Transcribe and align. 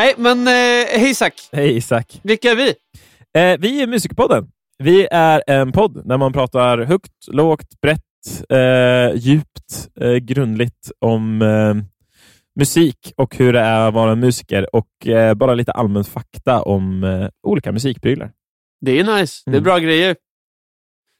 Nej, 0.00 0.14
men 0.18 0.38
eh, 0.48 1.00
hej 1.00 1.10
Isak. 1.10 1.32
Hej 1.52 1.76
Isak. 1.76 2.20
Vilka 2.22 2.50
är 2.50 2.56
vi? 2.56 2.68
Eh, 3.40 3.58
vi 3.60 3.82
är 3.82 3.86
Musikerpodden. 3.86 4.50
Vi 4.78 5.08
är 5.10 5.42
en 5.46 5.72
podd 5.72 6.08
där 6.08 6.18
man 6.18 6.32
pratar 6.32 6.78
högt, 6.78 7.12
lågt, 7.28 7.80
brett, 7.80 8.00
eh, 8.50 9.14
djupt, 9.18 9.88
eh, 10.00 10.12
grundligt 10.14 10.90
om 10.98 11.42
eh, 11.42 11.74
musik 12.60 13.12
och 13.16 13.36
hur 13.36 13.52
det 13.52 13.60
är 13.60 13.88
att 13.88 13.94
vara 13.94 14.14
musiker 14.14 14.74
och 14.76 15.06
eh, 15.06 15.34
bara 15.34 15.54
lite 15.54 15.72
allmän 15.72 16.04
fakta 16.04 16.62
om 16.62 17.04
eh, 17.04 17.28
olika 17.42 17.72
musikprylar. 17.72 18.32
Det 18.80 18.98
är 19.00 19.04
nice. 19.18 19.42
Det 19.44 19.50
är 19.50 19.54
Mm. 19.54 19.64
bra 19.64 19.78
grejer. 19.78 20.16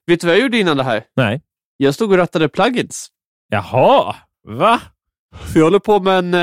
Vet 0.07 0.21
du 0.21 0.27
vad 0.27 0.37
jag 0.37 0.43
gjorde 0.43 0.59
innan 0.59 0.77
det 0.77 0.85
här? 0.85 1.05
Nej. 1.17 1.43
Jag 1.77 1.95
stod 1.95 2.11
och 2.13 2.17
rattade 2.19 2.49
plugins. 2.49 3.09
Jaha, 3.49 4.15
va? 4.49 4.81
För 5.33 5.59
jag 5.59 5.67
håller 5.67 5.79
på 5.79 6.01
med 6.01 6.19
en, 6.19 6.35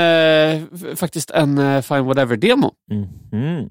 eh, 0.62 0.94
faktiskt 0.96 1.30
en 1.30 1.58
eh, 1.58 1.82
Fine 1.82 2.04
Whatever-demo. 2.04 2.74
Mhm. 3.32 3.68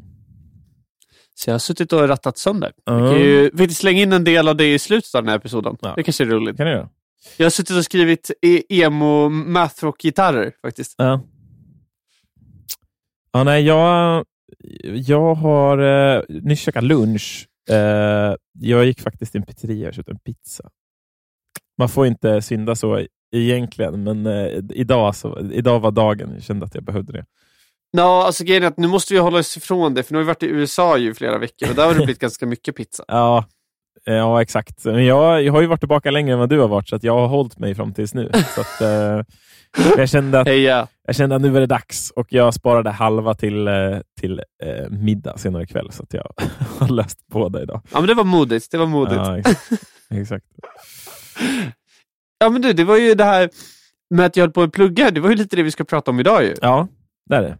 Så 1.35 1.49
jag 1.49 1.53
har 1.53 1.59
suttit 1.59 1.93
och 1.93 2.07
rattat 2.07 2.37
sönder. 2.37 2.71
Mm. 2.89 3.03
Jag 3.03 3.11
kan 3.11 3.21
ju 3.21 3.69
slänga 3.69 4.01
in 4.01 4.13
en 4.13 4.23
del 4.23 4.47
av 4.47 4.55
det 4.55 4.73
i 4.73 4.79
slutet 4.79 5.15
av 5.15 5.23
den 5.23 5.29
här 5.29 5.37
episoden. 5.37 5.77
Ja. 5.81 5.93
Det 5.95 6.03
kanske 6.03 6.23
är 6.23 6.27
roligt. 6.27 6.57
kan 6.57 6.67
göra. 6.67 6.89
Jag 7.37 7.45
har 7.45 7.49
suttit 7.49 7.77
och 7.77 7.85
skrivit 7.85 8.31
e- 8.41 8.63
emo 8.69 9.29
mathrock-gitarrer 9.29 10.51
faktiskt. 10.61 10.95
Ja. 10.97 11.21
Ja, 13.31 13.43
nej, 13.43 13.63
jag, 13.65 14.25
jag 14.93 15.35
har 15.35 15.79
uh, 15.79 16.23
nyss 16.29 16.59
käkat 16.59 16.83
lunch. 16.83 17.47
Eh, 17.69 18.35
jag 18.59 18.85
gick 18.85 19.01
faktiskt 19.01 19.31
till 19.31 19.41
en 19.41 19.45
pizzeria 19.45 19.87
och 19.87 19.93
köpte 19.93 20.11
en 20.11 20.19
pizza. 20.19 20.69
Man 21.77 21.89
får 21.89 22.07
inte 22.07 22.41
synda 22.41 22.75
så 22.75 23.05
egentligen, 23.35 24.03
men 24.03 24.25
eh, 24.25 24.59
idag, 24.69 25.15
så, 25.15 25.39
idag 25.51 25.79
var 25.79 25.91
dagen. 25.91 26.31
Jag 26.33 26.43
kände 26.43 26.65
att 26.65 26.75
jag 26.75 26.83
behövde 26.83 27.13
det. 27.13 27.25
Ja, 27.91 28.25
alltså 28.25 28.43
grejen 28.43 28.63
är 28.63 28.67
att 28.67 28.77
nu 28.77 28.87
måste 28.87 29.13
vi 29.13 29.19
hålla 29.19 29.39
oss 29.39 29.57
ifrån 29.57 29.93
det, 29.93 30.03
för 30.03 30.13
nu 30.13 30.17
har 30.17 30.23
vi 30.23 30.27
varit 30.27 30.43
i 30.43 30.47
USA 30.47 30.97
ju 30.97 31.13
flera 31.13 31.37
veckor 31.37 31.69
och 31.69 31.75
där 31.75 31.83
har 31.85 31.93
det 31.93 31.97
blivit 31.99 32.19
ganska 32.19 32.45
mycket 32.45 32.75
pizza. 32.75 33.03
Ja, 33.07 33.45
eh, 34.07 34.13
ja 34.13 34.41
exakt. 34.41 34.85
Men 34.85 35.05
jag, 35.05 35.43
jag 35.43 35.53
har 35.53 35.61
ju 35.61 35.67
varit 35.67 35.79
tillbaka 35.81 36.11
längre 36.11 36.33
än 36.33 36.39
vad 36.39 36.49
du 36.49 36.59
har 36.59 36.67
varit, 36.67 36.87
så 36.89 36.95
att 36.95 37.03
jag 37.03 37.13
har 37.19 37.27
hållit 37.27 37.59
mig 37.59 37.75
fram 37.75 37.93
tills 37.93 38.13
nu. 38.13 38.31
Så 38.55 38.61
att, 38.61 38.81
eh, 38.81 39.23
jag, 39.97 40.09
kände 40.09 40.39
att, 40.39 40.47
Heja! 40.47 40.87
jag 41.07 41.15
kände 41.15 41.35
att 41.35 41.41
nu 41.41 41.49
var 41.49 41.59
det 41.59 41.65
dags 41.65 42.11
och 42.15 42.27
jag 42.29 42.53
sparade 42.53 42.89
halva 42.89 43.33
till, 43.33 43.67
eh, 43.67 43.73
till 44.19 44.41
eh, 44.63 44.89
middag 44.89 45.37
senare 45.37 45.63
ikväll, 45.63 45.91
så 45.91 46.03
att 46.03 46.13
jag 46.13 46.33
har 46.79 46.87
löst 46.87 47.17
båda 47.31 47.61
idag. 47.61 47.81
Ja, 47.91 47.99
men 47.99 48.07
det 48.07 48.13
var 48.13 48.23
modigt. 48.23 48.71
Det 48.71 48.77
var 48.77 48.85
modigt. 48.85 49.15
Ja, 49.15 49.37
Ja, 49.37 49.51
ex- 49.51 49.69
exakt. 52.39 52.53
men 52.53 52.61
du, 52.61 52.73
det 52.73 52.83
var 52.83 52.97
ju 52.97 53.15
det 53.15 53.23
här 53.23 53.49
med 54.09 54.25
att 54.25 54.35
jag 54.35 54.43
höll 54.43 54.51
på 54.51 54.61
att 54.61 54.71
plugga. 54.71 55.11
Det 55.11 55.19
var 55.19 55.29
ju 55.29 55.35
lite 55.35 55.55
det 55.55 55.63
vi 55.63 55.71
ska 55.71 55.83
prata 55.83 56.11
om 56.11 56.19
idag 56.19 56.43
ju. 56.43 56.55
Ja, 56.61 56.87
det 57.29 57.35
är 57.35 57.41
det. 57.41 57.57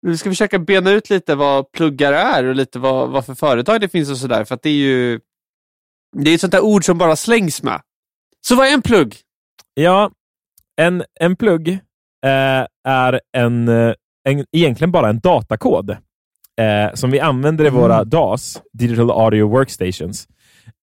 Vi 0.00 0.18
ska 0.18 0.30
försöka 0.30 0.58
bena 0.58 0.90
ut 0.90 1.10
lite 1.10 1.34
vad 1.34 1.72
pluggar 1.72 2.12
är 2.12 2.44
och 2.44 2.54
lite 2.54 2.78
vad, 2.78 3.10
vad 3.10 3.26
för 3.26 3.34
företag 3.34 3.80
det 3.80 3.88
finns 3.88 4.10
och 4.10 4.18
sådär. 4.18 4.44
För 4.44 4.54
att 4.54 4.62
det 4.62 4.70
är 4.70 4.74
ju 4.74 5.20
det 6.16 6.30
är 6.30 6.34
ett 6.34 6.40
sånt 6.40 6.52
där 6.52 6.64
ord 6.64 6.84
som 6.84 6.98
bara 6.98 7.16
slängs 7.16 7.62
med. 7.62 7.80
Så 8.46 8.56
vad 8.56 8.66
är 8.66 8.72
en 8.72 8.82
plugg? 8.82 9.16
Ja, 9.74 10.10
en, 10.80 11.04
en 11.20 11.36
plugg 11.36 11.68
eh, 11.68 12.66
är 12.88 13.20
en, 13.36 13.68
eh, 13.68 13.94
en, 14.28 14.46
egentligen 14.52 14.92
bara 14.92 15.08
en 15.08 15.18
datakod 15.18 15.96
eh, 16.58 16.94
som 16.94 17.10
vi 17.10 17.20
använder 17.20 17.66
i 17.66 17.70
våra 17.70 18.04
DAWs, 18.04 18.62
Digital 18.72 19.10
Audio 19.10 19.48
Workstations, 19.48 20.28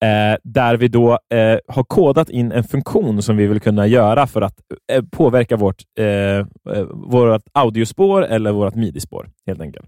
eh, 0.04 0.38
där 0.44 0.78
vi 0.78 0.88
då 0.88 1.12
eh, 1.12 1.58
har 1.68 1.84
kodat 1.84 2.30
in 2.30 2.52
en 2.52 2.64
funktion 2.64 3.22
som 3.22 3.38
vi 3.38 3.48
vill 3.48 3.60
kunna 3.60 3.88
göra 3.88 4.28
för 4.28 4.42
att 4.42 4.56
eh, 4.92 5.04
påverka 5.12 5.58
vårt, 5.58 5.82
eh, 6.00 6.06
eh, 6.06 6.46
vårt 6.92 7.44
audiospår 7.54 8.26
eller 8.26 8.52
vårt 8.52 8.76
midi-spår, 8.76 9.30
helt 9.48 9.62
enkelt. 9.62 9.86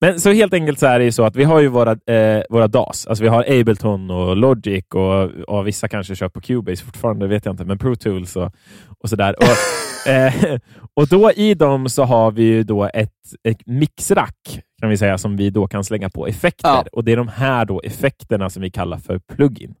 Men 0.00 0.20
så 0.20 0.32
helt 0.32 0.54
enkelt 0.54 0.78
så 0.78 0.86
är 0.86 0.98
det 0.98 1.04
ju 1.04 1.12
så 1.12 1.24
att 1.24 1.36
vi 1.36 1.44
har 1.44 1.60
ju 1.60 1.68
våra, 1.68 1.90
eh, 2.14 2.42
våra 2.50 2.68
DAS. 2.68 3.06
Alltså 3.06 3.24
vi 3.24 3.28
har 3.28 3.44
Ableton 3.48 4.10
och 4.10 4.36
Logic 4.36 4.84
och, 4.94 5.24
och 5.24 5.66
vissa 5.66 5.88
kanske 5.88 6.16
kör 6.16 6.28
på 6.28 6.40
Cubase 6.40 6.84
fortfarande, 6.84 7.24
det 7.24 7.28
vet 7.28 7.44
jag 7.44 7.52
inte, 7.52 7.64
men 7.64 7.78
Pro 7.78 7.96
Tools 7.96 8.36
och, 8.36 8.52
och 8.98 9.08
sådär. 9.08 9.34
Och, 9.38 10.10
eh, 10.10 10.58
och 10.94 11.08
då 11.08 11.32
i 11.32 11.54
dem 11.54 11.88
så 11.88 12.04
har 12.04 12.30
vi 12.30 12.42
ju 12.42 12.62
då 12.62 12.90
ett, 12.94 13.12
ett 13.44 13.66
mixrack 13.66 14.60
kan 14.80 14.90
vi 14.90 14.96
säga 14.96 15.18
som 15.18 15.36
vi 15.36 15.50
då 15.50 15.66
kan 15.66 15.84
slänga 15.84 16.10
på 16.10 16.26
effekter. 16.26 16.68
Ja. 16.68 16.84
Och 16.92 17.04
det 17.04 17.12
är 17.12 17.16
de 17.16 17.28
här 17.28 17.64
då 17.64 17.80
effekterna 17.80 18.50
som 18.50 18.62
vi 18.62 18.70
kallar 18.70 18.98
för 18.98 19.18
plugin. 19.18 19.74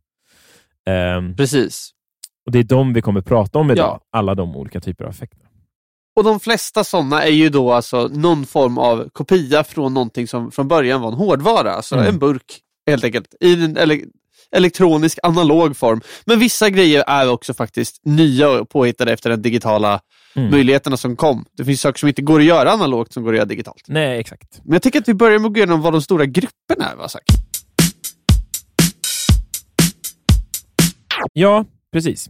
Ehm, 0.86 1.36
Precis. 1.36 1.90
och 2.46 2.52
det 2.52 2.58
är 2.58 2.64
de 2.64 2.92
vi 2.92 3.02
kommer 3.02 3.20
prata 3.20 3.58
om 3.58 3.70
idag. 3.70 3.86
Ja. 3.86 4.18
Alla 4.18 4.34
de 4.34 4.56
olika 4.56 4.80
typer 4.80 5.04
av 5.04 5.10
effekter. 5.10 5.47
Och 6.18 6.24
de 6.24 6.40
flesta 6.40 6.84
sådana 6.84 7.24
är 7.24 7.30
ju 7.30 7.48
då 7.48 7.72
alltså 7.72 8.08
någon 8.08 8.46
form 8.46 8.78
av 8.78 9.08
kopia 9.12 9.64
från 9.64 9.94
någonting 9.94 10.28
som 10.28 10.50
från 10.50 10.68
början 10.68 11.00
var 11.00 11.08
en 11.08 11.14
hårdvara. 11.18 11.72
Alltså 11.72 11.94
Mm. 11.94 12.06
en 12.08 12.18
burk 12.18 12.58
helt 12.86 13.04
enkelt. 13.04 13.34
I 13.40 13.64
en 13.64 13.76
ele 13.76 14.00
elektronisk 14.56 15.18
analog 15.22 15.76
form. 15.76 16.00
Men 16.26 16.38
vissa 16.38 16.70
grejer 16.70 17.04
är 17.06 17.30
också 17.30 17.54
faktiskt 17.54 18.00
nya 18.04 18.50
och 18.50 18.68
påhittade 18.68 19.12
efter 19.12 19.30
den 19.30 19.42
digitala 19.42 20.00
Mm. 20.36 20.50
möjligheterna 20.50 20.96
som 20.96 21.16
kom. 21.16 21.44
Det 21.56 21.64
finns 21.64 21.80
saker 21.80 21.98
som 21.98 22.08
inte 22.08 22.22
går 22.22 22.38
att 22.40 22.46
göra 22.46 22.70
analogt 22.72 23.12
som 23.12 23.22
går 23.24 23.32
att 23.32 23.36
göra 23.36 23.46
digitalt. 23.46 23.82
Nej, 23.86 24.20
exakt. 24.20 24.60
Men 24.64 24.72
jag 24.72 24.82
tycker 24.82 24.98
att 25.00 25.08
vi 25.08 25.14
börjar 25.14 25.38
med 25.38 25.46
att 25.46 25.52
gå 25.54 25.58
igenom 25.58 25.80
vad 25.82 25.92
de 25.92 26.02
stora 26.02 26.26
grupperna 26.26 26.90
är. 26.92 26.96
Va, 26.96 27.08
Zack? 27.08 27.24
Ja, 31.32 31.64
precis. 31.92 32.28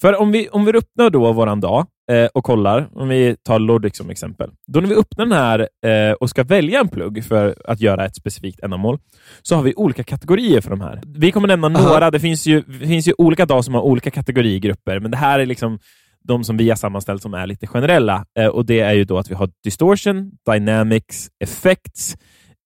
För 0.00 0.16
om 0.20 0.30
vi, 0.32 0.48
om 0.48 0.64
vi 0.64 0.72
öppnar 0.72 1.10
då 1.10 1.32
våran 1.32 1.60
dag 1.60 1.86
eh, 2.12 2.28
och 2.34 2.44
kollar, 2.44 2.88
om 2.92 3.08
vi 3.08 3.36
tar 3.42 3.58
Logic 3.58 3.96
som 3.96 4.10
exempel. 4.10 4.50
Då 4.66 4.80
när 4.80 4.88
vi 4.88 4.94
öppnar 4.94 5.26
den 5.26 5.38
här 5.38 5.68
eh, 5.86 6.12
och 6.12 6.30
ska 6.30 6.44
välja 6.44 6.80
en 6.80 6.88
plugg 6.88 7.24
för 7.24 7.54
att 7.64 7.80
göra 7.80 8.06
ett 8.06 8.16
specifikt 8.16 8.60
ändamål, 8.60 8.98
så 9.42 9.56
har 9.56 9.62
vi 9.62 9.74
olika 9.76 10.04
kategorier 10.04 10.60
för 10.60 10.70
de 10.70 10.80
här. 10.80 11.00
Vi 11.06 11.32
kommer 11.32 11.48
nämna 11.48 11.66
Aha. 11.66 11.88
några. 11.88 12.10
Det 12.10 12.20
finns, 12.20 12.46
ju, 12.46 12.60
det 12.60 12.86
finns 12.86 13.08
ju 13.08 13.12
olika 13.18 13.46
DAW 13.46 13.62
som 13.62 13.74
har 13.74 13.82
olika 13.82 14.10
kategorigrupper, 14.10 15.00
men 15.00 15.10
det 15.10 15.16
här 15.16 15.38
är 15.38 15.46
liksom 15.46 15.78
de 16.24 16.44
som 16.44 16.56
vi 16.56 16.68
har 16.68 16.76
sammanställt 16.76 17.22
som 17.22 17.34
är 17.34 17.46
lite 17.46 17.66
generella. 17.66 18.26
Eh, 18.38 18.46
och 18.46 18.66
Det 18.66 18.80
är 18.80 18.92
ju 18.92 19.04
då 19.04 19.18
att 19.18 19.30
vi 19.30 19.34
har 19.34 19.50
distortion, 19.64 20.30
dynamics, 20.50 21.28
effects, 21.44 22.16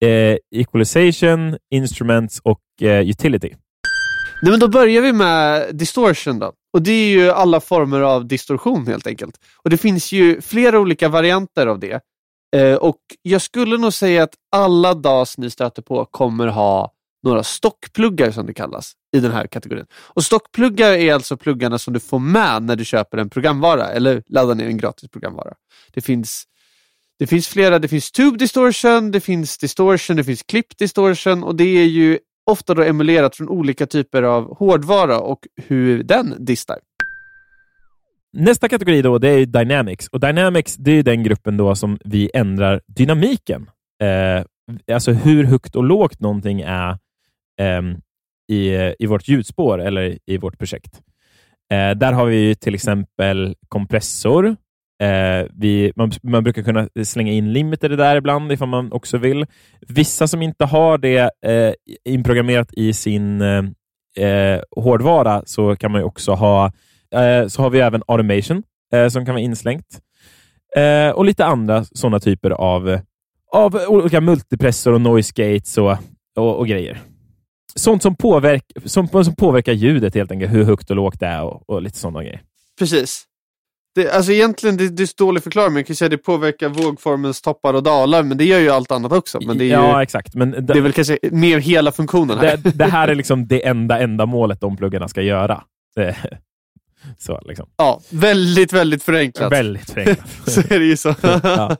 eh, 0.04 0.36
equalization, 0.54 1.56
instruments 1.70 2.40
och 2.44 2.60
eh, 2.82 3.08
utility. 3.08 3.54
Nej, 4.42 4.50
men 4.50 4.60
då 4.60 4.68
börjar 4.68 5.02
vi 5.02 5.12
med 5.12 5.76
distortion. 5.76 6.38
Då. 6.38 6.52
Och 6.72 6.82
Det 6.82 6.92
är 6.92 7.08
ju 7.08 7.30
alla 7.30 7.60
former 7.60 8.00
av 8.00 8.26
distorsion 8.26 8.86
helt 8.86 9.06
enkelt. 9.06 9.40
Och 9.56 9.70
Det 9.70 9.78
finns 9.78 10.12
ju 10.12 10.40
flera 10.40 10.80
olika 10.80 11.08
varianter 11.08 11.66
av 11.66 11.78
det. 11.78 12.00
Eh, 12.56 12.74
och 12.74 13.00
Jag 13.22 13.42
skulle 13.42 13.76
nog 13.76 13.92
säga 13.92 14.22
att 14.22 14.34
alla 14.52 14.94
DAS 14.94 15.38
ni 15.38 15.50
stöter 15.50 15.82
på 15.82 16.04
kommer 16.04 16.46
ha 16.46 16.92
några 17.22 17.42
stockpluggar 17.42 18.30
som 18.30 18.46
det 18.46 18.54
kallas 18.54 18.92
i 19.16 19.20
den 19.20 19.32
här 19.32 19.46
kategorin. 19.46 19.86
Och 19.94 20.24
Stockpluggar 20.24 20.92
är 20.92 21.14
alltså 21.14 21.36
pluggarna 21.36 21.78
som 21.78 21.94
du 21.94 22.00
får 22.00 22.18
med 22.18 22.62
när 22.62 22.76
du 22.76 22.84
köper 22.84 23.18
en 23.18 23.30
programvara 23.30 23.86
eller 23.86 24.22
laddar 24.26 24.54
ner 24.54 24.66
en 24.66 24.78
gratis 24.78 25.10
programvara. 25.10 25.54
Det 25.92 26.00
finns 26.00 26.44
det 27.18 27.26
finns 27.26 27.48
flera, 27.48 27.78
det 27.78 27.88
finns 27.88 28.12
Tube 28.12 28.38
Distortion, 28.38 29.10
det 29.10 29.20
finns 29.20 29.58
Distortion, 29.58 30.16
det 30.16 30.24
finns 30.24 30.42
Clip 30.42 30.78
Distortion 30.78 31.44
och 31.44 31.56
det 31.56 31.64
är 31.64 31.84
ju 31.84 32.18
ofta 32.50 32.74
då 32.74 32.82
emulerat 32.82 33.36
från 33.36 33.48
olika 33.48 33.86
typer 33.86 34.22
av 34.22 34.56
hårdvara 34.56 35.18
och 35.18 35.46
hur 35.56 36.02
den 36.02 36.44
distar. 36.44 36.78
Nästa 38.32 38.68
kategori 38.68 39.02
då, 39.02 39.18
det 39.18 39.28
är 39.28 39.46
Dynamics. 39.46 40.08
Och 40.08 40.20
Dynamics 40.20 40.76
det 40.76 40.92
är 40.92 41.02
den 41.02 41.22
gruppen 41.22 41.56
då 41.56 41.74
som 41.74 41.98
vi 42.04 42.30
ändrar 42.34 42.80
dynamiken. 42.86 43.70
Eh, 44.02 44.44
alltså 44.94 45.12
hur 45.12 45.44
högt 45.44 45.76
och 45.76 45.84
lågt 45.84 46.20
någonting 46.20 46.60
är 46.60 46.90
eh, 47.60 47.82
i, 48.48 48.94
i 48.98 49.06
vårt 49.06 49.28
ljudspår 49.28 49.80
eller 49.80 50.18
i 50.26 50.38
vårt 50.38 50.58
projekt. 50.58 51.00
Eh, 51.72 51.90
där 51.90 52.12
har 52.12 52.26
vi 52.26 52.54
till 52.54 52.74
exempel 52.74 53.54
kompressor. 53.68 54.56
Eh, 55.00 55.46
vi, 55.54 55.92
man, 55.96 56.12
man 56.22 56.44
brukar 56.44 56.62
kunna 56.62 56.88
slänga 57.04 57.32
in 57.32 57.52
limiter 57.52 57.88
där 57.88 58.16
ibland 58.16 58.52
ifall 58.52 58.68
man 58.68 58.92
också 58.92 59.18
vill. 59.18 59.46
Vissa 59.88 60.26
som 60.28 60.42
inte 60.42 60.64
har 60.64 60.98
det 60.98 61.30
eh, 61.46 61.74
inprogrammerat 62.04 62.72
i 62.72 62.92
sin 62.92 63.40
eh, 63.40 63.64
eh, 64.26 64.60
hårdvara 64.76 65.42
så 65.46 65.76
kan 65.76 65.92
man 65.92 66.00
ju 66.00 66.04
också 66.04 66.32
ha 66.32 66.72
Eh, 67.14 67.46
så 67.46 67.62
har 67.62 67.70
vi 67.70 67.80
även 67.80 68.02
automation 68.06 68.62
eh, 68.92 69.08
som 69.08 69.24
kan 69.24 69.34
vara 69.34 69.42
inslängt. 69.42 70.00
Eh, 70.76 71.10
och 71.10 71.24
lite 71.24 71.44
andra 71.44 71.84
sådana 71.84 72.20
typer 72.20 72.50
av, 72.50 73.00
av 73.52 73.74
olika 73.88 74.20
multipressor 74.20 74.92
och 74.92 75.00
noise 75.00 75.32
gates 75.36 75.78
och, 75.78 75.96
och, 76.36 76.58
och 76.58 76.66
grejer. 76.66 77.00
Sånt 77.74 78.02
som, 78.02 78.16
påverk, 78.16 78.64
som, 78.84 79.08
som 79.08 79.34
påverkar 79.34 79.72
ljudet 79.72 80.14
helt 80.14 80.30
enkelt, 80.32 80.52
hur 80.52 80.64
högt 80.64 80.90
och 80.90 80.96
lågt 80.96 81.20
det 81.20 81.26
är 81.26 81.42
och, 81.42 81.70
och 81.70 81.82
lite 81.82 81.98
sådana 81.98 82.22
grejer. 82.22 82.42
Precis. 82.78 83.24
Det, 83.94 84.10
alltså 84.10 84.32
egentligen, 84.32 84.76
det, 84.76 84.88
det 84.88 85.02
är 85.02 85.18
dålig 85.18 85.42
förklaring, 85.42 85.76
jag 85.76 85.86
kan 85.86 85.96
säga 85.96 86.06
att 86.06 86.10
det 86.10 86.18
påverkar 86.18 86.68
vågformens 86.68 87.42
toppar 87.42 87.74
och 87.74 87.82
dalar, 87.82 88.22
men 88.22 88.38
det 88.38 88.44
gör 88.44 88.58
ju 88.58 88.70
allt 88.70 88.90
annat 88.90 89.12
också. 89.12 89.38
Men 89.46 89.58
det 89.58 89.64
är, 89.64 89.66
ju, 89.66 89.72
ja, 89.72 90.02
exakt. 90.02 90.34
Men 90.34 90.66
det 90.66 90.72
är 90.72 90.80
väl 90.80 90.92
kanske 90.92 91.18
mer 91.22 91.58
hela 91.58 91.92
funktionen 91.92 92.38
här. 92.38 92.56
det, 92.56 92.70
det 92.70 92.84
här 92.84 93.08
är 93.08 93.14
liksom 93.14 93.46
det 93.46 93.66
enda 93.66 93.98
ändamålet 93.98 94.60
de 94.60 94.76
pluggarna 94.76 95.08
ska 95.08 95.22
göra. 95.22 95.62
Det, 95.96 96.16
Så, 97.18 97.40
liksom. 97.44 97.68
Ja, 97.76 98.00
väldigt, 98.10 98.72
väldigt 98.72 99.02
förenklat. 99.02 99.52
Väldigt 99.52 99.90
förenklat. 99.90 100.30
så 100.46 100.60
är 100.60 100.78
det 100.78 100.84
ju 100.84 100.96
så. 100.96 101.14
Ja. 101.22 101.76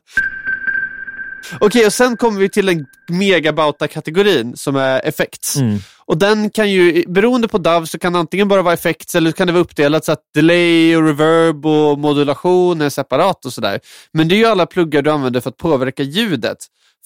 Okej, 1.61 1.87
och 1.87 1.93
sen 1.93 2.17
kommer 2.17 2.41
vi 2.41 2.49
till 2.49 2.67
den 2.67 2.87
megabauta-kategorin 3.09 4.57
som 4.57 4.77
är 4.77 5.01
effekts. 5.05 5.57
Mm. 5.57 5.79
Och 5.99 6.19
den 6.19 6.51
kan 6.51 6.71
ju, 6.71 7.05
beroende 7.09 7.49
på 7.49 7.59
DAV, 7.59 7.85
så 7.85 7.99
kan 7.99 8.13
det 8.13 8.19
antingen 8.19 8.49
bara 8.49 8.63
vara 8.63 8.75
effekts 8.75 9.15
eller 9.15 9.31
så 9.31 9.37
kan 9.37 9.47
det 9.47 9.53
vara 9.53 9.63
uppdelat 9.63 10.05
så 10.05 10.13
att 10.13 10.23
delay 10.35 10.97
och 10.97 11.03
reverb 11.03 11.67
och 11.67 11.99
modulation 11.99 12.81
är 12.81 12.89
separat 12.89 13.45
och 13.45 13.53
sådär. 13.53 13.81
Men 14.13 14.29
det 14.29 14.35
är 14.35 14.37
ju 14.37 14.47
alla 14.47 14.67
pluggar 14.67 15.03
du 15.03 15.11
använder 15.11 15.41
för 15.41 15.51
att 15.51 15.57
påverka 15.57 16.03
ljudet. 16.03 16.59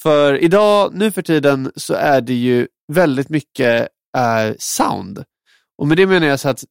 För 0.03 0.43
idag, 0.43 0.91
nu 0.95 1.11
för 1.11 1.23
tiden, 1.23 1.73
så 1.77 1.95
är 1.95 2.21
det 2.21 2.35
ju 2.35 2.67
väldigt 2.93 3.29
mycket 3.29 3.89
eh, 4.17 4.55
sound. 4.59 5.25
Och 5.79 5.89
med 5.89 5.97
det 5.97 6.07
menar 6.07 6.27
jag 6.27 6.41
så 6.41 6.49
att 6.49 6.65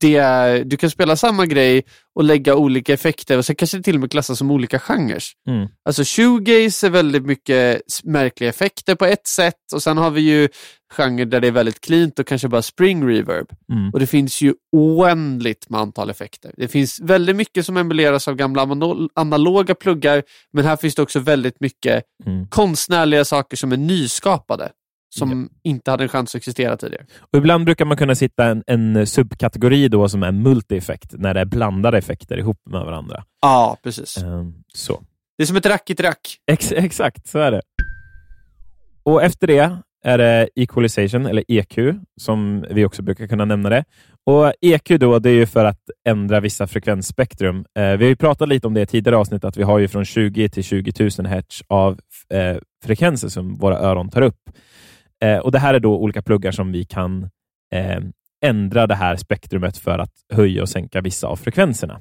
det 0.00 0.16
är, 0.16 0.64
du 0.64 0.76
kan 0.76 0.90
spela 0.90 1.16
samma 1.16 1.46
grej 1.46 1.82
och 2.14 2.24
lägga 2.24 2.54
olika 2.54 2.92
effekter 2.92 3.38
och 3.38 3.44
sen 3.44 3.56
kanske 3.56 3.76
det 3.76 3.82
till 3.82 3.94
och 3.94 4.00
med 4.00 4.10
klassas 4.10 4.38
som 4.38 4.50
olika 4.50 4.78
genrer. 4.78 5.22
Mm. 5.48 5.68
Alltså 5.84 6.02
shoegaze 6.06 6.86
är 6.86 6.90
väldigt 6.90 7.26
mycket 7.26 7.82
märkliga 8.04 8.50
effekter 8.50 8.94
på 8.94 9.04
ett 9.04 9.26
sätt 9.26 9.54
och 9.74 9.82
sen 9.82 9.96
har 9.98 10.10
vi 10.10 10.20
ju 10.20 10.48
genrer 10.92 11.24
där 11.26 11.40
det 11.40 11.46
är 11.46 11.52
väldigt 11.52 11.80
cleant 11.80 12.18
och 12.18 12.26
kanske 12.26 12.48
bara 12.48 12.62
spring 12.62 13.08
reverb. 13.08 13.46
Mm. 13.72 13.90
Och 13.92 14.00
det 14.00 14.06
finns 14.06 14.40
ju 14.40 14.54
oändligt 14.76 15.70
med 15.70 15.80
antal 15.80 16.10
effekter. 16.10 16.52
Det 16.56 16.68
finns 16.68 17.00
väldigt 17.00 17.36
mycket 17.36 17.66
som 17.66 17.76
emuleras 17.76 18.28
av 18.28 18.34
gamla 18.34 18.62
analo- 18.64 19.08
analoga 19.14 19.74
pluggar, 19.74 20.22
men 20.52 20.64
här 20.64 20.76
finns 20.76 20.94
det 20.94 21.02
också 21.02 21.20
väldigt 21.20 21.60
mycket 21.60 22.04
Mm. 22.26 22.46
konstnärliga 22.48 23.24
saker 23.24 23.56
som 23.56 23.72
är 23.72 23.76
nyskapade, 23.76 24.70
som 25.08 25.50
inte 25.62 25.90
hade 25.90 26.02
en 26.02 26.08
chans 26.08 26.34
att 26.34 26.38
existera 26.38 26.76
tidigare. 26.76 27.06
Och 27.20 27.38
ibland 27.38 27.64
brukar 27.64 27.84
man 27.84 27.96
kunna 27.96 28.14
sitta 28.14 28.44
en, 28.44 28.64
en 28.66 29.06
subkategori 29.06 29.88
då 29.88 30.08
som 30.08 30.22
är 30.22 30.32
multi-effekt, 30.32 31.14
när 31.18 31.34
det 31.34 31.40
är 31.40 31.44
blandade 31.44 31.98
effekter 31.98 32.38
ihop 32.38 32.60
med 32.70 32.80
varandra. 32.80 33.24
Ja, 33.42 33.76
precis. 33.82 34.16
Ehm, 34.16 34.54
så. 34.74 35.02
Det 35.36 35.42
är 35.42 35.46
som 35.46 35.56
ett 35.56 35.66
rack 35.66 35.90
i 35.90 35.92
ett 35.92 36.00
rack. 36.00 36.36
Ex 36.46 36.72
exakt, 36.72 37.28
så 37.28 37.38
är 37.38 37.50
det. 37.50 37.62
Och 39.02 39.22
efter 39.22 39.46
det 39.46 39.78
är 40.04 40.18
det 40.18 40.48
equalization, 40.56 41.26
eller 41.26 41.44
EQ, 41.48 41.78
som 42.20 42.64
vi 42.70 42.84
också 42.84 43.02
brukar 43.02 43.26
kunna 43.26 43.44
nämna 43.44 43.68
det. 43.68 43.84
Och 44.26 44.52
EQ 44.60 44.88
då, 44.88 45.18
det 45.18 45.30
är 45.30 45.34
ju 45.34 45.46
för 45.46 45.64
att 45.64 45.90
ändra 46.08 46.40
vissa 46.40 46.66
frekvensspektrum. 46.66 47.64
Eh, 47.78 47.82
vi 47.82 48.04
har 48.04 48.08
ju 48.08 48.16
pratat 48.16 48.48
lite 48.48 48.66
om 48.66 48.74
det 48.74 48.80
i 48.80 48.86
tidigare 48.86 49.16
avsnitt, 49.16 49.44
att 49.44 49.56
vi 49.56 49.62
har 49.62 49.78
ju 49.78 49.88
från 49.88 50.04
20 50.04 50.48
till 50.48 50.64
20 50.64 50.92
000 51.18 51.26
hertz 51.26 51.62
av 51.68 52.00
eh, 52.34 52.56
frekvenser 52.84 53.28
som 53.28 53.54
våra 53.54 53.78
öron 53.78 54.08
tar 54.08 54.22
upp. 54.22 54.50
Eh, 55.24 55.38
och 55.38 55.52
Det 55.52 55.58
här 55.58 55.74
är 55.74 55.80
då 55.80 55.96
olika 55.96 56.22
pluggar 56.22 56.52
som 56.52 56.72
vi 56.72 56.84
kan 56.84 57.30
eh, 57.74 58.00
ändra 58.44 58.86
det 58.86 58.94
här 58.94 59.16
spektrumet 59.16 59.78
för 59.78 59.98
att 59.98 60.12
höja 60.32 60.62
och 60.62 60.68
sänka 60.68 61.00
vissa 61.00 61.26
av 61.26 61.36
frekvenserna. 61.36 62.00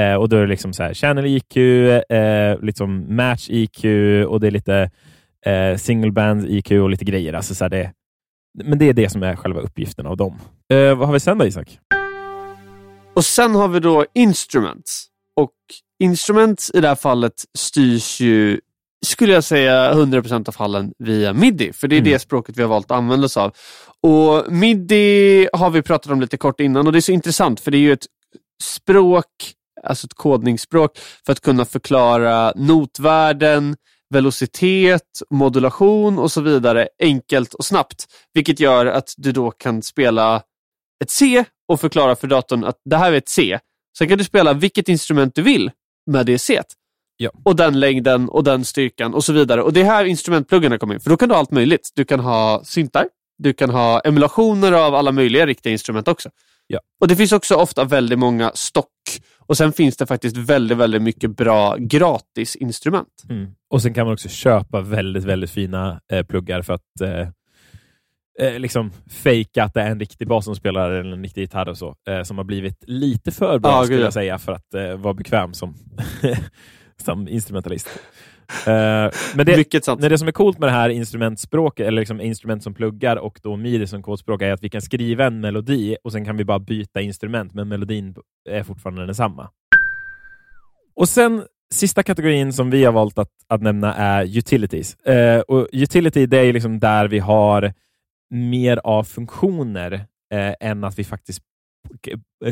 Eh, 0.00 0.14
och 0.14 0.28
Då 0.28 0.36
är 0.36 0.40
det 0.40 0.46
liksom 0.46 0.72
så 0.72 0.82
här, 0.82 0.94
channel 0.94 1.24
EQ, 1.26 1.56
eh, 2.12 2.60
liksom 2.62 3.16
match 3.16 3.48
EQ 3.50 3.84
och 4.28 4.40
det 4.40 4.46
är 4.46 4.50
lite 4.50 4.90
eh, 5.46 5.76
single 5.76 6.12
band 6.12 6.46
EQ 6.48 6.70
och 6.70 6.90
lite 6.90 7.04
grejer. 7.04 7.32
Alltså 7.32 7.54
så 7.54 7.64
här, 7.64 7.68
det, 7.70 7.92
men 8.64 8.78
det 8.78 8.88
är 8.88 8.92
det 8.92 9.10
som 9.10 9.22
är 9.22 9.36
själva 9.36 9.60
uppgiften 9.60 10.06
av 10.06 10.16
dem. 10.16 10.38
Eh, 10.72 10.94
vad 10.94 11.08
har 11.08 11.12
vi 11.12 11.20
sen 11.20 11.38
då, 11.38 11.46
Isak? 11.46 11.78
Och 13.14 13.24
sen 13.24 13.54
har 13.54 13.68
vi 13.68 13.80
då 13.80 14.06
instruments. 14.14 15.06
Och 15.36 15.52
instruments 16.02 16.70
i 16.74 16.80
det 16.80 16.88
här 16.88 16.94
fallet 16.94 17.32
styrs 17.58 18.20
ju, 18.20 18.60
skulle 19.06 19.32
jag 19.32 19.44
säga, 19.44 19.94
100% 19.94 20.48
av 20.48 20.52
fallen 20.52 20.92
via 20.98 21.32
midi. 21.32 21.72
För 21.72 21.88
det 21.88 21.96
är 21.96 22.00
Mm. 22.00 22.12
det 22.12 22.18
språket 22.18 22.56
vi 22.56 22.62
har 22.62 22.68
valt 22.68 22.90
att 22.90 22.96
använda 22.98 23.26
oss 23.26 23.36
av. 23.36 23.52
Och 24.02 24.52
midi 24.52 25.48
har 25.52 25.70
vi 25.70 25.82
pratat 25.82 26.12
om 26.12 26.20
lite 26.20 26.36
kort 26.36 26.60
innan 26.60 26.86
och 26.86 26.92
det 26.92 26.98
är 26.98 27.00
så 27.00 27.12
intressant 27.12 27.60
för 27.60 27.70
det 27.70 27.76
är 27.76 27.80
ju 27.80 27.92
ett 27.92 28.06
språk, 28.62 29.26
alltså 29.84 30.06
ett 30.06 30.14
kodningsspråk, 30.14 30.98
för 31.26 31.32
att 31.32 31.40
kunna 31.40 31.64
förklara 31.64 32.52
notvärden, 32.56 33.76
velocitet, 34.14 35.02
modulation 35.30 36.18
och 36.18 36.32
så 36.32 36.40
vidare 36.40 36.88
enkelt 37.02 37.54
och 37.54 37.64
snabbt. 37.64 38.06
Vilket 38.34 38.60
gör 38.60 38.86
att 38.86 39.14
du 39.16 39.32
då 39.32 39.50
kan 39.50 39.82
spela 39.82 40.42
ett 41.04 41.10
C 41.10 41.44
och 41.68 41.80
förklara 41.80 42.16
för 42.16 42.26
datorn 42.26 42.64
att 42.64 42.76
det 42.84 42.96
här 42.96 43.12
är 43.12 43.16
ett 43.16 43.28
C. 43.28 43.58
Sen 43.98 44.08
kan 44.08 44.18
du 44.18 44.24
spela 44.24 44.52
vilket 44.52 44.88
instrument 44.88 45.34
du 45.34 45.42
vill 45.42 45.70
med 46.10 46.26
det 46.26 46.38
C. 46.38 46.62
Ja. 47.22 47.30
Och 47.44 47.56
den 47.56 47.80
längden 47.80 48.28
och 48.28 48.44
den 48.44 48.64
styrkan 48.64 49.14
och 49.14 49.24
så 49.24 49.32
vidare. 49.32 49.62
Och 49.62 49.72
det 49.72 49.80
är 49.80 49.84
här 49.84 50.04
instrumentpluggarna 50.04 50.78
kommer 50.78 50.94
in. 50.94 51.00
För 51.00 51.10
då 51.10 51.16
kan 51.16 51.28
du 51.28 51.34
ha 51.34 51.40
allt 51.40 51.50
möjligt. 51.50 51.92
Du 51.94 52.04
kan 52.04 52.20
ha 52.20 52.62
syntar. 52.64 53.06
Du 53.38 53.52
kan 53.52 53.70
ha 53.70 54.00
emulationer 54.00 54.72
av 54.72 54.94
alla 54.94 55.12
möjliga 55.12 55.46
riktiga 55.46 55.72
instrument 55.72 56.08
också. 56.08 56.30
Ja. 56.66 56.80
Och 57.00 57.08
Det 57.08 57.16
finns 57.16 57.32
också 57.32 57.54
ofta 57.54 57.84
väldigt 57.84 58.18
många 58.18 58.52
stock. 58.54 58.86
Och 59.38 59.56
sen 59.56 59.72
finns 59.72 59.96
det 59.96 60.06
faktiskt 60.06 60.36
väldigt, 60.36 60.78
väldigt 60.78 61.02
mycket 61.02 61.36
bra 61.36 61.76
gratis 61.76 62.56
instrument. 62.56 63.24
Mm. 63.30 63.50
Och 63.70 63.82
Sen 63.82 63.94
kan 63.94 64.06
man 64.06 64.12
också 64.12 64.28
köpa 64.28 64.80
väldigt, 64.80 65.24
väldigt 65.24 65.50
fina 65.50 66.00
eh, 66.12 66.26
pluggar 66.26 66.62
för 66.62 66.72
att 66.72 67.00
eh, 67.02 67.28
eh, 68.48 68.58
liksom 68.58 68.92
fejka 69.10 69.64
att 69.64 69.74
det 69.74 69.80
är 69.80 69.90
en 69.90 70.00
riktig 70.00 70.28
bas 70.28 70.44
som 70.44 70.56
spelar 70.56 70.90
eller 70.90 71.12
en 71.12 71.22
riktig 71.22 71.40
gitarr 71.40 71.68
och 71.68 71.78
så, 71.78 71.94
eh, 72.08 72.22
som 72.22 72.38
har 72.38 72.44
blivit 72.44 72.84
lite 72.86 73.30
för 73.30 73.58
bra 73.58 73.70
Ja, 73.70 73.84
skulle 73.84 74.02
jag 74.02 74.12
säga 74.12 74.38
för 74.38 74.52
att 74.52 74.74
eh, 74.74 74.96
vara 74.96 75.14
bekväm 75.14 75.54
som, 75.54 75.74
som 77.02 77.28
instrumentalist. 77.28 77.88
Eh, 78.66 79.10
men 79.34 79.46
det, 79.46 79.56
Mycket 79.56 79.84
sant. 79.84 80.00
Nej, 80.00 80.10
det 80.10 80.18
som 80.18 80.28
är 80.28 80.32
coolt 80.32 80.58
med 80.58 80.68
det 80.68 80.72
här 80.72 80.88
instrumentspråket, 80.88 81.86
eller 81.86 82.00
liksom 82.00 82.20
instrument 82.20 82.62
som 82.62 82.74
pluggar 82.74 83.16
och 83.16 83.40
då 83.42 83.56
midi 83.56 83.86
som 83.86 84.02
kodspråk, 84.02 84.42
är 84.42 84.52
att 84.52 84.64
vi 84.64 84.68
kan 84.68 84.82
skriva 84.82 85.26
en 85.26 85.40
melodi 85.40 85.96
och 86.04 86.12
sen 86.12 86.24
kan 86.24 86.36
vi 86.36 86.44
bara 86.44 86.58
byta 86.58 87.00
instrument, 87.00 87.54
men 87.54 87.68
melodin 87.68 88.14
är 88.48 88.62
fortfarande 88.62 89.06
densamma. 89.06 89.48
Och 90.94 91.08
sen 91.08 91.42
Sista 91.74 92.02
kategorin 92.02 92.52
som 92.52 92.70
vi 92.70 92.84
har 92.84 92.92
valt 92.92 93.18
att, 93.18 93.30
att 93.48 93.62
nämna 93.62 93.94
är 93.94 94.38
utilities. 94.38 94.94
Eh, 94.94 95.40
och 95.40 95.68
utility 95.72 96.26
det 96.26 96.38
är 96.38 96.52
liksom 96.52 96.80
där 96.80 97.08
vi 97.08 97.18
har 97.18 97.72
mer 98.30 98.80
av 98.84 99.04
funktioner 99.04 99.92
eh, 100.34 100.54
än 100.60 100.84
att 100.84 100.98
vi 100.98 101.04
faktiskt 101.04 101.42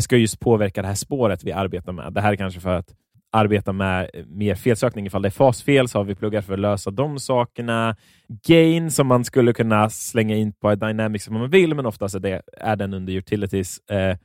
ska 0.01 0.17
just 0.17 0.41
påverka 0.41 0.83
det 0.83 0.89
här 0.89 0.95
spåret 0.95 1.45
vi 1.45 1.53
arbetar 1.53 1.93
med. 1.93 2.13
Det 2.13 2.21
här 2.21 2.33
är 2.33 2.37
kanske 2.37 2.61
för 2.61 2.75
att 2.75 2.95
arbeta 3.31 3.73
med 3.73 4.11
mer 4.27 4.55
felsökning. 4.55 5.07
Ifall 5.07 5.23
det 5.23 5.29
är 5.29 5.31
fasfel 5.31 5.89
så 5.89 5.99
har 5.99 6.05
vi 6.05 6.15
pluggar 6.15 6.41
för 6.41 6.53
att 6.53 6.59
lösa 6.59 6.91
de 6.91 7.19
sakerna. 7.19 7.97
Gain 8.47 8.91
som 8.91 9.07
man 9.07 9.25
skulle 9.25 9.53
kunna 9.53 9.91
slänga 9.91 10.37
in 10.37 10.53
på 10.53 10.75
Dynamics 10.75 11.29
om 11.29 11.35
man 11.35 11.51
vill, 11.51 11.75
men 11.75 11.87
oftast 11.87 12.15
är, 12.15 12.21
det, 12.21 12.43
är 12.57 12.77
den 12.77 12.95
under 12.95 13.13
utilities. 13.13 13.79
Eh, 13.79 14.17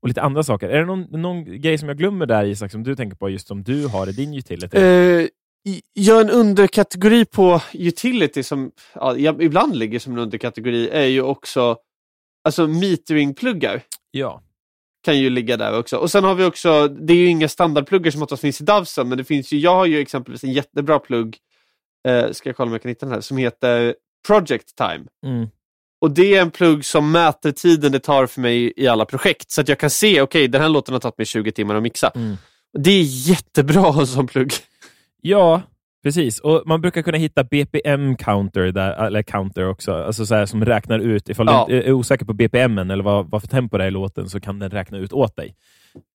och 0.00 0.08
lite 0.08 0.22
andra 0.22 0.42
saker. 0.42 0.68
Är 0.68 0.78
det 0.78 0.86
någon, 0.86 1.02
någon 1.10 1.60
grej 1.60 1.78
som 1.78 1.88
jag 1.88 1.98
glömmer 1.98 2.26
där 2.26 2.44
Isak, 2.44 2.70
som 2.72 2.82
du 2.82 2.96
tänker 2.96 3.16
på, 3.16 3.30
just 3.30 3.48
som 3.48 3.62
du 3.62 3.86
har 3.86 4.08
i 4.08 4.12
din 4.12 4.34
utility? 4.34 4.78
Eh, 4.78 5.26
ja, 5.92 6.20
en 6.20 6.30
underkategori 6.30 7.24
på 7.24 7.60
utility 7.72 8.42
som 8.42 8.70
ja, 8.94 9.16
ibland 9.16 9.76
ligger 9.76 9.98
som 9.98 10.12
en 10.12 10.18
underkategori 10.18 10.88
är 10.88 11.06
ju 11.06 11.22
också 11.22 11.76
alltså 12.44 12.66
metering-pluggar. 12.66 13.80
ja. 14.10 14.42
Kan 15.08 15.18
ju 15.18 15.30
ligga 15.30 15.56
där 15.56 15.78
också. 15.78 15.96
Och 15.96 16.10
sen 16.10 16.24
har 16.24 16.34
vi 16.34 16.44
också, 16.44 16.88
det 16.88 17.12
är 17.12 17.16
ju 17.16 17.26
inga 17.26 17.48
standardpluggar 17.48 18.10
som 18.10 18.22
oftast 18.22 18.42
finns 18.42 18.60
i 18.60 18.64
Davsen, 18.64 19.08
men 19.08 19.18
det 19.18 19.24
finns 19.24 19.52
ju, 19.52 19.58
jag 19.58 19.74
har 19.74 19.86
ju 19.86 20.00
exempelvis 20.00 20.44
en 20.44 20.52
jättebra 20.52 20.98
plugg, 20.98 21.36
eh, 22.08 22.30
ska 22.30 22.48
jag 22.48 22.56
kolla 22.56 22.66
om 22.66 22.72
jag 22.72 22.82
kan 22.82 22.88
hitta 22.88 23.06
den 23.06 23.14
här, 23.14 23.20
som 23.20 23.36
heter 23.36 23.94
Project 24.26 24.76
Time. 24.76 25.04
Mm. 25.26 25.48
Och 26.00 26.10
det 26.10 26.34
är 26.34 26.42
en 26.42 26.50
plugg 26.50 26.84
som 26.84 27.12
mäter 27.12 27.52
tiden 27.52 27.92
det 27.92 27.98
tar 27.98 28.26
för 28.26 28.40
mig 28.40 28.72
i 28.76 28.88
alla 28.88 29.04
projekt. 29.04 29.50
Så 29.50 29.60
att 29.60 29.68
jag 29.68 29.78
kan 29.78 29.90
se, 29.90 30.22
okej 30.22 30.48
den 30.48 30.60
här 30.60 30.68
låten 30.68 30.92
har 30.92 31.00
tagit 31.00 31.18
mig 31.18 31.26
20 31.26 31.52
timmar 31.52 31.74
att 31.74 31.82
mixa. 31.82 32.12
Mm. 32.14 32.36
Det 32.78 32.90
är 32.90 33.02
jättebra 33.02 34.06
som 34.06 34.26
plugg. 34.26 34.52
Ja, 35.20 35.62
precis. 36.08 36.40
Och 36.40 36.62
Man 36.66 36.80
brukar 36.80 37.02
kunna 37.02 37.18
hitta 37.18 37.42
BPM-counter 37.44 38.72
där, 38.72 39.06
eller 39.06 39.22
counter 39.22 39.68
också, 39.68 39.92
alltså 39.92 40.26
så 40.26 40.34
här, 40.34 40.46
som 40.46 40.64
räknar 40.64 40.98
ut, 40.98 41.28
ifall 41.28 41.46
Ja. 41.46 41.66
du 41.68 41.82
är 41.82 41.92
osäker 41.92 42.24
på 42.24 42.32
BPM 42.32 42.78
eller 42.78 43.04
vad, 43.04 43.30
vad 43.30 43.40
för 43.42 43.48
tempo 43.48 43.78
det 43.78 43.84
är 43.84 43.88
i 43.88 43.90
låten, 43.90 44.28
så 44.28 44.40
kan 44.40 44.58
den 44.58 44.70
räkna 44.70 44.98
ut 44.98 45.12
åt 45.12 45.36
dig. 45.36 45.54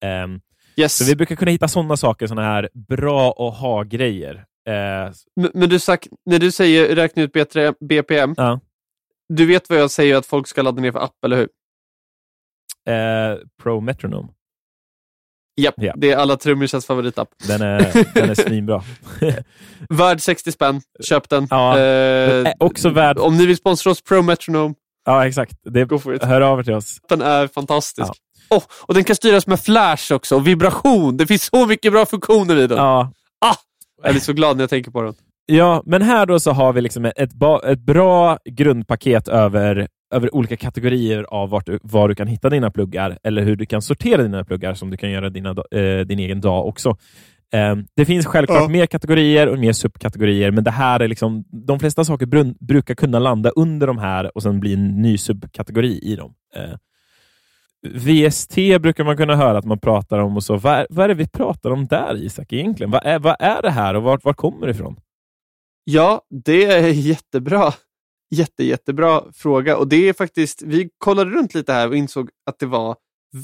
Ehm, 0.05 0.41
Yes. 0.75 0.97
så 0.97 1.05
vi 1.05 1.15
brukar 1.15 1.35
kunna 1.35 1.51
hitta 1.51 1.67
sådana 1.67 1.97
saker, 1.97 2.27
sådana 2.27 2.47
här 2.47 2.69
bra 2.73 3.29
att 3.31 3.57
ha-grejer. 3.59 4.35
Eh, 4.67 5.11
Men, 5.35 5.51
men 5.53 5.69
du 5.69 5.79
sagt, 5.79 6.07
när 6.25 6.39
du 6.39 6.51
säger 6.51 6.95
räkna 6.95 7.23
ut 7.23 7.31
bättre 7.33 7.73
BPM, 7.79 8.33
Ja. 8.37 8.59
du 9.29 9.45
vet 9.45 9.69
vad 9.69 9.79
jag 9.79 9.91
säger 9.91 10.15
att 10.15 10.25
folk 10.25 10.47
ska 10.47 10.61
ladda 10.61 10.81
ner 10.81 10.91
för 10.91 10.99
app, 10.99 11.25
eller 11.25 11.37
hur? 11.37 11.49
eh, 12.93 13.37
Pro 13.63 13.79
Metronome. 13.79 14.27
Japp, 15.61 15.73
Ja. 15.77 15.93
det 15.97 16.11
är 16.11 16.17
alla 16.17 16.37
trummisars 16.37 16.85
favoritapp. 16.85 17.27
Den 17.47 17.61
är, 17.61 18.13
den 18.13 18.29
är 18.29 18.35
svinbra. 18.35 18.83
Värd 19.89 20.21
60 20.21 20.51
spänn, 20.51 20.81
köp 21.03 21.29
den. 21.29 21.47
Ja, 21.49 21.79
Eh, 21.79 22.51
också 22.59 22.89
värd... 22.89 23.17
Om 23.17 23.37
ni 23.37 23.45
vill 23.45 23.57
sponsra 23.57 23.91
oss, 23.91 24.01
Pro 24.01 24.21
Metronome, 24.21 24.73
Ja, 25.05 25.27
exakt. 25.27 25.53
Det, 25.73 25.85
go 25.85 25.99
for 25.99 26.15
it. 26.15 26.23
hör 26.23 26.41
av 26.41 26.59
er 26.59 26.63
till 26.63 26.73
oss. 26.73 26.97
Den 27.09 27.21
är 27.21 27.47
fantastisk. 27.47 28.11
Ja. 28.49 28.57
Oh, 28.57 28.63
och 28.81 28.93
den 28.93 29.03
kan 29.03 29.15
styras 29.15 29.47
med 29.47 29.59
flash 29.59 30.13
också, 30.13 30.35
och 30.35 30.47
vibration. 30.47 31.17
Det 31.17 31.27
finns 31.27 31.43
så 31.43 31.65
mycket 31.65 31.91
bra 31.91 32.05
funktioner 32.05 32.55
i 32.57 32.67
den. 32.67 32.77
Ja, 32.77 33.11
Jag 34.03 34.11
blir 34.13 34.21
så 34.21 34.33
glad 34.33 34.57
när 34.57 34.63
jag 34.63 34.69
tänker 34.69 34.91
på 34.91 35.01
den. 35.01 35.13
Ja, 35.45 35.83
men 35.85 36.01
här 36.01 36.25
då 36.25 36.39
så 36.39 36.51
har 36.51 36.73
vi 36.73 36.81
liksom 36.81 37.05
ett, 37.05 37.17
ett 37.65 37.79
bra 37.79 38.37
grundpaket 38.51 39.27
över 39.27 39.87
över 40.13 40.35
olika 40.35 40.57
kategorier 40.57 41.23
av 41.23 41.49
vart 41.49 41.65
du, 41.65 41.79
var 41.83 42.09
du 42.09 42.15
kan 42.15 42.27
hitta 42.27 42.49
dina 42.49 42.71
pluggar 42.71 43.17
eller 43.23 43.41
hur 43.43 43.55
du 43.55 43.65
kan 43.65 43.81
sortera 43.81 44.21
dina 44.23 44.45
pluggar 44.45 44.73
som 44.73 44.89
du 44.89 44.97
kan 44.97 45.11
göra 45.11 45.29
dina, 45.29 45.49
eh, 45.49 45.99
din 46.05 46.19
egen 46.19 46.41
dag 46.41 46.67
också. 46.67 46.89
Eh, 47.53 47.75
det 47.95 48.05
finns 48.05 48.25
självklart 48.25 48.61
Ja. 48.61 48.67
mer 48.67 48.85
kategorier 48.85 49.47
och 49.47 49.59
mer 49.59 49.73
subkategorier, 49.73 50.51
men 50.51 50.63
det 50.63 50.71
här 50.71 50.99
är 50.99 51.07
liksom, 51.07 51.43
de 51.67 51.79
flesta 51.79 52.03
saker 52.05 52.25
brun, 52.25 52.55
brukar 52.59 52.95
kunna 52.95 53.19
landa 53.19 53.49
under 53.49 53.87
de 53.87 53.97
här 53.97 54.37
och 54.37 54.43
sen 54.43 54.59
bli 54.59 54.73
en 54.73 55.01
ny 55.01 55.17
subkategori 55.17 55.99
i 55.99 56.15
dem. 56.15 56.33
Eh, 56.55 56.73
VST 57.93 58.79
brukar 58.79 59.03
man 59.03 59.17
kunna 59.17 59.35
höra 59.35 59.57
att 59.57 59.65
man 59.65 59.79
pratar 59.79 60.19
om 60.19 60.35
och 60.35 60.43
så. 60.43 60.57
Vad 60.57 60.73
är, 60.73 60.87
vad 60.89 61.03
är 61.03 61.07
det 61.07 61.13
vi 61.13 61.27
pratar 61.27 61.71
om 61.71 61.85
där 61.87 62.15
Isak 62.23 62.53
egentligen? 62.53 62.91
Vad 62.91 63.05
är, 63.05 63.19
vad 63.19 63.35
är 63.39 63.61
det 63.61 63.69
här 63.71 63.93
och 63.93 64.03
vart, 64.03 64.23
vart 64.23 64.35
kommer 64.37 64.67
det 64.67 64.71
ifrån? 64.71 64.95
Ja, 65.83 66.21
det 66.45 66.65
är 66.65 66.87
jättebra. 66.87 67.73
Jätte, 68.33 68.63
jättebra 68.63 69.23
fråga. 69.33 69.77
Och 69.77 69.87
det 69.87 70.09
är 70.09 70.13
faktiskt, 70.13 70.61
vi 70.61 70.89
kollade 70.97 71.31
runt 71.31 71.53
lite 71.53 71.73
här 71.73 71.87
och 71.87 71.95
insåg 71.95 72.29
att 72.45 72.59
det 72.59 72.65
var 72.65 72.95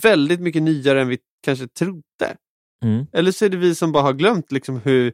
väldigt 0.03 0.39
mycket 0.39 0.61
nyare 0.61 1.01
än 1.01 1.07
vi 1.07 1.17
kanske 1.43 1.67
trodde. 1.67 2.37
Mm. 2.83 3.05
Eller 3.13 3.31
så 3.31 3.45
är 3.45 3.49
det 3.49 3.57
vi 3.57 3.75
som 3.75 3.91
bara 3.91 4.03
har 4.03 4.13
glömt 4.13 4.51
liksom 4.51 4.79
hur, 4.79 5.13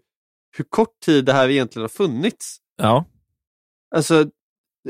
hur 0.57 0.65
kort 0.69 0.99
tid 1.05 1.25
det 1.25 1.33
här 1.33 1.49
egentligen 1.49 1.83
har 1.83 1.89
funnits. 1.89 2.57
Ja. 2.77 3.05
Alltså, 3.95 4.25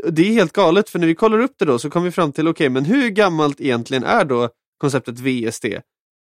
det 0.09 0.21
är 0.21 0.33
helt 0.33 0.53
galet 0.53 0.89
för 0.89 0.99
när 0.99 1.07
vi 1.07 1.15
kollar 1.15 1.39
upp 1.39 1.55
det 1.57 1.65
då 1.65 1.79
så 1.79 1.89
kommer 1.89 2.05
vi 2.05 2.11
fram 2.11 2.31
till, 2.31 2.47
okej, 2.47 2.69
men 2.69 2.85
hur 2.85 3.09
gammalt 3.09 3.61
egentligen 3.61 4.03
är 4.03 4.25
då 4.25 4.49
konceptet 4.77 5.19
VST? 5.19 5.65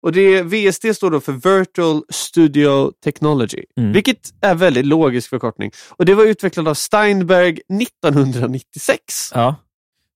Och 0.05 0.13
det 0.13 0.43
VST 0.43 0.95
står 0.97 1.11
då 1.11 1.21
för 1.21 1.33
Virtual 1.33 2.03
Studio 2.11 2.93
Technology, 3.05 3.65
Mm. 3.77 3.93
vilket 3.93 4.19
är 4.41 4.55
väldigt 4.55 4.87
logisk 4.87 5.31
förkortning. 5.31 5.71
Och 5.91 6.05
det 6.05 6.15
var 6.15 6.25
utvecklat 6.25 6.67
av 6.67 6.75
Steinberg 6.75 7.59
1996. 7.69 9.31
ja. 9.35 9.57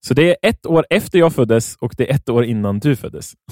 Så 0.07 0.13
det 0.13 0.29
är 0.29 0.49
ett 0.49 0.65
år 0.65 0.85
efter 0.89 1.19
jag 1.19 1.33
föddes 1.35 1.75
och 1.79 1.93
det 1.97 2.09
är 2.11 2.15
ett 2.15 2.29
år 2.29 2.45
innan 2.45 2.79
du 2.79 2.95
föddes. 2.95 3.33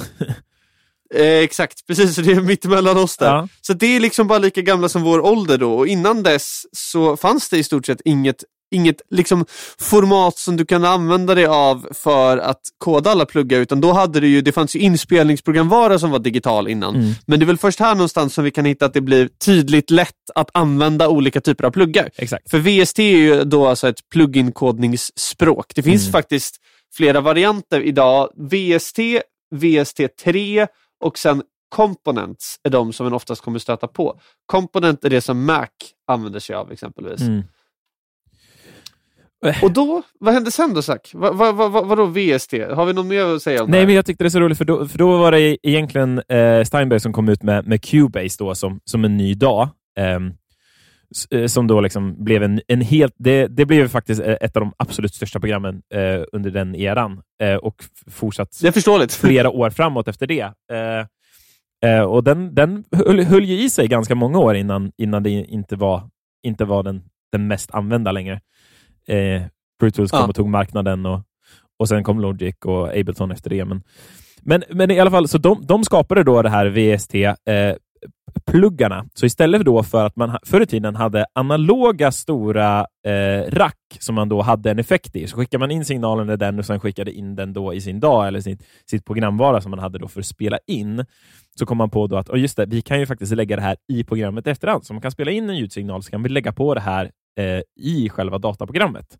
Eh, 1.16 1.22
exakt, 1.38 1.88
precis, 1.88 2.16
så 2.16 2.22
det 2.22 2.32
är 2.32 2.42
mittemellan 2.42 2.98
oss 2.98 3.18
där. 3.18 3.26
Ja. 3.36 3.48
Så 3.62 3.74
det 3.74 3.96
är 3.96 4.00
liksom 4.00 4.28
bara 4.28 4.40
lika 4.40 4.62
gamla 4.62 4.90
som 4.90 5.02
vår 5.04 5.20
ålder 5.20 5.58
då 5.58 5.74
och 5.74 5.88
innan 5.88 6.24
dess 6.24 6.66
så 6.72 7.18
fanns 7.18 7.50
det 7.50 7.58
i 7.58 7.64
stort 7.64 7.86
sett 7.86 8.02
inget 8.06 8.44
inget 8.72 9.02
liksom 9.10 9.46
format 9.80 10.38
som 10.38 10.58
du 10.58 10.66
kan 10.66 10.86
använda 10.86 11.36
dig 11.36 11.46
av 11.46 11.88
för 11.94 12.38
att 12.38 12.62
koda 12.78 13.12
alla 13.12 13.26
pluggar 13.26 13.60
utan 13.60 13.82
då 13.82 13.92
hade 13.92 14.20
det 14.20 14.28
ju, 14.28 14.42
det 14.42 14.52
fanns 14.52 14.76
ju 14.76 14.80
inspelningsprogramvara 14.80 16.00
som 16.00 16.12
var 16.12 16.20
digital 16.20 16.68
innan. 16.68 16.96
Mm. 16.96 17.14
Men 17.26 17.40
det 17.40 17.44
är 17.44 17.48
väl 17.48 17.58
först 17.58 17.80
här 17.80 17.96
någonstans 17.96 18.34
som 18.34 18.44
vi 18.44 18.52
kan 18.52 18.66
hitta 18.66 18.86
att 18.86 18.94
det 18.94 19.02
blir 19.02 19.30
tydligt 19.46 19.92
lätt 19.92 20.12
att 20.36 20.50
använda 20.54 21.10
olika 21.10 21.42
typer 21.42 21.64
av 21.64 21.72
pluggar. 21.72 22.10
Exakt. 22.16 22.50
För 22.50 22.60
VST 22.60 23.00
är 23.00 23.18
ju 23.18 23.44
då 23.44 23.68
alltså 23.68 23.88
ett 23.88 24.00
plugin-kodningsspråk. 24.16 25.66
Det 25.76 25.84
finns 25.84 26.04
Mm. 26.04 26.12
faktiskt 26.12 26.56
flera 26.96 27.22
varianter 27.22 27.82
idag. 27.82 28.30
VST, 28.36 29.00
VST3 29.56 30.68
och 31.04 31.18
sen 31.18 31.44
Components 31.76 32.56
är 32.64 32.70
de 32.70 32.94
som 32.94 33.04
man 33.06 33.14
oftast 33.14 33.42
kommer 33.42 33.60
stöta 33.60 33.88
på. 33.88 34.20
Component 34.46 35.06
är 35.06 35.10
det 35.10 35.22
som 35.22 35.46
Mac 35.46 35.68
använder 36.08 36.40
sig 36.40 36.56
av 36.56 36.72
exempelvis. 36.72 37.22
Mm. 37.22 37.44
Och 39.64 39.72
då, 39.72 40.02
vad 40.20 40.34
hände 40.34 40.52
sen 40.52 40.74
då 40.74 40.82
Zack? 40.82 41.12
Va, 41.14 41.32
va, 41.32 41.52
va, 41.52 41.68
va, 41.68 41.82
vadå 41.82 42.06
VST? 42.06 42.54
Har 42.54 42.86
vi 42.86 42.94
något 42.94 43.06
mer 43.06 43.26
att 43.26 43.42
säga 43.42 43.64
om 43.64 43.72
det 43.72 43.78
Nej, 43.78 43.86
men 43.86 43.96
jag 43.96 44.06
tyckte 44.06 44.24
det 44.24 44.28
är 44.28 44.30
så 44.30 44.40
roligt, 44.40 44.58
för 44.58 44.66
då, 44.66 44.88
för 44.88 44.98
då 44.98 45.18
var 45.18 45.32
det 45.32 45.68
egentligen 45.68 46.22
eh, 46.30 46.64
Steinberg 46.64 47.00
som 47.00 47.14
kom 47.14 47.30
ut 47.30 47.44
med, 47.44 47.68
med 47.68 47.82
Cubase 47.82 48.36
då, 48.40 48.56
som, 48.56 48.80
som 48.86 49.06
en 49.06 49.18
ny 49.18 49.34
dag. 49.34 49.70
ehm, 50.00 50.34
eh, 51.32 51.46
som 51.46 51.68
då 51.68 51.82
liksom 51.82 52.24
blev 52.24 52.44
en, 52.44 52.62
en 52.68 52.82
helt... 52.82 53.14
Det, 53.18 53.48
det 53.48 53.66
blev 53.66 53.88
faktiskt 53.88 54.22
eh, 54.22 54.36
ett 54.42 54.58
av 54.58 54.62
de 54.62 54.74
absolut 54.78 55.14
största 55.16 55.40
programmen 55.40 55.82
eh, 55.94 56.24
under 56.32 56.52
den 56.52 56.76
eran 56.76 57.22
eh, 57.44 57.56
och 57.56 57.76
fortsatt 58.12 58.60
Det 58.62 58.68
är 58.68 58.72
flera 59.20 59.50
år 59.50 59.70
framåt 59.70 60.08
efter 60.08 60.28
det. 60.28 60.52
Eh, 61.86 62.02
och 62.02 62.24
Den, 62.24 62.56
den 62.56 62.84
höll, 62.92 63.24
höll 63.24 63.46
ju 63.46 63.62
i 63.62 63.70
sig 63.70 63.88
ganska 63.88 64.16
många 64.16 64.40
år 64.40 64.56
innan, 64.56 64.92
innan 64.98 65.24
det 65.24 65.30
inte 65.30 65.76
var, 65.76 66.10
inte 66.44 66.66
var 66.66 66.84
den, 66.84 67.02
den 67.32 67.48
mest 67.48 67.72
använda 67.72 68.12
längre. 68.12 68.42
Eh, 69.08 69.42
Pro 69.80 69.92
Tools 69.92 70.12
kom 70.12 70.20
Ja. 70.20 70.28
och 70.28 70.36
tog 70.36 70.50
marknaden 70.50 71.06
och, 71.06 71.22
och 71.80 71.88
sen 71.88 72.04
kom 72.04 72.20
Logic 72.20 72.56
och 72.66 72.88
Ableton 72.98 73.32
efter 73.32 73.50
det. 73.50 73.66
Men, 73.66 73.84
men, 74.42 74.64
men 74.70 74.92
i 74.92 75.00
alla 75.00 75.12
fall, 75.12 75.28
så 75.28 75.38
de, 75.38 75.66
de 75.66 75.84
skapade 75.84 76.24
då 76.24 76.42
det 76.42 76.50
här 76.50 76.66
VST 76.66 77.16
eh. 77.16 77.76
Så 79.14 79.26
istället 79.26 79.66
då 79.66 79.84
för 79.84 80.06
att 80.06 80.16
man 80.16 80.38
förr 80.46 80.62
i 80.62 80.66
tiden 80.66 80.96
hade 80.96 81.26
analoga 81.34 82.12
stora 82.12 82.86
eh, 83.08 83.52
rack 83.52 83.98
som 84.00 84.16
man 84.16 84.30
då 84.30 84.42
hade 84.42 84.72
en 84.72 84.80
effekt 84.80 85.16
i, 85.16 85.28
så 85.28 85.38
skickade 85.38 85.60
man 85.60 85.72
in 85.72 85.86
signalen 85.86 86.30
i 86.30 86.36
den 86.36 86.60
och 86.60 86.66
sen 86.66 86.80
skickade 86.80 87.12
in 87.12 87.36
den 87.36 87.54
då 87.54 87.74
i 87.74 87.82
sin 87.82 88.00
dag 88.00 88.28
eller 88.28 88.42
sitt, 88.42 88.64
sitt 88.90 89.06
programvara 89.06 89.62
som 89.62 89.70
man 89.72 89.80
hade 89.80 90.00
då 90.00 90.08
för 90.08 90.20
att 90.20 90.26
spela 90.26 90.60
in. 90.68 91.06
Så 91.60 91.66
kom 91.66 91.78
man 91.78 91.90
på 91.90 92.08
då 92.08 92.18
att 92.18 92.30
oh 92.30 92.40
just 92.40 92.58
det, 92.58 92.66
vi 92.66 92.82
kan 92.82 93.00
ju 93.00 93.06
faktiskt 93.06 93.36
lägga 93.36 93.56
det 93.56 93.62
här 93.62 93.78
i 93.94 94.04
programmet 94.04 94.48
efterhand. 94.48 94.86
Så 94.86 94.94
man 94.94 95.02
kan 95.02 95.12
spela 95.12 95.32
in 95.32 95.50
en 95.50 95.58
ljudsignal 95.58 96.04
så 96.04 96.12
kan 96.12 96.24
vi 96.24 96.30
lägga 96.30 96.52
på 96.52 96.74
det 96.74 96.80
här 96.82 97.12
eh, 97.38 97.62
i 97.76 98.10
själva 98.10 98.38
dataprogrammet. 98.38 99.18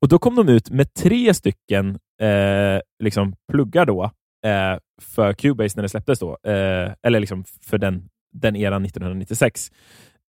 Och 0.00 0.08
Då 0.08 0.18
kom 0.18 0.36
de 0.36 0.48
ut 0.48 0.70
med 0.70 0.94
tre 0.94 1.34
stycken 1.34 1.98
eh, 2.20 2.80
liksom 3.02 3.34
pluggar 3.52 3.86
då, 3.86 4.04
eh, 4.46 4.78
för 5.02 5.32
Cubase 5.32 5.76
när 5.78 5.82
det 5.82 5.88
släpptes. 5.88 6.18
då, 6.18 6.30
eh, 6.46 6.92
Eller 7.02 7.20
liksom 7.20 7.44
för 7.62 7.78
den, 7.78 8.08
den 8.32 8.56
eran 8.56 8.84
1996. 8.84 9.70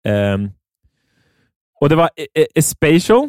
Ehm, 0.08 0.50
och 1.80 1.88
Det 1.88 1.96
var 1.96 2.10
E- 2.16 2.26
E- 2.42 2.46
Espatial, 2.54 3.24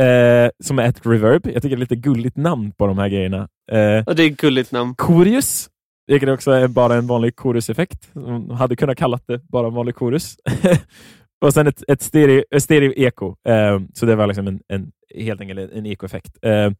eh, 0.00 0.50
som 0.64 0.78
är 0.78 0.88
ett 0.88 1.06
reverb. 1.06 1.46
Jag 1.46 1.62
tycker 1.62 1.68
det 1.68 1.74
är 1.78 1.80
lite 1.80 1.96
gulligt 1.96 2.36
namn 2.36 2.72
på 2.72 2.86
de 2.86 2.98
här 2.98 3.08
grejerna. 3.08 3.48
Eh, 3.72 3.78
Ja, 3.78 4.14
det 4.14 4.22
är 4.22 4.30
ett 4.30 4.36
gulligt 4.40 4.72
namn. 4.72 4.94
Chorus, 4.98 5.68
vilket 6.06 6.28
också 6.28 6.50
är 6.50 6.68
bara 6.68 6.94
en 6.94 7.06
vanlig 7.06 7.38
choruseffekt. 7.38 8.10
De 8.12 8.50
hade 8.50 8.76
kunnat 8.76 8.98
kallat 8.98 9.22
det 9.26 9.38
bara 9.38 9.66
en 9.66 9.74
vanlig 9.74 9.94
chorus. 9.96 10.36
och 11.40 11.54
sen 11.54 11.66
ett, 11.66 11.82
ett 11.88 12.02
stereo, 12.02 12.44
ett 12.50 12.62
stereo 12.62 12.92
eko. 12.96 13.36
Eh, 13.48 13.80
så 13.94 14.06
det 14.06 14.16
var 14.16 14.26
liksom 14.26 14.46
en, 14.48 14.60
en, 14.68 14.90
helt 15.14 15.40
enkelt 15.40 15.72
en 15.72 15.86
ekoeffekt. 15.86 16.38
Eh, 16.42 16.70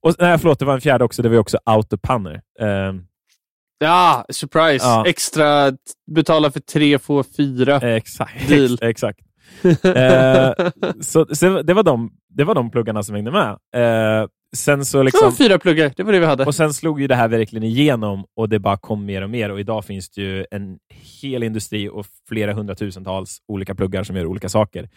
och, 0.00 0.14
nej, 0.18 0.38
förlåt, 0.38 0.58
det 0.58 0.64
var 0.64 0.74
en 0.74 0.80
fjärde 0.80 1.04
också. 1.04 1.22
Det 1.22 1.28
var 1.28 1.38
också 1.38 1.58
autopanner. 1.64 2.40
Eh, 2.60 2.92
Ja, 3.82 4.24
surprise! 4.32 4.86
Ja. 4.86 5.04
Extra, 5.06 5.72
betala 6.10 6.50
för 6.50 6.60
tre, 6.60 6.98
få 6.98 7.22
fyra. 7.36 7.74
eh, 7.76 7.94
exakt. 7.94 8.48
Deal. 8.48 8.78
exakt. 8.82 9.20
Eh, 9.84 10.52
så, 11.00 11.26
så 11.34 11.62
det, 11.62 11.74
var 11.74 11.82
de, 11.82 12.10
det 12.28 12.44
var 12.44 12.54
de 12.54 12.70
pluggarna 12.70 13.02
som 13.02 13.14
hängde 13.14 13.30
med. 13.30 13.58
Sen 14.56 14.84
så 14.84 15.02
liksom, 15.02 15.36
fyra 15.36 15.58
pluggar, 15.58 15.92
det 15.96 16.02
var 16.02 16.12
det 16.12 16.20
vi 16.20 16.26
hade. 16.26 16.44
Och 16.44 16.54
sen 16.54 16.74
slog 16.74 17.00
ju 17.00 17.06
det 17.06 17.14
här 17.14 17.28
verkligen 17.28 17.62
igenom 17.62 18.24
och 18.36 18.48
det 18.48 18.58
bara 18.58 18.76
kom 18.76 19.04
mer 19.06 19.22
och 19.22 19.30
mer. 19.30 19.50
Och 19.50 19.60
idag 19.60 19.84
finns 19.84 20.10
det 20.10 20.22
ju 20.22 20.46
en 20.50 20.78
hel 21.22 21.42
industri 21.42 21.88
och 21.88 22.06
flera 22.28 22.52
hundratusentals 22.52 23.38
olika 23.48 23.74
pluggar 23.74 24.02
som 24.04 24.16
gör 24.16 24.26
olika 24.26 24.48
saker. 24.48 24.88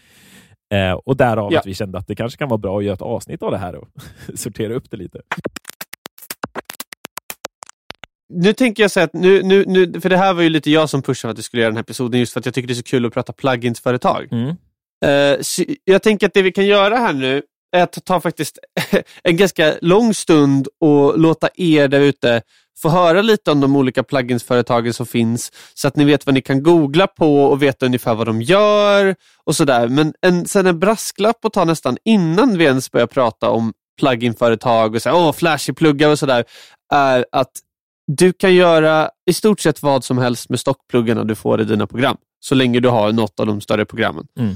Eh, 0.74 0.91
och 0.91 1.17
därav 1.17 1.53
Ja. 1.53 1.60
att 1.60 1.65
vi 1.65 1.74
kände 1.74 1.98
att 1.98 2.07
det 2.07 2.15
kanske 2.15 2.38
kan 2.38 2.50
vara 2.50 2.57
bra 2.57 2.77
att 2.77 2.83
göra 2.83 2.93
ett 2.93 3.01
avsnitt 3.01 3.43
av 3.43 3.51
det 3.51 3.57
här 3.57 3.75
och 3.75 3.88
sortera 4.36 4.74
upp 4.74 4.91
det 4.91 4.98
lite. 4.98 5.22
Nu 8.33 8.53
tänker 8.53 8.83
jag 8.83 8.91
säga 8.91 9.03
att, 9.03 9.13
nu, 9.13 9.43
nu, 9.43 9.63
nu, 9.67 10.01
för 10.01 10.10
det 10.10 10.17
här 10.17 10.33
var 10.33 10.41
ju 10.41 10.50
lite 10.50 10.72
jag 10.72 10.89
som 10.89 11.01
pushade 11.01 11.22
för 11.22 11.31
att 11.31 11.36
du 11.36 11.41
skulle 11.41 11.62
göra 11.62 11.69
den 11.69 11.77
här 11.77 11.83
episoden 11.83 12.19
just 12.19 12.33
för 12.33 12.39
att 12.39 12.45
jag 12.45 12.55
tycker 12.55 12.67
det 12.67 12.74
är 12.74 12.75
så 12.75 12.83
kul 12.83 13.05
att 13.05 13.13
prata 13.13 13.33
plugins-företag. 13.33 14.27
Mm. 14.31 14.50
Eh, 15.05 15.41
så 15.41 15.63
jag 15.83 16.03
tänker 16.03 16.27
att 16.27 16.33
det 16.33 16.41
vi 16.41 16.51
kan 16.51 16.65
göra 16.65 16.98
här 16.98 17.13
nu 17.13 17.41
att 17.82 18.06
ta 18.06 18.22
faktiskt 18.22 18.60
en 19.24 19.38
ganska 19.38 19.75
lång 19.82 20.13
stund 20.13 20.68
och 20.80 21.20
låta 21.20 21.50
er 21.56 21.88
där 21.88 22.00
ute 22.00 22.42
få 22.77 22.89
höra 22.89 23.22
lite 23.22 23.51
om 23.51 23.62
de 23.62 23.75
olika 23.75 24.03
pluginsföretagen 24.03 24.94
som 24.94 25.06
finns 25.06 25.51
så 25.74 25.88
att 25.88 25.96
ni 25.96 26.06
vet 26.06 26.25
vad 26.25 26.34
ni 26.34 26.42
kan 26.42 26.63
googla 26.63 27.08
på 27.08 27.44
och 27.44 27.63
veta 27.63 27.86
ungefär 27.86 28.15
vad 28.15 28.27
de 28.27 28.42
gör 28.42 29.15
och 29.44 29.56
sådär. 29.56 29.88
Men 29.88 30.13
en, 30.22 30.46
sen 30.46 30.68
en 30.68 30.80
brasklapp 30.80 31.46
att 31.46 31.53
ta 31.53 31.65
nästan 31.65 31.98
innan 32.06 32.58
vi 32.58 32.63
ens 32.63 32.92
börjar 32.92 33.08
prata 33.08 33.50
om 33.50 33.74
pluginföretag 34.00 34.96
och 34.96 35.01
så 35.01 35.12
åh, 35.12 35.34
flashy 35.34 35.74
pluggar 35.74 36.10
och 36.10 36.20
sådär 36.20 36.46
är 36.94 37.25
att 37.32 37.51
du 38.08 38.34
kan 38.34 38.56
göra 38.56 39.10
i 39.30 39.34
stort 39.34 39.60
sett 39.60 39.82
vad 39.82 40.03
som 40.03 40.18
helst 40.18 40.50
med 40.50 40.60
stockpluggarna 40.60 41.24
du 41.24 41.36
får 41.36 41.62
i 41.62 41.63
dina 41.63 41.88
program. 41.88 42.18
Så 42.39 42.56
länge 42.56 42.80
du 42.80 42.89
har 42.89 43.12
något 43.12 43.39
av 43.39 43.46
de 43.48 43.62
större 43.62 43.86
programmen. 43.86 44.27
Mm. 44.39 44.56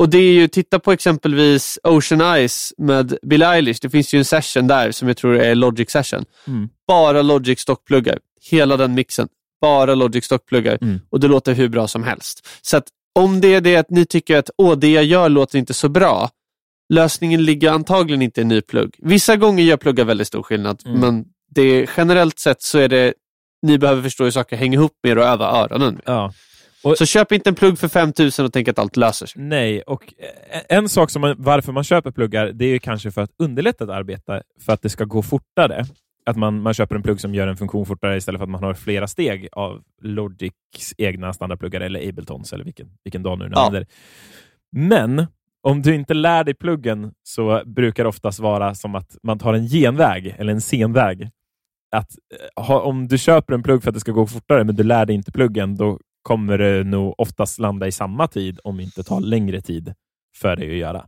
Och 0.00 0.08
det 0.08 0.18
är 0.18 0.32
ju, 0.32 0.48
titta 0.48 0.78
på 0.78 0.92
exempelvis 0.92 1.78
Ocean 1.82 2.20
Eyes 2.20 2.72
med 2.78 3.18
Billie 3.22 3.44
Eilish. 3.46 3.78
Det 3.82 3.90
finns 3.90 4.14
ju 4.14 4.18
en 4.18 4.24
session 4.24 4.66
där 4.66 4.92
som 4.92 5.08
jag 5.08 5.16
tror 5.16 5.36
är 5.36 5.54
Logic 5.54 5.90
session. 5.90 6.24
Mm. 6.46 6.68
Bara 6.88 7.22
Logic 7.22 7.60
stockpluggar. 7.60 8.18
Hela 8.50 8.76
den 8.76 8.94
mixen. 8.94 9.28
Bara 9.60 9.94
Logic 9.94 10.24
stockpluggar. 10.24 10.78
Mm. 10.82 11.00
Och 11.10 11.20
det 11.20 11.28
låter 11.28 11.52
hur 11.54 11.68
bra 11.68 11.88
som 11.88 12.04
helst. 12.04 12.46
Så 12.62 12.76
att 12.76 12.84
om 13.14 13.40
det 13.40 13.54
är 13.54 13.60
det 13.60 13.76
att 13.76 13.90
ni 13.90 14.06
tycker 14.06 14.36
att 14.36 14.50
Åh, 14.58 14.76
det 14.78 14.90
jag 14.92 15.04
gör 15.04 15.28
låter 15.28 15.58
inte 15.58 15.74
så 15.74 15.88
bra. 15.88 16.30
Lösningen 16.92 17.44
ligger 17.44 17.70
antagligen 17.70 18.22
inte 18.22 18.40
i 18.40 18.44
ny 18.44 18.60
plugg. 18.60 18.94
Vissa 18.98 19.36
gånger 19.36 19.64
gör 19.64 19.76
pluggar 19.76 20.04
väldigt 20.04 20.26
stor 20.26 20.42
skillnad, 20.42 20.82
Mm. 20.86 21.00
men 21.00 21.24
det, 21.54 21.88
generellt 21.96 22.38
sett 22.38 22.62
så 22.62 22.78
är 22.78 22.88
det 22.88 23.14
ni 23.62 23.78
behöver 23.78 24.02
förstå 24.02 24.24
hur 24.24 24.30
saker 24.30 24.56
hänger 24.56 24.78
ihop 24.78 24.92
mer 25.04 25.18
och 25.18 25.24
öva 25.24 25.46
öronen. 25.46 25.94
med. 25.94 26.02
Ja. 26.06 26.32
Och- 26.84 26.98
Så 26.98 27.06
köp 27.06 27.32
inte 27.32 27.50
en 27.50 27.54
plugg 27.54 27.78
för 27.78 27.88
5000 27.88 28.44
och 28.44 28.52
tänk 28.52 28.68
att 28.68 28.78
allt 28.78 28.96
löser 28.96 29.26
sig. 29.26 29.42
Nej, 29.42 29.82
och 29.82 30.14
eh, 30.18 30.60
en 30.78 30.88
sak 30.88 31.10
som 31.10 31.20
man, 31.20 31.34
varför 31.38 31.72
man 31.72 31.84
köper 31.84 32.10
pluggar, 32.10 32.46
det 32.52 32.64
är 32.64 32.68
ju 32.68 32.78
kanske 32.78 33.10
för 33.10 33.22
att 33.22 33.30
underlätta 33.38 33.84
ett 33.84 33.90
arbete, 33.90 34.42
för 34.60 34.72
att 34.72 34.82
det 34.82 34.88
ska 34.88 35.04
gå 35.04 35.22
fortare. 35.22 35.84
Att 36.26 36.36
man, 36.36 36.62
man 36.62 36.74
köper 36.74 36.96
en 36.96 37.02
plugg 37.02 37.20
som 37.20 37.34
gör 37.34 37.46
en 37.48 37.56
funktion 37.56 37.86
fortare 37.86 38.16
istället 38.16 38.38
för 38.38 38.44
att 38.44 38.50
man 38.50 38.62
har 38.62 38.74
flera 38.74 39.06
steg 39.06 39.48
av 39.52 39.82
Logics 40.02 40.94
egna 40.98 41.32
standardpluggar 41.32 41.80
eller 41.80 42.08
Abletons, 42.08 42.52
eller 42.52 42.64
vilken, 42.64 42.88
vilken 43.04 43.22
dag 43.22 43.38
nu 43.38 43.44
du 43.44 43.52
Ja. 43.54 43.66
använder. 43.66 43.86
Men 44.72 45.26
om 45.62 45.82
du 45.82 45.94
inte 45.94 46.14
lär 46.14 46.44
dig 46.44 46.54
pluggen 46.54 47.12
så 47.22 47.62
brukar 47.66 48.02
det 48.04 48.08
oftast 48.08 48.40
vara 48.40 48.74
som 48.74 48.94
att 48.94 49.16
man 49.22 49.38
tar 49.38 49.54
en 49.54 49.66
genväg 49.66 50.34
eller 50.38 50.52
en 50.52 50.60
senväg. 50.60 51.30
Att 51.96 52.10
eh, 52.58 52.64
ha, 52.64 52.80
om 52.80 53.08
du 53.08 53.18
köper 53.18 53.54
en 53.54 53.62
plugg 53.62 53.82
för 53.82 53.90
att 53.90 53.94
det 53.94 54.00
ska 54.00 54.12
gå 54.12 54.26
fortare, 54.26 54.64
men 54.64 54.76
du 54.76 54.82
lär 54.82 55.06
dig 55.06 55.16
inte 55.16 55.32
pluggen, 55.32 55.76
då 55.76 55.98
kommer 56.22 56.58
det 56.58 56.84
nog 56.84 57.14
oftast 57.18 57.58
landa 57.58 57.86
i 57.86 57.92
samma 57.92 58.28
tid, 58.28 58.60
om 58.64 58.80
inte 58.80 59.02
tar 59.02 59.20
längre 59.20 59.60
tid 59.60 59.94
för 60.36 60.56
dig 60.56 60.70
att 60.70 60.76
göra. 60.76 61.06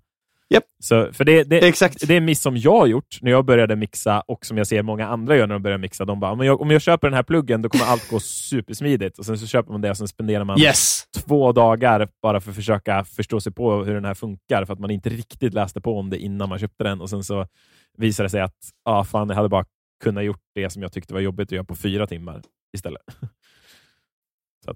Japp. 0.53 0.65
Så, 0.79 1.13
för 1.13 1.25
det, 1.25 1.45
det, 1.45 1.69
Exakt. 1.69 2.09
det 2.09 2.15
är 2.15 2.19
en 2.19 2.25
miss 2.25 2.41
som 2.41 2.57
jag 2.57 2.79
har 2.79 2.87
gjort 2.87 3.19
när 3.21 3.31
jag 3.31 3.45
började 3.45 3.77
mixa 3.77 4.21
och 4.21 4.47
som 4.47 4.59
jag 4.59 4.67
ser 4.67 4.83
många 4.83 5.07
andra 5.07 5.37
gör 5.37 5.47
när 5.47 5.55
de 5.55 5.63
börjar 5.63 5.79
mixa. 5.79 6.05
De 6.05 6.21
bara, 6.21 6.33
om 6.33 6.41
jag, 6.41 6.61
om 6.61 6.71
jag 6.71 6.83
köper 6.83 7.09
den 7.09 7.15
här 7.15 7.23
pluggen, 7.23 7.63
då 7.63 7.69
kommer 7.69 7.85
allt 7.85 8.11
gå 8.11 8.21
supersmidigt. 8.21 9.19
Och 9.19 9.27
Sen 9.27 9.39
så 9.39 9.47
köper 9.47 9.73
man 9.73 9.81
det 9.81 9.91
och 9.91 9.97
sen 9.97 10.09
spenderar 10.09 10.45
man 10.45 10.61
Yes! 10.61 11.05
två 11.17 11.53
dagar 11.53 12.09
bara 12.23 12.41
för 12.41 12.51
att 12.51 12.57
försöka 12.57 13.05
förstå 13.05 13.41
sig 13.41 13.53
på 13.53 13.85
hur 13.85 13.95
den 13.95 14.05
här 14.05 14.15
funkar, 14.15 14.65
för 14.65 14.73
att 14.73 14.81
man 14.81 14.91
inte 14.91 15.09
riktigt 15.11 15.55
läste 15.55 15.81
på 15.81 15.99
om 15.99 16.11
det 16.11 16.19
innan 16.19 16.49
man 16.49 16.59
köpte 16.59 16.85
den. 16.85 17.01
Och 17.01 17.11
Sen 17.11 17.25
så 17.25 17.47
visade 17.99 18.25
det 18.25 18.31
sig 18.31 18.41
att 18.41 18.57
ah, 18.85 19.05
fan, 19.05 19.29
jag 19.29 19.37
hade 19.37 19.49
bara 19.49 19.65
kunnat 20.03 20.25
gjort 20.25 20.43
det 20.55 20.71
som 20.71 20.83
jag 20.83 20.93
tyckte 20.93 21.15
var 21.15 21.21
jobbigt 21.21 21.49
att 21.49 21.53
göra 21.53 21.65
på 21.65 21.77
fyra 21.77 22.07
timmar 22.07 22.43
istället. 22.77 23.03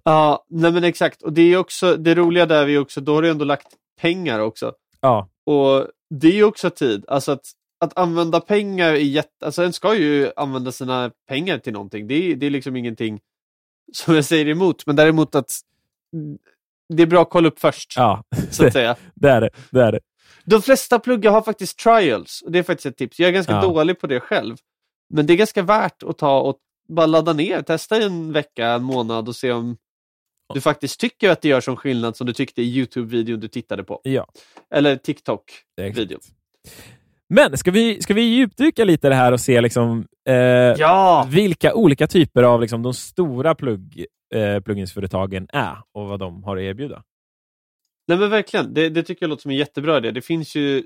Ja, 0.04 0.44
nej 0.48 0.72
men 0.72 0.84
exakt. 0.84 1.22
Och 1.22 1.32
det 1.32 1.42
är 1.42 1.56
också, 1.56 1.96
det 1.96 2.14
roliga 2.14 2.46
där 2.46 2.62
är 2.62 2.66
ju 2.68 2.78
också, 2.78 3.00
då 3.00 3.14
har 3.14 3.22
du 3.22 3.30
ändå 3.30 3.44
lagt 3.44 3.66
pengar 4.00 4.40
också. 4.40 4.72
Ja, 5.00 5.28
Och 5.46 5.86
det 6.10 6.28
är 6.28 6.32
ju 6.32 6.44
också 6.44 6.70
tid. 6.70 7.04
Alltså 7.08 7.32
att, 7.32 7.46
att 7.80 7.98
använda 7.98 8.40
pengar 8.40 8.88
är 8.90 8.94
jätte... 8.96 9.46
Alltså 9.46 9.62
en 9.62 9.72
ska 9.72 9.94
ju 9.94 10.30
använda 10.36 10.72
sina 10.72 11.10
pengar 11.28 11.58
till 11.58 11.72
någonting. 11.72 12.06
Det 12.08 12.14
är, 12.14 12.36
det 12.36 12.46
är 12.46 12.50
liksom 12.50 12.76
ingenting 12.76 13.20
som 13.92 14.14
jag 14.14 14.24
säger 14.24 14.48
emot. 14.48 14.86
Men 14.86 14.96
däremot 14.96 15.34
att 15.34 15.50
det 16.88 17.02
är 17.02 17.06
bra 17.06 17.22
att 17.22 17.30
kolla 17.30 17.48
upp 17.48 17.58
först, 17.60 17.94
ja 17.96 18.24
så 18.50 18.66
att 18.66 18.72
säga. 18.72 18.96
det 19.14 19.30
är 19.30 19.40
det. 19.40 19.50
det, 19.70 19.82
är 19.82 19.92
det. 19.92 20.00
De 20.44 20.62
flesta 20.62 20.98
pluggar 20.98 21.30
har 21.32 21.42
faktiskt 21.42 21.78
trials. 21.78 22.42
Och 22.42 22.52
det 22.52 22.58
är 22.58 22.62
faktiskt 22.62 22.86
ett 22.86 22.96
tips. 22.96 23.18
Jag 23.20 23.28
är 23.28 23.32
ganska 23.32 23.52
Ja. 23.52 23.60
dålig 23.62 24.00
på 24.00 24.06
det 24.06 24.20
själv. 24.20 24.56
Men 25.14 25.26
det 25.26 25.32
är 25.32 25.36
ganska 25.36 25.62
värt 25.62 26.02
att 26.02 26.18
ta 26.18 26.40
och 26.40 26.58
bara 26.88 27.06
ladda 27.06 27.32
ner, 27.32 27.62
testa 27.62 28.00
i 28.00 28.04
en 28.04 28.32
vecka, 28.32 28.66
en 28.68 28.82
månad 28.82 29.28
och 29.28 29.36
se 29.36 29.52
om 29.52 29.76
du 30.54 30.60
faktiskt 30.60 31.00
tycker 31.00 31.30
att 31.30 31.42
det 31.42 31.48
gör 31.48 31.60
som 31.60 31.76
skillnad 31.76 32.16
som 32.16 32.26
du 32.26 32.32
tyckte 32.32 32.62
i 32.62 32.64
Youtube-videon 32.64 33.40
du 33.40 33.48
tittade 33.48 33.84
på. 33.84 34.00
Ja, 34.04 34.26
Eller 34.70 34.96
TikTok-videon. 34.96 36.20
Men 37.28 37.58
ska 37.58 37.70
vi, 37.70 38.02
ska 38.02 38.14
vi 38.14 38.22
djupdyka 38.22 38.84
lite 38.84 39.06
i 39.06 39.10
det 39.10 39.16
här 39.16 39.32
och 39.32 39.40
se 39.40 39.60
liksom, 39.60 40.06
eh, 40.28 40.34
Ja! 40.34 41.28
vilka 41.30 41.74
olika 41.74 42.06
typer 42.06 42.42
av 42.42 42.60
liksom, 42.60 42.82
de 42.82 42.94
stora 42.94 43.54
plugg, 43.54 44.06
eh, 44.34 44.60
pluginsföretagen 44.60 45.46
är 45.52 45.76
och 45.92 46.08
vad 46.08 46.18
de 46.20 46.44
har 46.44 46.56
att 46.56 46.62
erbjuda? 46.62 47.02
Nej 48.08 48.18
men 48.18 48.30
verkligen, 48.30 48.74
det, 48.74 48.88
det 48.88 49.02
tycker 49.02 49.22
jag 49.22 49.28
låter 49.30 49.42
som 49.42 49.50
en 49.50 49.56
jättebra 49.56 49.98
idé. 49.98 50.10
Det 50.10 50.22
finns 50.22 50.54
ju 50.54 50.84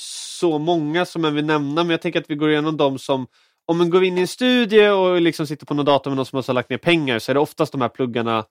så 0.00 0.58
många 0.58 1.04
som 1.04 1.24
jag 1.24 1.30
vill 1.30 1.44
nämna, 1.44 1.84
men 1.84 1.90
jag 1.90 2.02
tänker 2.02 2.20
att 2.20 2.30
vi 2.30 2.34
går 2.34 2.50
igenom 2.50 2.76
dem 2.76 2.98
som 2.98 3.26
om 3.66 3.78
man 3.78 3.90
går 3.90 4.04
in 4.04 4.18
i 4.18 4.20
en 4.20 4.26
studie 4.26 4.88
och 4.88 5.20
liksom 5.20 5.46
sitter 5.46 5.66
på 5.66 5.74
någon 5.74 5.84
dator 5.84 6.10
med 6.10 6.16
någon 6.16 6.26
som 6.26 6.42
har 6.46 6.54
lagt 6.54 6.70
ner 6.70 6.78
pengar 6.78 7.18
så 7.18 7.32
är 7.32 7.34
det 7.34 7.40
oftast 7.40 7.72
de 7.72 7.80
här 7.80 7.88
pluggarna 7.88 8.44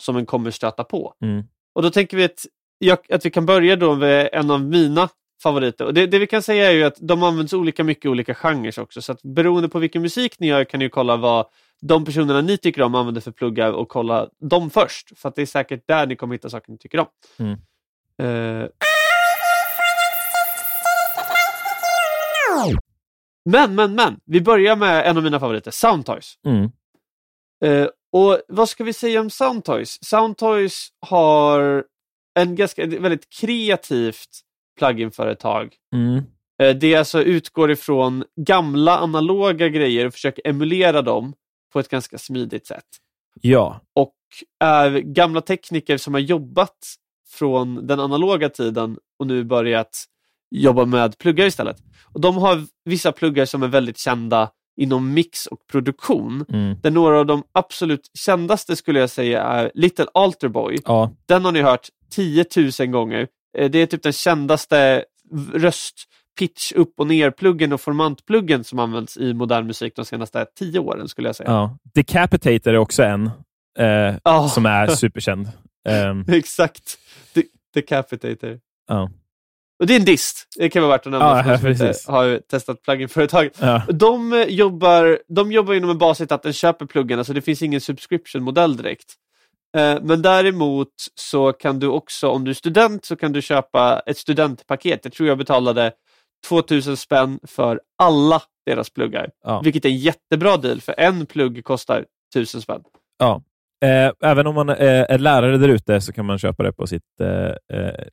som 0.00 0.16
en 0.16 0.26
kommer 0.26 0.50
stöta 0.50 0.84
på. 0.84 1.14
Mm. 1.22 1.44
Och 1.74 1.82
då 1.82 1.90
tänker 1.90 2.16
vi 2.16 2.24
att, 2.24 2.46
jag, 2.78 2.98
att 3.08 3.26
vi 3.26 3.30
kan 3.30 3.46
börja 3.46 3.76
då 3.76 3.94
med 3.94 4.28
en 4.32 4.50
av 4.50 4.60
mina 4.60 5.08
favoriter. 5.42 5.84
Och 5.84 5.94
det, 5.94 6.06
det 6.06 6.18
vi 6.18 6.26
kan 6.26 6.42
säga 6.42 6.70
är 6.70 6.74
ju 6.74 6.84
att 6.84 6.96
de 7.00 7.22
används 7.22 7.52
olika 7.52 7.84
mycket 7.84 8.04
i 8.04 8.08
olika 8.08 8.34
genrer 8.34 8.80
också. 8.80 9.02
Så 9.02 9.12
att 9.12 9.22
beroende 9.22 9.68
på 9.68 9.78
vilken 9.78 10.02
musik 10.02 10.38
ni 10.38 10.46
gör 10.46 10.64
kan 10.64 10.78
ni 10.78 10.84
ju 10.84 10.88
kolla 10.88 11.16
vad 11.16 11.46
de 11.80 12.04
personerna 12.04 12.40
ni 12.40 12.56
tycker 12.56 12.82
om 12.82 12.94
använder 12.94 13.20
för 13.20 13.30
pluggar 13.30 13.72
och 13.72 13.88
kolla 13.88 14.28
dem 14.40 14.70
först. 14.70 15.18
För 15.18 15.28
att 15.28 15.34
det 15.34 15.42
är 15.42 15.46
säkert 15.46 15.82
där 15.86 16.06
ni 16.06 16.16
kommer 16.16 16.34
hitta 16.34 16.50
saker 16.50 16.72
ni 16.72 16.78
tycker 16.78 16.98
om. 16.98 17.06
Mm. 17.38 17.58
Eh. 18.18 18.68
Men, 23.44 23.74
men, 23.74 23.94
men. 23.94 24.20
Vi 24.24 24.40
börjar 24.40 24.76
med 24.76 25.06
en 25.06 25.16
av 25.16 25.22
mina 25.22 25.40
favoriter, 25.40 25.70
Soundtoys. 25.70 26.34
Mm. 26.46 26.70
Eh, 27.64 27.88
och 28.12 28.40
vad 28.48 28.68
ska 28.68 28.84
vi 28.84 28.92
säga 28.92 29.20
om 29.20 29.30
Soundtoys? 29.30 30.04
Soundtoys 30.04 30.88
har 31.00 31.84
en 32.38 32.56
ganska 32.56 32.86
väldigt 32.86 33.32
kreativt 33.40 34.40
pluginföretag. 34.78 35.74
Mm. 35.94 36.22
Eh, 36.62 36.76
det 36.76 36.94
alltså 36.94 37.22
utgår 37.22 37.70
ifrån 37.70 38.24
gamla 38.36 38.98
analoga 38.98 39.68
grejer 39.68 40.06
och 40.06 40.12
försöker 40.12 40.48
emulera 40.48 41.02
dem 41.02 41.34
på 41.72 41.80
ett 41.80 41.88
ganska 41.88 42.18
smidigt 42.18 42.66
sätt. 42.66 42.86
Ja, 43.40 43.80
Och 43.94 44.14
är 44.60 44.90
gamla 44.90 45.40
tekniker 45.40 45.96
som 45.96 46.14
har 46.14 46.20
jobbat 46.20 46.94
från 47.28 47.86
den 47.86 48.00
analoga 48.00 48.48
tiden 48.48 48.98
och 49.18 49.26
nu 49.26 49.44
börjat 49.44 50.04
jobba 50.50 50.84
med 50.84 51.18
pluggar 51.18 51.46
istället. 51.46 51.76
Och 52.04 52.20
De 52.20 52.36
har 52.36 52.62
vissa 52.84 53.12
pluggar 53.12 53.44
som 53.44 53.62
är 53.62 53.68
väldigt 53.68 53.98
kända 53.98 54.50
inom 54.80 55.14
mix 55.14 55.46
och 55.46 55.58
produktion. 55.72 56.44
mm. 56.48 56.76
Där 56.82 56.90
några 56.90 57.18
av 57.18 57.26
de 57.26 57.42
absolut 57.52 58.10
kändaste 58.18 58.76
skulle 58.76 59.00
jag 59.00 59.10
säga 59.10 59.42
är 59.42 59.70
Little 59.74 60.06
Alter 60.14 60.48
Boy. 60.48 60.78
ja. 60.84 61.10
Den 61.26 61.44
har 61.44 61.52
ni 61.52 61.62
hört 61.62 61.88
10 62.10 62.44
000 62.80 62.88
gånger. 62.88 63.28
Eh, 63.58 63.70
Det 63.70 63.78
är 63.78 63.86
typ 63.86 64.02
den 64.02 64.12
kändaste 64.12 65.04
röst, 65.54 65.94
pitch, 66.38 66.72
upp 66.72 66.92
och 67.00 67.06
ner-pluggen 67.06 67.72
och 67.72 67.80
formantpluggen 67.80 68.64
som 68.64 68.78
används 68.78 69.16
i 69.16 69.34
modern 69.34 69.66
musik 69.66 69.96
de 69.96 70.04
senaste 70.04 70.46
10 70.58 70.78
åren 70.78 71.08
skulle 71.08 71.28
jag 71.28 71.36
säga. 71.36 71.50
ja. 71.50 71.78
Decapitator 71.94 72.72
är 72.72 72.76
också 72.78 73.02
en 73.02 73.30
eh, 73.78 74.14
Ah, 74.22 74.48
som 74.48 74.66
är 74.66 74.86
superkänd. 74.96 75.48
Ehm, 75.88 76.24
Exakt. 76.28 76.98
De- 77.34 77.48
Decapitator. 77.74 78.58
ja. 78.88 79.10
Och 79.78 79.86
det 79.86 79.94
är 79.94 79.98
en 79.98 80.04
dist. 80.04 80.46
Det 80.58 80.68
kan 80.70 80.82
vara 80.82 80.92
värt 80.92 81.06
att 81.06 81.12
nämna 81.12 81.36
Ja, 81.36 81.42
för 81.58 81.74
som 81.74 81.86
inte 81.86 81.98
har 82.06 82.40
testat 82.50 82.82
pluginföretag. 82.82 83.50
Ja. 83.60 83.82
De 83.88 84.32
eh, 84.32 84.42
jobbar, 84.42 85.18
de 85.28 85.52
jobbar 85.52 85.74
inom 85.74 85.90
en 85.90 85.98
basis 85.98 86.32
att 86.32 86.42
den 86.42 86.52
köper 86.52 86.86
pluggarna 86.86 87.24
så 87.24 87.32
det 87.32 87.40
finns 87.42 87.62
ingen 87.62 87.80
subscription-modell 87.80 88.76
direkt. 88.76 89.14
Eh, 89.76 89.98
Men 90.02 90.22
däremot 90.22 90.88
så 91.14 91.52
kan 91.52 91.78
du 91.78 91.86
också, 91.86 92.28
om 92.28 92.44
du 92.44 92.50
är 92.50 92.54
student, 92.54 93.04
så 93.04 93.16
kan 93.16 93.32
du 93.32 93.42
köpa 93.42 94.02
ett 94.06 94.18
studentpaket. 94.18 95.00
Jag 95.02 95.12
tror 95.12 95.28
jag 95.28 95.38
betalade 95.38 95.92
2000 96.48 96.96
spänn 96.96 97.40
för 97.46 97.80
alla 98.02 98.42
deras 98.66 98.90
pluggar. 98.90 99.30
Ja. 99.44 99.60
Vilket 99.64 99.84
är 99.84 99.88
en 99.88 99.98
jättebra 99.98 100.56
deal, 100.56 100.80
för 100.80 100.94
en 100.98 101.26
plugg 101.26 101.64
kostar 101.64 102.04
1000 102.34 102.62
spänn. 102.62 102.80
Ja. 103.18 103.42
Eh, 103.84 104.12
även 104.30 104.46
om 104.46 104.54
man 104.54 104.68
är 104.68 105.18
lärare 105.18 105.56
där 105.58 105.68
ute 105.68 106.00
så 106.00 106.12
kan 106.12 106.26
man 106.26 106.38
köpa 106.38 106.62
det 106.62 106.72
på 106.72 106.86
sitt 106.86 107.02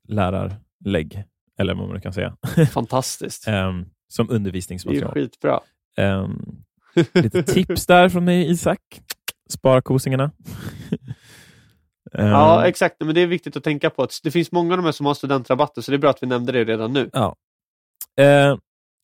lärarlägg, 0.09 1.23
eller 1.59 1.73
vad 1.73 1.89
man 1.89 2.01
kan 2.01 2.13
säga, 2.13 2.35
Fantastiskt. 2.73 3.47
Ehm, 3.47 3.85
som 4.07 4.27
Det 4.27 4.33
är 4.33 4.35
undervisningsmaterial. 4.35 5.11
skitbra. 5.13 5.59
Ehm, 5.97 6.41
lite 7.13 7.43
tips 7.43 7.85
där 7.85 8.09
från 8.09 8.25
mig, 8.25 8.51
Isak. 8.51 8.79
Spara 9.49 9.81
kosingarna. 9.81 10.31
Ehm, 12.13 12.27
Ja, 12.27 12.65
exakt. 12.67 12.95
Men 12.99 13.15
det 13.15 13.21
är 13.21 13.27
viktigt 13.27 13.57
att 13.57 13.63
tänka 13.63 13.89
på 13.89 14.03
att 14.03 14.19
det 14.23 14.31
finns 14.31 14.51
många 14.51 14.73
av 14.73 14.77
de 14.77 14.85
här 14.85 14.91
som 14.91 15.05
har 15.05 15.13
studentrabatter, 15.13 15.81
så 15.81 15.91
det 15.91 15.97
är 15.97 15.99
bra 15.99 16.09
att 16.09 16.23
vi 16.23 16.27
nämnde 16.27 16.51
det 16.51 16.63
redan 16.63 16.93
nu. 16.93 17.09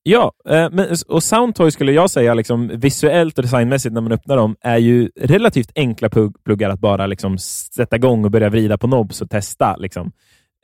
Ja, 0.09 0.31
eh, 0.49 0.69
men, 0.71 0.95
och 1.07 1.23
Soundtoy 1.23 1.71
skulle 1.71 1.91
jag 1.91 2.09
säga, 2.09 2.33
liksom, 2.33 2.67
visuellt 2.67 3.37
och 3.37 3.43
designmässigt 3.43 3.93
när 3.93 4.01
man 4.01 4.11
öppnar 4.11 4.37
dem, 4.37 4.55
är 4.61 4.77
ju 4.77 5.09
relativt 5.15 5.71
enkla 5.75 6.09
plugg, 6.09 6.43
pluggar 6.43 6.69
att 6.69 6.79
bara 6.79 7.07
liksom, 7.07 7.37
sätta 7.37 7.95
igång 7.95 8.25
och 8.25 8.31
börja 8.31 8.49
vrida 8.49 8.77
på 8.77 8.87
knobs 8.87 9.21
och 9.21 9.29
testa. 9.29 9.75
Liksom. 9.77 10.11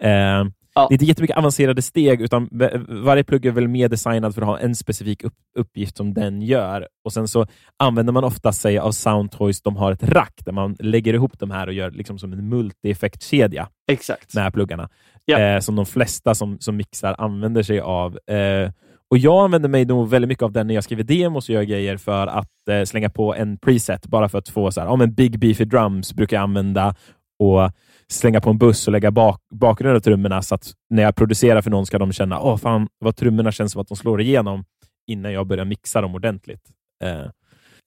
Eh, 0.01 0.43
Ja. 0.75 0.87
Det 0.89 0.93
är 0.93 0.95
inte 0.95 1.05
jättemycket 1.05 1.37
avancerade 1.37 1.81
steg, 1.81 2.21
utan 2.21 2.49
varje 2.87 3.23
plugg 3.23 3.45
är 3.45 3.51
väl 3.51 3.67
mer 3.67 3.89
designad 3.89 4.35
för 4.35 4.41
att 4.41 4.47
ha 4.47 4.59
en 4.59 4.75
specifik 4.75 5.23
upp, 5.23 5.33
uppgift 5.59 5.97
som 5.97 6.13
den 6.13 6.41
gör. 6.41 6.87
Och 7.05 7.13
Sen 7.13 7.27
så 7.27 7.45
använder 7.77 8.13
man 8.13 8.23
ofta 8.23 8.51
sig 8.51 8.79
av 8.79 8.91
Soundtoys, 8.91 9.61
de 9.61 9.75
har 9.75 9.91
ett 9.91 10.03
rack 10.03 10.33
där 10.45 10.51
man 10.51 10.75
lägger 10.79 11.13
ihop 11.13 11.39
de 11.39 11.51
här 11.51 11.67
och 11.67 11.73
gör 11.73 11.91
liksom 11.91 12.19
som 12.19 12.33
en 12.33 12.53
multi-effektkedja 12.53 13.67
Exakt. 13.91 14.35
med 14.35 14.53
pluggarna. 14.53 14.89
Ja. 15.25 15.39
Eh, 15.39 15.59
som 15.59 15.75
de 15.75 15.85
flesta 15.85 16.35
som, 16.35 16.59
som 16.59 16.77
mixar 16.77 17.15
använder 17.17 17.63
sig 17.63 17.79
av. 17.79 18.17
Eh, 18.27 18.71
och 19.09 19.17
Jag 19.17 19.43
använder 19.43 19.69
mig 19.69 19.85
nog 19.85 20.09
väldigt 20.09 20.29
mycket 20.29 20.43
av 20.43 20.51
den 20.51 20.67
när 20.67 20.75
jag 20.75 20.83
skriver 20.83 21.03
demos 21.03 21.49
och 21.49 21.55
gör 21.55 21.63
grejer 21.63 21.97
för 21.97 22.27
att 22.27 22.67
eh, 22.69 22.83
slänga 22.83 23.09
på 23.09 23.35
en 23.35 23.57
preset, 23.57 24.07
bara 24.07 24.29
för 24.29 24.37
att 24.37 24.49
få 24.49 24.71
så 24.71 24.81
här, 24.81 24.87
ja, 24.87 24.95
men 24.95 25.13
Big 25.13 25.39
Beefy 25.39 25.65
Drums 25.65 26.13
brukar 26.13 26.37
jag 26.37 26.43
använda 26.43 26.95
och 27.39 27.71
slänga 28.07 28.41
på 28.41 28.49
en 28.49 28.57
buss 28.57 28.87
och 28.87 28.91
lägga 28.91 29.11
bak, 29.11 29.41
bakgrunden 29.53 29.95
av 29.95 29.99
trummorna 29.99 30.41
så 30.41 30.55
att 30.55 30.71
när 30.89 31.03
jag 31.03 31.15
producerar 31.15 31.61
för 31.61 31.69
någon 31.71 31.85
ska 31.85 31.99
de 31.99 32.11
känna 32.11 32.39
åh 32.41 32.57
fan 32.57 32.87
vad 32.99 33.15
trummorna 33.15 33.51
känns 33.51 33.71
som 33.71 33.81
att 33.81 33.87
de 33.87 33.97
slår 33.97 34.21
igenom 34.21 34.65
innan 35.07 35.33
jag 35.33 35.47
börjar 35.47 35.65
mixa 35.65 36.01
dem 36.01 36.15
ordentligt. 36.15 36.61
Eh, 37.03 37.25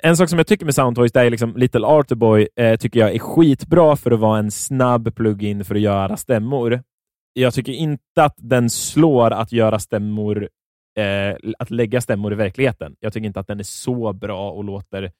En 0.03 0.17
sak 0.17 0.29
som 0.29 0.39
jag 0.39 0.47
tycker 0.47 0.65
med 0.65 0.75
Soundtoys, 0.75 1.13
det 1.13 1.21
är 1.21 1.31
liksom 1.31 1.57
Little 1.57 1.87
Arterboy, 1.87 2.49
eh, 2.57 2.77
tycker 2.77 3.01
jag 3.01 3.15
är 3.15 3.19
skitbra 3.19 3.97
för 3.97 4.11
att 4.11 4.21
vara 4.21 4.39
en 4.39 4.51
snabb 4.51 5.15
plugin 5.15 5.65
för 5.65 5.75
att 5.75 5.81
göra 5.81 6.17
stämmor. 6.17 6.83
Jag 7.33 7.55
tycker 7.55 7.73
inte 7.73 8.25
att 8.25 8.35
den 8.37 8.71
slår 8.71 9.31
att 9.31 9.53
göra 9.53 9.79
stämmor, 9.79 10.49
eh, 10.99 11.37
att 11.59 11.71
lägga 11.71 12.01
stämmor 12.01 12.33
i 12.33 12.37
verkligheten. 12.37 12.97
Jag 13.01 13.13
tycker 13.13 13.27
inte 13.27 13.41
att 13.41 13.47
den 13.47 13.59
är 13.61 13.65
så 13.65 14.13
bra 14.13 14.51
och 14.51 14.65
låter 14.65 15.13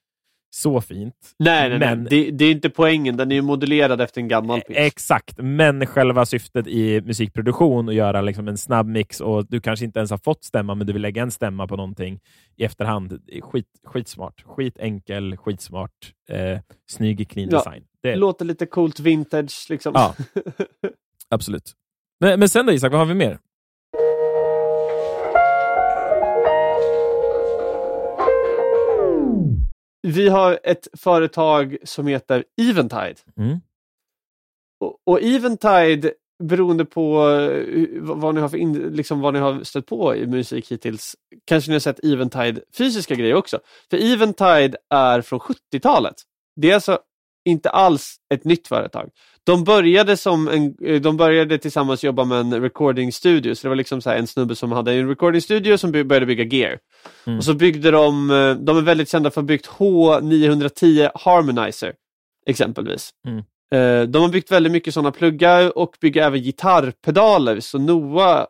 så 0.49 0.81
fint. 0.81 1.15
Nej, 1.39 1.69
nej, 1.69 1.79
men, 1.79 2.03
nej. 2.03 2.07
Det, 2.09 2.31
det, 2.31 2.45
är 2.45 2.51
inte 2.51 2.69
poängen. 2.69 3.17
Den 3.17 3.31
är 3.31 3.35
ju 3.35 3.41
modellerad 3.41 4.01
efter 4.01 4.21
en 4.21 4.27
gammal 4.27 4.61
pitch. 4.61 4.77
Exakt, 4.77 5.37
men 5.37 5.85
själva 5.85 6.25
syftet 6.25 6.67
i 6.67 7.01
musikproduktion 7.01 7.89
att 7.89 7.95
göra 7.95 8.21
liksom 8.21 8.47
en 8.47 8.57
snabb 8.57 8.87
mix 8.87 9.21
och 9.21 9.45
du 9.49 9.61
kanske 9.61 9.85
inte 9.85 9.99
ens 9.99 10.11
har 10.11 10.17
fått 10.17 10.43
stämma, 10.43 10.75
men 10.75 10.87
du 10.87 10.93
vill 10.93 11.01
lägga 11.01 11.21
en 11.21 11.31
stämma 11.31 11.67
på 11.67 11.75
någonting 11.75 12.19
i 12.55 12.63
efterhand. 12.63 13.19
Skit, 13.41 13.67
skitsmart. 13.85 14.43
Skitenkel, 14.45 15.37
skitsmart, 15.37 16.13
eh, 16.29 16.59
snygg, 16.89 17.29
clean 17.29 17.49
Ja. 17.51 17.57
design. 17.57 17.83
Det, 18.03 18.15
Låter 18.15 18.45
lite 18.45 18.65
coolt 18.65 18.99
vintage. 18.99 19.67
Liksom. 19.69 19.91
Ja. 19.95 20.15
absolut. 21.29 21.73
Men, 22.19 22.39
men 22.39 22.49
sen 22.49 22.65
då 22.65 22.71
Isak, 22.71 22.91
vad 22.91 22.99
har 22.99 23.05
vi 23.05 23.13
mer? 23.13 23.39
Vi 30.01 30.29
har 30.29 30.59
ett 30.63 30.87
företag 30.93 31.77
som 31.83 32.07
heter 32.07 32.43
Eventide. 32.61 33.15
Mm. 33.37 33.59
Och, 34.79 34.97
och 35.05 35.21
Eventide, 35.21 36.13
beroende 36.43 36.85
på 36.85 37.29
eh, 37.29 37.87
vad 38.01 38.35
ni, 38.35 38.41
har 38.41 38.49
för 38.49 38.57
in, 38.57 38.73
liksom 38.73 39.21
vad 39.21 39.33
ni 39.33 39.39
har 39.39 39.63
stött 39.63 39.85
på 39.85 40.15
i 40.15 40.27
musik 40.27 40.71
hittills, 40.71 41.15
kanske 41.45 41.71
ni 41.71 41.75
har 41.75 41.79
sett 41.79 42.05
Eventide 42.05 42.61
fysiska 42.77 43.15
grejer 43.15 43.35
också. 43.35 43.59
För 43.89 43.97
Eventide 43.97 44.77
är 44.89 45.21
från 45.21 45.39
70-talet. 45.39 46.15
Det 46.55 46.69
är 46.71 46.73
alltså 46.73 46.99
inte 47.45 47.69
alls 47.69 48.15
ett 48.33 48.43
nytt 48.43 48.67
företag. 48.67 49.09
De 49.47 49.63
började, 49.63 50.17
som 50.17 50.47
en, 50.47 50.75
eh, 50.85 51.01
de 51.01 51.17
började 51.17 51.57
tillsammans 51.57 52.03
jobba 52.03 52.23
med 52.25 52.39
en 52.39 52.61
recording 52.61 53.11
studio, 53.11 53.55
så 53.55 53.61
det 53.61 53.69
var 53.69 53.75
liksom 53.75 54.01
så 54.01 54.09
här 54.09 54.17
en 54.17 54.27
snubbe 54.27 54.55
som 54.55 54.71
hade 54.71 54.93
en 54.93 55.09
recording 55.09 55.41
studio 55.41 55.77
som 55.77 55.91
by- 55.91 56.03
började 56.03 56.25
bygga 56.25 56.43
gear. 56.43 56.77
Mm. 57.27 57.37
Och 57.37 57.43
så 57.45 57.53
byggde 57.53 57.91
de, 57.91 58.31
eh, 58.31 58.53
de 58.55 58.77
är 58.77 58.81
väldigt 58.81 59.09
kända 59.09 59.29
för 59.31 59.41
att 59.41 59.43
ha 59.43 59.47
byggt 59.47 59.67
H910 59.67 61.09
Harmonizer, 61.15 61.93
exempelvis. 62.47 63.09
Mm. 63.27 63.37
Eh, 63.73 64.07
De 64.09 64.21
har 64.21 64.29
byggt 64.29 64.51
väldigt 64.51 64.71
mycket 64.71 64.93
sådana 64.93 65.11
pluggar 65.11 65.77
och 65.77 65.95
bygger 66.01 66.23
även 66.23 66.41
gitarrpedaler. 66.41 67.59
Så 67.59 67.79
Noah, 67.79 68.45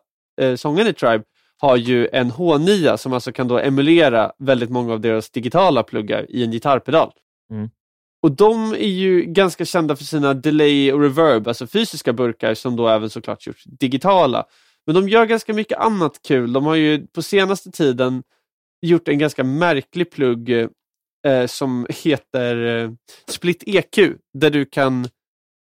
sångaren 0.56 0.88
i 0.88 0.92
Tribe, 0.92 1.24
har 1.60 1.76
ju 1.76 2.08
en 2.12 2.30
H9 2.32 2.96
som 2.96 3.12
alltså 3.12 3.32
kan 3.32 3.48
då 3.48 3.58
emulera 3.58 4.32
väldigt 4.38 4.70
många 4.70 4.92
av 4.92 5.00
deras 5.00 5.30
digitala 5.30 5.82
pluggar 5.82 6.26
i 6.28 6.44
en 6.44 6.50
gitarrpedal. 6.52 7.10
Mm. 7.52 7.70
Och 8.22 8.32
de 8.32 8.72
är 8.72 8.88
ju 8.88 9.22
ganska 9.22 9.64
kända 9.64 9.96
för 9.96 10.04
sina 10.04 10.34
delay 10.34 10.92
och 10.92 11.00
reverb, 11.00 11.48
alltså 11.48 11.66
fysiska 11.66 12.12
burkar 12.12 12.54
som 12.54 12.76
då 12.76 12.88
även 12.88 13.10
såklart 13.10 13.46
gjorts 13.46 13.64
digitala. 13.64 14.46
Men 14.86 14.94
de 14.94 15.08
gör 15.08 15.26
ganska 15.26 15.54
mycket 15.54 15.78
annat 15.78 16.20
kul. 16.22 16.52
De 16.52 16.66
har 16.66 16.74
ju 16.74 17.06
på 17.06 17.22
senaste 17.22 17.70
tiden 17.70 18.22
gjort 18.82 19.08
en 19.08 19.18
ganska 19.18 19.44
märklig 19.44 20.10
plugg 20.10 20.50
eh, 20.50 21.46
som 21.46 21.86
heter 21.88 22.66
eh, 22.66 22.90
Split 23.28 23.62
EQ, 23.66 23.96
där 24.34 24.50
du 24.50 24.64
kan 24.64 25.08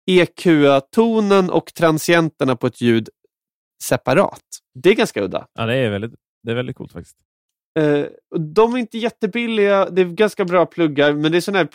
EQa 0.06 0.80
tonen 0.80 1.50
och 1.50 1.74
transienterna 1.74 2.56
på 2.56 2.66
ett 2.66 2.80
ljud 2.80 3.08
separat. 3.82 4.44
Det 4.74 4.90
är 4.90 4.94
ganska 4.94 5.22
udda. 5.22 5.46
Ja, 5.54 5.66
det 5.66 5.74
är 5.74 5.90
väldigt, 5.90 6.14
det 6.42 6.50
är 6.50 6.54
väldigt 6.54 6.76
coolt 6.76 6.92
faktiskt. 6.92 7.16
Och 8.30 8.40
de 8.40 8.74
är 8.74 8.78
inte 8.78 8.98
jättebilliga, 8.98 9.90
det 9.90 10.02
är 10.02 10.04
ganska 10.04 10.44
bra 10.44 10.66
pluggar, 10.66 11.12
men 11.12 11.32
det 11.32 11.38
är 11.38 11.40
sån 11.40 11.54
här, 11.54 11.68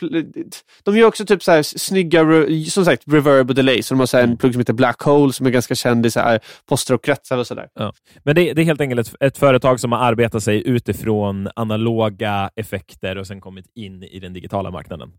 de 0.83 0.97
gör 0.97 1.07
också 1.07 1.25
typ 1.25 1.43
så 1.43 1.51
här 1.51 1.63
snygga, 1.63 2.25
som 2.69 2.85
sagt, 2.85 3.03
reverb 3.07 3.49
och 3.49 3.55
delay. 3.55 3.83
Så 3.83 3.93
de 3.93 3.99
har 3.99 4.07
så 4.07 4.17
en 4.17 4.37
plugg 4.37 4.53
som 4.53 4.59
heter 4.59 4.73
Black 4.73 5.01
Hole 5.01 5.33
som 5.33 5.45
är 5.45 5.49
ganska 5.49 5.75
känd 5.75 6.05
i 6.05 6.09
postrockkretsar 6.69 7.37
och 7.37 7.47
sådär. 7.47 7.69
Men 8.23 8.35
det, 8.35 8.53
det 8.53 8.61
är 8.61 8.65
helt 8.65 8.81
enkelt 8.81 9.07
ett, 9.07 9.15
ett 9.19 9.37
företag 9.37 9.79
som 9.79 9.91
har 9.91 9.99
arbetat 9.99 10.43
sig 10.43 10.67
utifrån 10.67 11.49
analoga 11.55 12.49
effekter 12.55 13.17
och 13.17 13.27
sen 13.27 13.41
kommit 13.41 13.65
in 13.75 14.03
i 14.03 14.19
den 14.19 14.33
digitala 14.33 14.71
marknaden. 14.71 15.11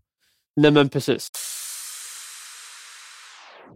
Nej 0.55 0.71
men 0.71 0.89
precis. 0.89 1.29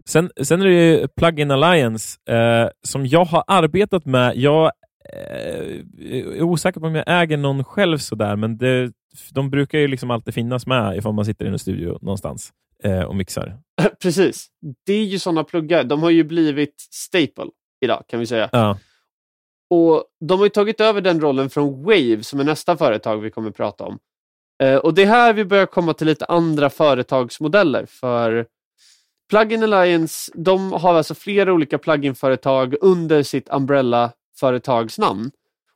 Sen, 0.08 0.30
sen 0.42 0.60
är 0.60 0.64
det 0.64 0.72
ju 0.72 1.08
Plugin 1.08 1.50
Alliance 1.50 2.18
eh, 2.30 2.68
som 2.82 3.06
jag 3.06 3.24
har 3.24 3.44
arbetat 3.46 4.04
med. 4.04 4.36
Jag 4.36 4.72
är 5.08 6.42
osäker 6.42 6.80
på 6.80 6.86
om 6.86 6.94
jag 6.94 7.04
äger 7.06 7.36
någon 7.36 7.64
själv 7.64 7.98
sådär, 7.98 8.36
men 8.36 8.58
det, 8.58 8.92
de 9.30 9.50
brukar 9.50 9.78
ju 9.78 9.88
liksom 9.88 10.10
alltid 10.10 10.34
finnas 10.34 10.66
med 10.66 10.96
ifall 10.96 11.12
man 11.12 11.24
sitter 11.24 11.44
i 11.44 11.48
en 11.48 11.58
studio 11.58 11.98
någonstans 12.02 12.52
eh, 12.82 13.02
och 13.02 13.16
mixar. 13.16 13.58
Precis. 14.02 14.46
Det 14.86 14.92
är 14.92 15.04
ju 15.04 15.18
sådana 15.18 15.44
pluggar. 15.44 15.84
De 15.84 16.02
har 16.02 16.10
ju 16.10 16.24
blivit 16.24 16.74
staple 16.90 17.46
idag 17.80 18.04
kan 18.08 18.20
vi 18.20 18.26
säga. 18.26 18.48
Ja. 18.52 18.78
Och 19.70 20.04
De 20.20 20.38
har 20.38 20.46
ju 20.46 20.50
tagit 20.50 20.80
över 20.80 21.00
den 21.00 21.20
rollen 21.20 21.50
från 21.50 21.82
Wave 21.82 22.22
som 22.22 22.40
är 22.40 22.44
nästa 22.44 22.76
företag 22.76 23.16
vi 23.16 23.30
kommer 23.30 23.50
att 23.50 23.56
prata 23.56 23.84
om. 23.84 23.98
Eh, 24.62 24.76
och 24.76 24.94
Det 24.94 25.02
är 25.02 25.06
här 25.06 25.32
vi 25.32 25.44
börjar 25.44 25.66
komma 25.66 25.94
till 25.94 26.06
lite 26.06 26.24
andra 26.24 26.70
företagsmodeller. 26.70 27.86
För 27.86 28.46
Plugin 29.30 29.62
Alliance 29.62 30.32
de 30.34 30.72
har 30.72 30.94
alltså 30.94 31.14
flera 31.14 31.52
olika 31.52 31.78
plugin-företag 31.78 32.74
under 32.80 33.22
sitt 33.22 33.48
umbrella-företagsnamn. 34.42 35.30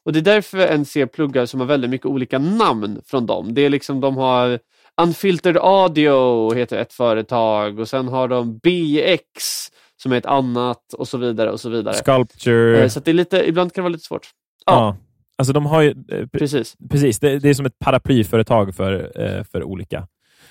Och 0.04 0.12
Det 0.12 0.18
är 0.18 0.22
därför 0.22 0.58
ser 0.84 1.06
pluggar 1.06 1.46
som 1.46 1.60
har 1.60 1.66
väldigt 1.66 1.90
mycket 1.90 2.06
olika 2.06 2.38
namn 2.38 3.00
från 3.06 3.26
dem. 3.26 3.54
Det 3.54 3.62
är 3.62 3.70
liksom 3.70 4.00
de 4.00 4.16
har 4.16 4.58
Unfiltered 5.02 5.56
Audio 5.56 6.52
heter 6.54 6.76
ett 6.78 6.92
företag 6.92 7.78
och 7.78 7.88
sen 7.88 8.08
har 8.08 8.28
de 8.28 8.58
BX 8.58 9.68
som 10.02 10.12
är 10.12 10.16
ett 10.16 10.26
annat 10.26 10.92
och 10.92 11.08
så 11.08 11.18
vidare 11.18 11.50
och 11.50 11.60
så 11.60 11.68
vidare. 11.68 11.94
Sculpture. 11.94 12.82
Eh, 12.82 12.88
Så 12.88 13.00
det 13.00 13.10
är 13.10 13.12
lite, 13.14 13.48
ibland 13.48 13.72
kan 13.72 13.82
det 13.82 13.84
vara 13.84 13.92
lite 13.92 14.04
svårt. 14.04 14.30
ja. 14.66 14.72
ja. 14.72 14.96
Alltså 15.38 15.52
de 15.52 15.66
har 15.66 15.82
ju, 15.82 15.88
eh, 15.90 15.94
pre- 15.94 16.28
Precis. 16.38 16.76
precis, 16.90 17.18
det, 17.18 17.38
det 17.38 17.48
är 17.48 17.54
som 17.54 17.66
ett 17.66 17.78
paraplyföretag 17.78 18.74
för, 18.74 19.12
eh, 19.22 19.44
för 19.44 19.62
olika 19.64 20.08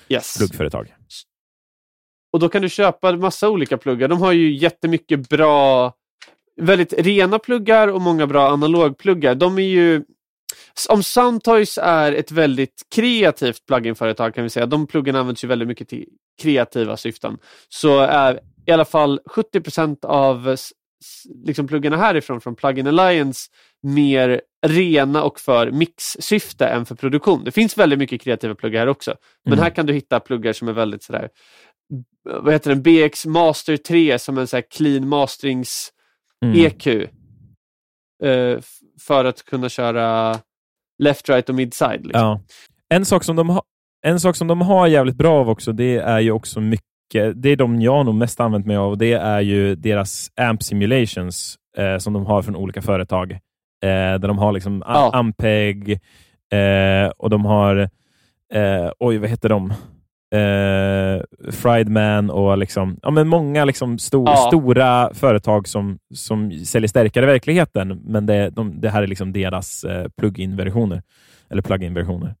Yes. 0.08 0.36
pluggföretag. 0.38 0.94
Och 2.32 2.40
då 2.40 2.48
kan 2.48 2.62
du 2.62 2.68
köpa 2.68 3.12
massa 3.16 3.48
olika 3.50 3.78
pluggar. 3.78 4.08
De 4.08 4.20
har 4.22 4.32
ju 4.32 4.56
jättemycket 4.56 5.28
bra, 5.28 5.92
väldigt 6.60 6.92
rena 6.92 7.38
pluggar 7.38 7.88
och 7.88 8.00
många 8.00 8.26
bra 8.26 8.48
analogpluggar. 8.52 9.34
De 9.34 9.58
är 9.58 9.62
ju, 9.62 10.02
om 10.88 11.02
Soundtoys 11.02 11.78
är 11.82 12.12
ett 12.12 12.30
väldigt 12.32 12.82
kreativt 12.94 13.66
pluginföretag 13.66 14.34
kan 14.34 14.44
vi 14.44 14.50
säga, 14.50 14.66
de 14.66 14.86
pluggarna 14.86 15.20
används 15.20 15.44
ju 15.44 15.48
väldigt 15.48 15.68
mycket 15.68 15.88
till 15.88 16.06
kreativa 16.42 16.96
syften, 16.96 17.38
så 17.68 18.00
är 18.00 18.40
i 18.66 18.72
alla 18.72 18.84
fall 18.84 19.20
70% 19.30 20.04
av 20.04 20.48
s- 20.48 20.70
s- 21.04 21.22
liksom 21.46 21.68
pluggarna 21.68 21.96
härifrån, 21.96 22.40
från 22.40 22.56
Plugin 22.56 22.86
Alliance, 22.86 23.50
mer 23.82 24.40
rena 24.66 25.22
och 25.22 25.40
för 25.40 25.70
mixsyfte 25.70 26.66
än 26.66 26.86
för 26.86 26.94
produktion. 26.94 27.44
Det 27.44 27.50
finns 27.50 27.78
väldigt 27.78 27.98
mycket 27.98 28.22
kreativa 28.22 28.54
pluggar 28.54 28.80
här 28.80 28.86
också, 28.86 29.14
men 29.44 29.52
Mm. 29.52 29.62
här 29.62 29.70
kan 29.70 29.86
du 29.86 29.92
hitta 29.92 30.20
pluggar 30.20 30.52
som 30.52 30.68
är 30.68 30.72
väldigt 30.72 31.02
sådär 31.02 31.28
vad 32.24 32.52
heter 32.52 32.74
den, 32.74 32.82
BX 32.82 33.26
Master 33.26 33.76
3 33.76 34.18
som 34.18 34.38
en 34.38 34.46
så 34.46 34.56
här 34.56 34.64
clean 34.70 35.08
masterings 35.08 35.90
Mm. 36.44 36.66
EQ. 36.66 36.86
eh, 38.22 38.58
för 39.00 39.24
att 39.24 39.44
kunna 39.44 39.68
köra 39.68 40.36
left, 40.98 41.28
right 41.28 41.48
och 41.48 41.54
mid-side. 41.54 42.06
Liksom. 42.06 42.20
Ja. 42.20 42.40
En, 42.88 43.04
sak 43.04 43.24
som 43.24 43.36
de 43.36 43.48
ha, 43.48 43.62
en 44.06 44.20
sak 44.20 44.36
som 44.36 44.48
de 44.48 44.60
har 44.60 44.86
jävligt 44.86 45.16
bra 45.16 45.40
av 45.40 45.48
också, 45.48 45.72
det 45.72 45.96
är 45.96 46.20
ju 46.20 46.30
också 46.30 46.60
mycket, 46.60 47.42
det 47.42 47.48
är 47.48 47.56
de 47.56 47.80
jag 47.80 48.06
nog 48.06 48.14
mest 48.14 48.40
använt 48.40 48.66
mig 48.66 48.76
av, 48.76 48.98
det 48.98 49.12
är 49.12 49.40
ju 49.40 49.74
deras 49.74 50.30
AMP 50.36 50.62
simulations 50.62 51.56
eh, 51.76 51.98
som 51.98 52.12
de 52.12 52.26
har 52.26 52.42
från 52.42 52.56
olika 52.56 52.82
företag. 52.82 53.32
Eh, 53.32 53.38
där 54.18 54.28
de 54.28 54.38
har 54.38 54.52
liksom 54.52 54.82
Ja. 54.86 55.10
Ampeg 55.14 55.92
eh, 56.52 57.10
och 57.16 57.30
de 57.30 57.44
har, 57.44 57.76
eh, 58.52 58.90
oj 58.98 59.18
vad 59.18 59.30
heter 59.30 59.48
de? 59.48 59.72
Eh, 60.32 61.22
Friedman 61.52 62.30
och 62.30 62.58
liksom, 62.58 62.98
ja, 63.02 63.10
men 63.10 63.28
många 63.28 63.64
liksom 63.64 63.96
sto- 63.96 64.24
Ja. 64.26 64.36
stora 64.36 65.14
företag 65.14 65.68
som, 65.68 65.98
som 66.14 66.52
säljer 66.64 66.88
stärkare 66.88 67.24
i 67.24 67.26
verkligheten, 67.26 68.00
men 68.04 68.26
det, 68.26 68.50
de, 68.50 68.80
det 68.80 68.90
här 68.90 69.02
är 69.02 69.06
liksom 69.06 69.32
deras 69.32 69.84
eh, 69.84 70.08
plug-in-versioner. 70.20 71.02
Eller 71.50 71.62
plug-in-versioner. 71.62 72.34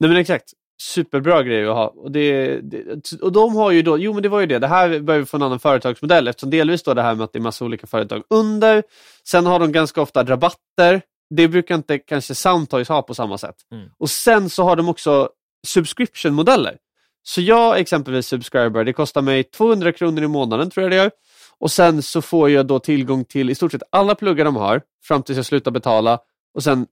Nej 0.00 0.10
men 0.10 0.16
exakt. 0.16 0.44
Superbra 0.82 1.42
grej 1.42 1.66
att 1.66 1.74
ha. 1.74 1.86
Och, 1.86 2.10
det, 2.12 2.60
det, 2.60 3.12
och 3.22 3.32
de 3.32 3.56
har 3.56 3.70
ju 3.70 3.82
då, 3.82 3.98
jo 3.98 4.12
men 4.12 4.22
det 4.22 4.28
var 4.28 4.40
ju 4.40 4.46
det, 4.46 4.58
det 4.58 4.66
här 4.66 5.00
börjar 5.00 5.20
vi 5.20 5.26
få 5.26 5.36
en 5.36 5.42
annan 5.42 5.58
företagsmodell 5.58 6.28
eftersom 6.28 6.50
delvis 6.50 6.82
då 6.82 6.94
det 6.94 7.02
här 7.02 7.14
med 7.14 7.24
att 7.24 7.32
det 7.32 7.38
är 7.38 7.40
massa 7.40 7.64
olika 7.64 7.86
företag 7.86 8.22
under. 8.30 8.82
Sen 9.30 9.46
har 9.46 9.58
de 9.58 9.72
ganska 9.72 10.02
ofta 10.02 10.24
rabatter. 10.24 11.02
Det 11.34 11.48
brukar 11.48 11.74
inte 11.74 11.98
kanske 11.98 12.34
Soundtoys 12.34 12.88
ha 12.88 13.02
på 13.02 13.14
samma 13.14 13.38
sätt. 13.38 13.54
Mm. 13.72 13.88
Och 13.98 14.10
sen 14.10 14.50
så 14.50 14.62
har 14.64 14.76
de 14.76 14.88
också 14.88 15.28
subscription-modeller. 15.66 16.76
Så 17.22 17.40
jag 17.40 17.78
exempelvis 17.78 18.26
subscriber, 18.26 18.84
det 18.84 18.92
kostar 18.92 19.22
mig 19.22 19.44
200 19.44 19.92
kronor 19.92 20.22
i 20.24 20.28
månaden 20.28 20.70
tror 20.70 20.82
jag 20.84 20.90
det 20.92 20.96
gör. 20.96 21.10
Och 21.58 21.70
sen 21.70 22.02
så 22.02 22.22
får 22.22 22.50
jag 22.50 22.66
då 22.66 22.78
tillgång 22.78 23.24
till 23.24 23.50
i 23.50 23.54
stort 23.54 23.72
sett 23.72 23.82
alla 23.92 24.14
pluggar 24.14 24.44
de 24.44 24.56
har 24.56 24.82
fram 25.04 25.22
tills 25.22 25.36
jag 25.36 25.46
slutar 25.46 25.70
betala. 25.70 26.18
Och 26.54 26.62
sen 26.62 26.86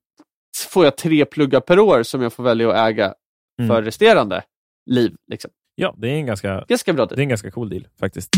får 0.68 0.84
jag 0.84 0.96
tre 0.96 1.24
pluggar 1.24 1.60
per 1.60 1.78
år 1.78 2.02
som 2.02 2.22
jag 2.22 2.32
får 2.32 2.42
välja 2.42 2.70
att 2.72 2.88
äga 2.90 3.14
Mm. 3.60 3.68
för 3.68 3.82
resterande 3.82 4.42
liv. 4.86 5.14
Liksom. 5.30 5.50
Ja, 5.74 5.94
det 5.98 6.08
är 6.08 6.12
en 6.14 6.26
ganska, 6.26 6.64
Ganska 6.68 6.92
bra 6.92 7.06
det 7.06 7.14
är 7.14 7.20
en 7.20 7.28
ganska 7.28 7.50
cool 7.50 7.68
deal 7.70 7.86
faktiskt. 8.00 8.30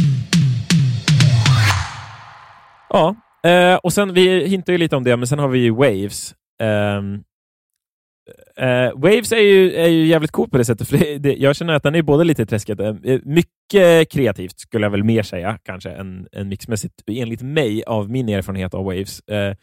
Ja, 2.88 3.14
eh, 3.50 3.74
och 3.74 3.92
sen 3.92 4.12
vi 4.14 4.46
hintar 4.46 4.72
ju 4.72 4.78
lite 4.78 4.96
om 4.96 5.04
det, 5.04 5.16
men 5.16 5.26
sen 5.26 5.38
har 5.38 5.48
vi 5.48 5.58
ju 5.58 5.70
Waves. 5.70 6.34
Ehm, 6.62 7.22
Uh, 8.60 9.00
Waves 9.00 9.32
är 9.32 9.40
ju, 9.40 9.72
är 9.74 9.88
ju 9.88 10.06
jävligt 10.06 10.30
cool 10.30 10.50
på 10.50 10.58
det 10.58 10.64
sättet, 10.64 10.88
för 10.88 10.98
det, 10.98 11.18
det, 11.18 11.34
jag 11.34 11.56
känner 11.56 11.74
att 11.74 11.82
den 11.82 11.94
är 11.94 12.02
både 12.02 12.24
lite 12.24 12.46
träskigt, 12.46 12.80
eh, 12.80 12.94
mycket 13.22 14.10
kreativt 14.12 14.60
skulle 14.60 14.84
jag 14.86 14.90
väl 14.90 15.04
mer 15.04 15.22
säga, 15.22 15.58
kanske, 15.62 15.90
än, 15.90 16.26
än 16.32 16.48
mixmässigt, 16.48 17.02
enligt 17.06 17.42
mig, 17.42 17.84
av 17.86 18.10
min 18.10 18.28
erfarenhet 18.28 18.74
av 18.74 18.84
Waves. 18.84 19.22
Uh, 19.32 19.54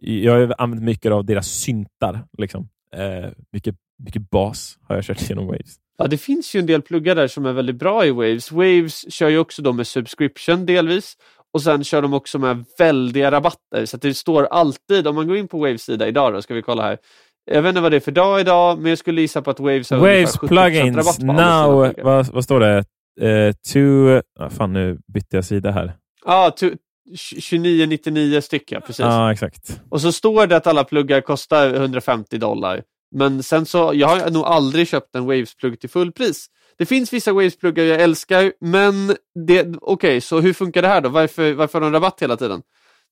jag 0.00 0.32
har 0.32 0.54
använt 0.58 0.82
mycket 0.82 1.12
av 1.12 1.24
deras 1.24 1.48
syntar. 1.48 2.24
Liksom. 2.38 2.68
Uh, 2.96 3.30
mycket, 3.52 3.74
mycket 4.04 4.30
bas 4.30 4.78
har 4.82 4.94
jag 4.94 5.04
kört 5.04 5.30
genom 5.30 5.46
Waves. 5.46 5.76
Ja, 5.98 6.06
det 6.06 6.18
finns 6.18 6.54
ju 6.54 6.60
en 6.60 6.66
del 6.66 6.82
pluggar 6.82 7.14
där 7.14 7.28
som 7.28 7.46
är 7.46 7.52
väldigt 7.52 7.76
bra 7.76 8.06
i 8.06 8.10
Waves. 8.10 8.52
Waves 8.52 9.12
kör 9.12 9.28
ju 9.28 9.38
också 9.38 9.62
då 9.62 9.72
med 9.72 9.86
subscription 9.86 10.66
delvis 10.66 11.16
och 11.52 11.62
sen 11.62 11.84
kör 11.84 12.02
de 12.02 12.14
också 12.14 12.38
med 12.38 12.64
väldiga 12.78 13.30
rabatter 13.30 13.86
så 13.86 13.96
att 13.96 14.02
det 14.02 14.14
står 14.14 14.44
alltid, 14.44 15.06
om 15.06 15.14
man 15.14 15.28
går 15.28 15.36
in 15.36 15.48
på 15.48 15.58
Waves 15.58 15.82
sida 15.82 16.08
idag 16.08 16.32
då 16.32 16.42
ska 16.42 16.54
vi 16.54 16.62
kolla 16.62 16.82
här. 16.82 16.98
Jag 17.50 17.62
vet 17.62 17.68
inte 17.68 17.80
vad 17.80 17.92
det 17.92 17.96
är 17.96 18.00
för 18.00 18.12
dag 18.12 18.40
idag, 18.40 18.78
men 18.78 18.88
jag 18.88 18.98
skulle 18.98 19.20
gissa 19.20 19.42
på 19.42 19.50
att 19.50 19.60
Waves 19.60 19.90
har 19.90 19.98
Waves 19.98 20.36
ungefär 20.42 20.46
70% 20.46 20.48
plugins 20.48 21.18
now, 21.18 21.92
vad, 22.04 22.26
vad 22.26 22.44
står 22.44 22.60
det? 22.60 22.84
Uh, 23.22 23.52
to, 23.72 24.22
ah, 24.40 24.50
fan 24.50 24.72
nu 24.72 24.98
bytte 25.14 25.36
jag 25.36 25.44
sida 25.44 25.70
här. 25.70 25.92
Ja, 26.24 26.50
tu- 26.60 26.76
29,99 27.40 28.40
stycken, 28.40 28.82
precis. 28.82 28.98
Ja, 29.00 29.32
exakt. 29.32 29.80
Och 29.88 30.00
så 30.00 30.12
står 30.12 30.46
det 30.46 30.56
att 30.56 30.66
alla 30.66 30.84
pluggar 30.84 31.20
kostar 31.20 31.74
150 31.74 32.38
dollar. 32.38 32.82
Men 33.16 33.42
sen 33.42 33.66
så, 33.66 33.90
jag 33.94 34.08
har 34.08 34.30
nog 34.30 34.42
aldrig 34.44 34.88
köpt 34.88 35.14
en 35.14 35.26
Waves-plugg 35.26 35.80
till 35.80 35.90
fullpris. 35.90 36.46
Det 36.78 36.86
finns 36.86 37.12
vissa 37.12 37.32
Waves-pluggar 37.32 37.84
jag 37.84 38.00
älskar, 38.00 38.52
men 38.60 39.16
det- 39.46 39.76
okej, 39.80 40.20
så 40.20 40.40
hur 40.40 40.52
funkar 40.52 40.82
det 40.82 40.88
här 40.88 41.00
då? 41.00 41.08
Varför, 41.08 41.52
varför 41.52 41.80
har 41.80 41.90
de 41.90 41.92
rabatt 41.92 42.22
hela 42.22 42.36
tiden? 42.36 42.62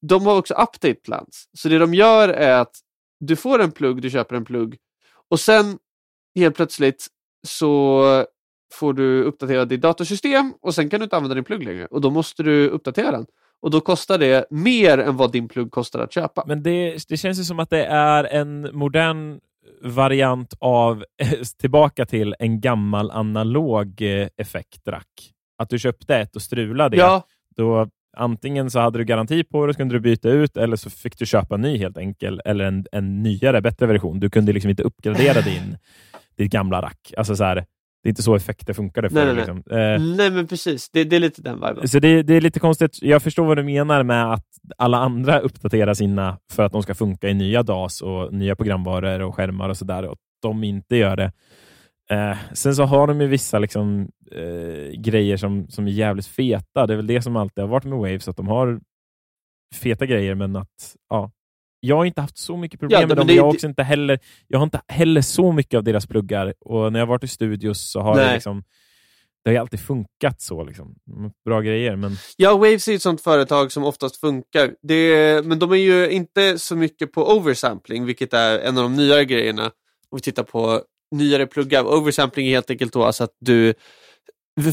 De 0.08 0.26
har 0.26 0.36
också 0.38 0.54
update 0.54 0.94
plans. 0.94 1.44
Så 1.58 1.68
det 1.68 1.78
de 1.78 1.94
gör 1.94 2.28
är 2.28 2.52
att 2.60 2.72
du 3.20 3.36
får 3.36 3.62
en 3.62 3.72
plugg, 3.72 4.02
du 4.02 4.10
köper 4.10 4.36
en 4.36 4.44
plugg 4.44 4.76
och 5.30 5.40
sen 5.40 5.78
helt 6.34 6.56
plötsligt 6.56 7.06
så 7.46 8.02
får 8.72 8.92
du 8.92 9.22
uppdatera 9.22 9.64
ditt 9.64 9.80
datorsystem 9.80 10.54
och 10.60 10.74
sen 10.74 10.90
kan 10.90 11.00
du 11.00 11.04
inte 11.04 11.16
använda 11.16 11.34
din 11.34 11.44
plugg 11.44 11.64
längre 11.64 11.86
och 11.86 12.00
då 12.00 12.10
måste 12.10 12.42
du 12.42 12.68
uppdatera 12.68 13.10
den. 13.10 13.26
Och 13.60 13.70
då 13.70 13.80
kostar 13.80 14.18
det 14.18 14.46
mer 14.50 14.98
än 14.98 15.16
vad 15.16 15.32
din 15.32 15.48
plugg 15.48 15.70
kostar 15.70 16.00
att 16.00 16.12
köpa. 16.12 16.44
Men 16.46 16.62
det, 16.62 17.08
det 17.08 17.16
känns 17.16 17.38
ju 17.38 17.44
som 17.44 17.60
att 17.60 17.70
det 17.70 17.84
är 17.84 18.24
en 18.24 18.68
modern 18.72 19.40
variant 19.82 20.54
av 20.58 21.04
tillbaka 21.58 22.06
till 22.06 22.34
en 22.38 22.60
gammal 22.60 23.10
analog 23.10 24.02
eh, 24.02 24.28
effektrack. 24.36 25.32
Att 25.58 25.68
du 25.68 25.78
köpte 25.78 26.16
ett 26.16 26.36
och 26.36 26.42
strulade 26.42 26.96
det. 26.96 27.02
Ja, 27.02 27.26
Då 27.56 27.90
antingen 28.16 28.70
så 28.70 28.80
hade 28.80 28.98
du 28.98 29.04
garanti 29.04 29.44
på 29.44 29.66
det, 29.66 29.72
så 29.72 29.76
kunde 29.76 29.94
du 29.94 30.00
byta 30.00 30.28
ut, 30.28 30.56
eller 30.56 30.76
så 30.76 30.90
fick 30.90 31.18
du 31.18 31.26
köpa 31.26 31.54
en 31.54 31.60
ny 31.60 31.78
helt 31.78 31.98
enkelt, 31.98 32.40
eller 32.44 32.64
en, 32.64 32.86
en 32.92 33.22
nyare, 33.22 33.60
bättre 33.60 33.86
version. 33.86 34.20
Du 34.20 34.30
kunde 34.30 34.52
liksom 34.52 34.70
inte 34.70 34.82
uppgradera 34.82 35.40
din, 35.44 35.76
ditt 36.36 36.52
gamla 36.52 36.82
rack. 36.82 37.12
Alltså 37.16 37.36
så 37.36 37.44
här, 37.44 37.54
det 37.54 38.08
är 38.08 38.10
inte 38.10 38.22
så 38.22 38.34
effekter 38.34 38.74
funkade 38.74 39.08
för 39.08 39.14
Nej, 39.14 39.24
dig, 39.24 39.34
nej, 39.34 39.44
nej. 39.46 39.54
liksom. 39.54 40.12
Eh, 40.12 40.16
nej 40.16 40.30
men 40.30 40.46
precis. 40.46 40.90
Det, 40.90 41.04
det 41.04 41.16
är 41.16 41.20
lite 41.20 41.42
den 41.42 41.54
viben. 41.54 41.88
Så 41.88 41.98
det, 41.98 42.22
det 42.22 42.34
är 42.34 42.40
lite 42.40 42.60
konstigt. 42.60 42.98
Jag 43.02 43.22
förstår 43.22 43.44
vad 43.46 43.56
du 43.56 43.62
menar 43.62 44.02
med 44.02 44.32
att 44.32 44.46
alla 44.76 44.98
andra 44.98 45.38
uppdaterar 45.38 45.94
sina 45.94 46.38
för 46.52 46.62
att 46.62 46.72
de 46.72 46.82
ska 46.82 46.94
funka 46.94 47.28
i 47.28 47.34
nya 47.34 47.62
DAS 47.62 48.00
och 48.00 48.32
nya 48.32 48.56
programvaror 48.56 49.20
och 49.20 49.34
skärmar 49.34 49.68
och 49.68 49.76
sådär. 49.76 50.04
Och 50.04 50.16
de 50.42 50.64
inte 50.64 50.96
gör 50.96 51.16
det. 51.16 51.32
Eh, 52.10 52.36
sen 52.52 52.74
så 52.76 52.82
har 52.82 53.06
de 53.06 53.20
ju 53.20 53.26
vissa 53.26 53.58
liksom, 53.58 54.08
eh, 54.32 55.00
grejer 55.00 55.36
som, 55.36 55.68
som 55.68 55.86
är 55.86 55.90
jävligt 55.90 56.26
feta. 56.26 56.86
Det 56.86 56.92
är 56.94 56.96
väl 56.96 57.06
det 57.06 57.22
som 57.22 57.36
alltid 57.36 57.62
har 57.64 57.68
varit 57.68 57.84
med 57.84 57.98
Waves, 57.98 58.28
att 58.28 58.36
de 58.36 58.48
har 58.48 58.80
feta 59.74 60.06
grejer, 60.06 60.34
men 60.34 60.56
att 60.56 60.96
ja, 61.10 61.30
jag 61.80 61.96
har 61.96 62.04
inte 62.04 62.20
haft 62.20 62.38
så 62.38 62.56
mycket 62.56 62.80
problem 62.80 63.00
Ja, 63.00 63.06
med 63.06 63.16
dem. 63.16 63.26
det- 63.26 63.34
jag, 63.34 63.42
har 63.44 63.52
det- 63.52 63.56
också 63.56 63.66
inte 63.66 63.82
heller, 63.82 64.18
jag 64.48 64.58
har 64.58 64.64
inte 64.64 64.80
heller 64.88 65.20
så 65.20 65.52
mycket 65.52 65.78
av 65.78 65.84
deras 65.84 66.06
pluggar 66.06 66.54
och 66.60 66.92
när 66.92 67.00
jag 67.00 67.06
har 67.06 67.10
varit 67.10 67.24
i 67.24 67.28
studios 67.28 67.90
så 67.90 68.00
har 68.00 68.16
det 68.16 68.34
liksom 68.34 68.64
det 69.44 69.50
har 69.52 69.60
alltid 69.60 69.80
funkat 69.80 70.40
så. 70.40 70.64
Liksom. 70.64 70.94
Bra 71.44 71.60
grejer, 71.60 71.96
men 71.96 72.16
Ja, 72.36 72.56
Waves 72.56 72.88
är 72.88 72.94
ett 72.94 73.02
sånt 73.02 73.20
företag 73.20 73.72
som 73.72 73.84
oftast 73.84 74.16
funkar. 74.16 74.70
Det, 74.82 75.44
men 75.46 75.58
de 75.58 75.72
är 75.72 75.76
ju 75.76 76.10
inte 76.10 76.58
så 76.58 76.76
mycket 76.76 77.12
på 77.12 77.36
oversampling, 77.36 78.04
vilket 78.06 78.32
är 78.32 78.58
en 78.58 78.76
av 78.76 78.82
de 78.82 78.96
nyare 78.96 79.24
grejerna. 79.24 79.64
Om 80.08 80.16
vi 80.16 80.20
tittar 80.20 80.42
på 80.42 80.82
nyare 81.16 81.46
pluggar. 81.46 81.84
Oversampling 81.84 82.46
är 82.46 82.50
helt 82.50 82.70
enkelt 82.70 82.92
då 82.92 83.04
alltså 83.04 83.24
att 83.24 83.36
du 83.40 83.74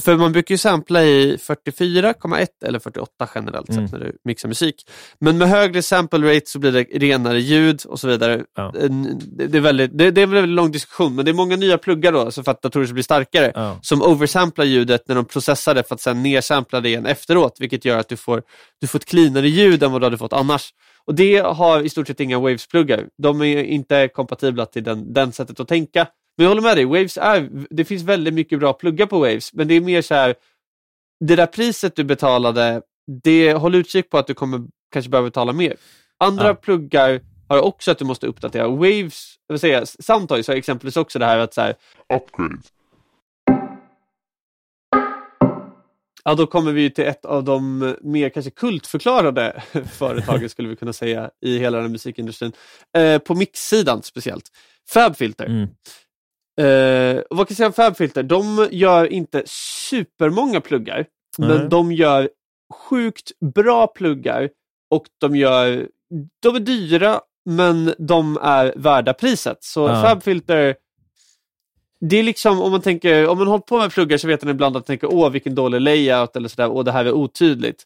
för 0.04 0.16
man 0.18 0.32
brukar 0.32 0.54
ju 0.54 0.58
sampla 0.58 1.04
i 1.04 1.38
44,1 1.38 2.48
eller 2.66 2.80
48 2.80 3.30
generellt 3.36 3.70
Mm. 3.70 3.88
sett 3.88 4.00
när 4.00 4.06
du 4.06 4.18
mixar 4.26 4.48
musik. 4.50 4.76
Men 5.20 5.38
med 5.38 5.50
högre 5.50 5.82
sample 5.82 6.36
rate 6.36 6.46
så 6.50 6.60
blir 6.60 6.72
det 6.72 6.84
renare 6.84 7.40
ljud 7.42 7.82
och 7.88 8.00
så 8.00 8.08
vidare. 8.08 8.44
Ja. 8.56 8.74
En- 8.80 9.20
Det, 9.38 9.58
är 9.58 9.62
väldigt, 9.62 9.98
det, 9.98 10.12
det 10.12 10.22
är 10.22 10.24
en 10.24 10.32
väldigt 10.32 10.56
lång 10.56 10.72
diskussion, 10.72 11.16
men 11.16 11.26
det 11.26 11.32
är 11.32 11.34
många 11.34 11.56
nya 11.56 11.78
pluggar 11.78 12.12
då, 12.12 12.32
så 12.32 12.44
för 12.44 12.52
att 12.52 12.62
datorer 12.62 12.86
ska 12.86 12.94
bli 12.94 13.04
starkare 13.04 13.52
ja. 13.56 13.80
som 13.82 14.02
oversamplar 14.02 14.66
ljudet 14.66 15.08
när 15.08 15.16
de 15.16 15.26
processar 15.26 15.76
det 15.76 15.84
för 15.88 15.96
att 15.96 16.02
sen 16.02 16.24
nersampla 16.24 16.82
det 16.82 16.90
igen 16.90 17.06
efteråt, 17.06 17.58
vilket 17.60 17.86
gör 17.86 17.98
att 17.98 18.10
du 18.10 18.18
får, 18.18 18.44
du 18.82 18.88
får 18.88 19.00
ett 19.00 19.06
cleanare 19.06 19.50
ljud 19.50 19.84
än 19.84 19.92
vad 19.92 20.02
du 20.02 20.06
hade 20.06 20.18
fått 20.18 20.34
annars. 20.34 20.70
Och 21.06 21.16
Det 21.16 21.38
har 21.40 21.82
i 21.82 21.90
stort 21.90 22.08
sett 22.08 22.20
inga 22.20 22.40
Waves-pluggar. 22.40 23.08
De 23.24 23.42
är 23.42 23.64
inte 23.64 24.08
kompatibla 24.08 24.66
till 24.66 24.84
den, 24.84 25.14
den 25.14 25.32
sättet 25.32 25.60
att 25.60 25.68
tänka. 25.68 26.08
Men 26.38 26.44
jag 26.44 26.50
håller 26.50 26.62
med 26.62 26.78
dig, 26.78 26.86
Waves 26.86 27.18
är, 27.18 27.50
det 27.70 27.86
finns 27.86 28.04
väldigt 28.04 28.34
mycket 28.34 28.60
bra 28.60 28.74
pluggar 28.74 29.06
på 29.06 29.20
Waves, 29.20 29.54
men 29.54 29.68
det 29.68 29.74
är 29.74 29.82
mer 29.82 30.02
så 30.02 30.14
här, 30.16 30.36
det 31.20 31.36
där 31.36 31.46
priset 31.48 31.96
du 31.96 32.04
betalade, 32.04 32.82
det 33.24 33.54
håll 33.54 33.76
utkik 33.76 34.10
på 34.10 34.18
att 34.18 34.28
du 34.28 34.34
kommer 34.34 34.62
kanske 34.94 35.10
behöva 35.10 35.28
betala 35.28 35.54
mer. 35.54 35.76
Andra 36.18 36.48
Ja. 36.48 36.56
pluggar 36.56 37.22
har 37.48 37.62
också 37.62 37.92
att 37.92 37.98
du 37.98 38.06
måste 38.06 38.28
uppdatera. 38.28 38.68
Waves, 38.68 39.36
jag 39.48 39.54
vill 39.54 39.60
säga, 39.60 39.86
Soundtoys 39.86 40.48
har 40.48 40.56
exempelvis 40.56 40.98
också 40.98 41.20
det 41.20 41.26
här 41.26 41.38
att 41.38 41.54
så 41.54 41.62
här, 41.62 41.76
upgrades. 42.14 42.66
Ja, 46.26 46.36
då 46.36 46.48
kommer 46.48 46.72
vi 46.72 46.90
till 46.92 47.04
ett 47.04 47.26
av 47.26 47.44
de 47.44 47.96
mer 48.02 48.30
kanske 48.30 48.52
kultförklarade 48.52 49.64
företagen 49.92 50.50
skulle 50.50 50.70
vi 50.70 50.76
kunna 50.76 50.94
säga 50.94 51.32
i 51.42 51.58
hela 51.60 51.80
den 51.80 51.92
musikindustrin. 51.92 52.52
Eh, 52.98 53.18
på 53.20 53.36
mixsidan 53.36 54.04
speciellt. 54.04 54.52
Fabfilter. 54.90 55.46
Mm. 55.46 55.68
Eh, 56.62 57.22
vad 57.30 57.48
kan 57.48 57.48
jag 57.50 57.58
säga 57.58 57.68
om 57.68 57.74
Fabfilter? 57.74 58.24
De 58.24 58.68
gör 58.72 59.06
inte 59.06 59.44
supermånga 59.90 60.62
pluggar, 60.62 61.06
Nej. 61.38 61.50
men 61.50 61.70
de 61.70 61.92
gör 61.92 62.30
sjukt 62.74 63.32
bra 63.56 63.88
pluggar 63.88 64.50
och 64.90 65.06
de 65.22 65.36
gör 65.36 65.88
de 66.42 66.56
är 66.56 66.60
dyra, 66.60 67.22
men 67.46 67.94
de 67.98 68.38
är 68.42 68.74
värda 68.76 69.14
priset. 69.14 69.58
Så 69.64 69.88
Ja. 69.88 70.02
Fabfilter 70.02 70.76
det 72.10 72.18
är 72.18 72.24
liksom, 72.24 72.62
om 72.62 72.72
man 72.72 72.82
tänker, 72.82 73.28
om 73.28 73.38
man 73.38 73.48
håller 73.48 73.62
på 73.62 73.78
med 73.78 73.92
pluggar 73.92 74.18
så 74.18 74.28
vet 74.28 74.44
man 74.44 74.52
ibland 74.52 74.76
att 74.78 74.82
man 74.82 74.86
tänker 74.86 75.14
åh 75.14 75.30
vilken 75.30 75.56
dålig 75.56 75.82
layout 75.82 76.36
eller 76.36 76.50
sådär, 76.50 76.70
åh 76.72 76.84
det 76.84 76.92
här 76.92 77.06
är 77.06 77.12
otydligt. 77.12 77.84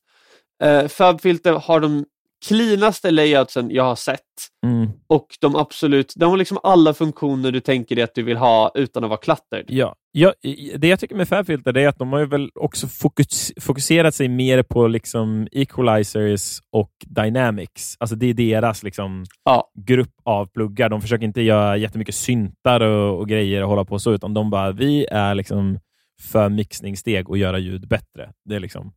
Eh, 0.63 0.88
Fabfilter 0.88 1.53
har 1.53 1.80
de 1.80 2.06
cleanaste 2.47 3.12
layoutsen 3.12 3.71
jag 3.71 3.84
har 3.84 3.95
sett 3.95 4.21
Mm. 4.65 4.89
och 5.08 5.28
de 5.41 5.56
absolut, 5.56 6.13
de 6.15 6.30
har 6.30 6.38
liksom 6.38 6.58
alla 6.63 6.93
funktioner 6.93 7.52
du 7.52 7.60
tänker 7.60 7.95
dig 7.95 8.04
att 8.04 8.15
du 8.15 8.23
vill 8.23 8.38
ha 8.38 8.71
utan 8.76 9.04
att 9.04 9.10
vara 9.10 9.19
cluttered. 9.19 9.65
Ja. 9.67 9.95
Ja, 10.12 10.34
det 10.78 10.88
jag 10.88 11.00
tycker 11.00 11.15
med 11.15 11.28
Fabfilter 11.28 11.78
är 11.78 11.88
att 11.88 11.97
de 12.00 12.12
har 12.13 12.19
ju 12.19 12.26
väl 12.26 12.50
också 12.56 12.88
fokus, 12.88 13.52
fokuserat 13.62 14.15
sig 14.15 14.28
mer 14.28 14.63
på 14.63 14.88
liksom 14.88 15.47
equalizers 15.52 16.60
och 16.71 16.91
dynamics. 17.06 17.95
Alltså 18.00 18.15
det 18.15 18.26
är 18.30 18.34
deras 18.34 18.84
liksom 18.84 19.26
Ja. 19.45 19.71
grupp 19.88 20.13
av 20.26 20.45
pluggar. 20.45 20.89
De 20.89 21.02
försöker 21.02 21.26
inte 21.26 21.41
göra 21.41 21.78
jättemycket 21.78 22.15
syntar 22.15 22.82
och, 22.82 23.19
och 23.19 23.30
grejer 23.30 23.63
och 23.63 23.69
hålla 23.69 23.86
på 23.86 24.00
så, 24.00 24.12
utan 24.13 24.34
de 24.34 24.50
bara, 24.50 24.71
vi 24.71 25.06
är 25.12 25.36
liksom 25.36 25.80
för 26.21 26.50
mixningssteg 26.50 27.30
och 27.30 27.38
göra 27.38 27.60
ljud 27.60 27.88
bättre. 27.88 28.32
Det 28.45 28.56
är 28.56 28.60
liksom, 28.60 28.91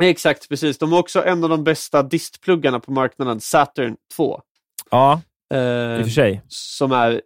Exakt, 0.00 0.48
precis. 0.48 0.78
De 0.78 0.92
har 0.92 0.98
också 0.98 1.24
en 1.24 1.44
av 1.44 1.50
de 1.50 1.64
bästa 1.64 2.02
distpluggarna 2.02 2.80
på 2.80 2.92
marknaden, 2.92 3.40
Saturn 3.40 3.96
2. 4.16 4.40
ja, 4.90 5.20
Eh, 5.54 5.58
i 5.60 6.00
och 6.00 6.04
för 6.04 6.10
sig. 6.10 6.42
som 6.48 6.92
är 6.92 7.20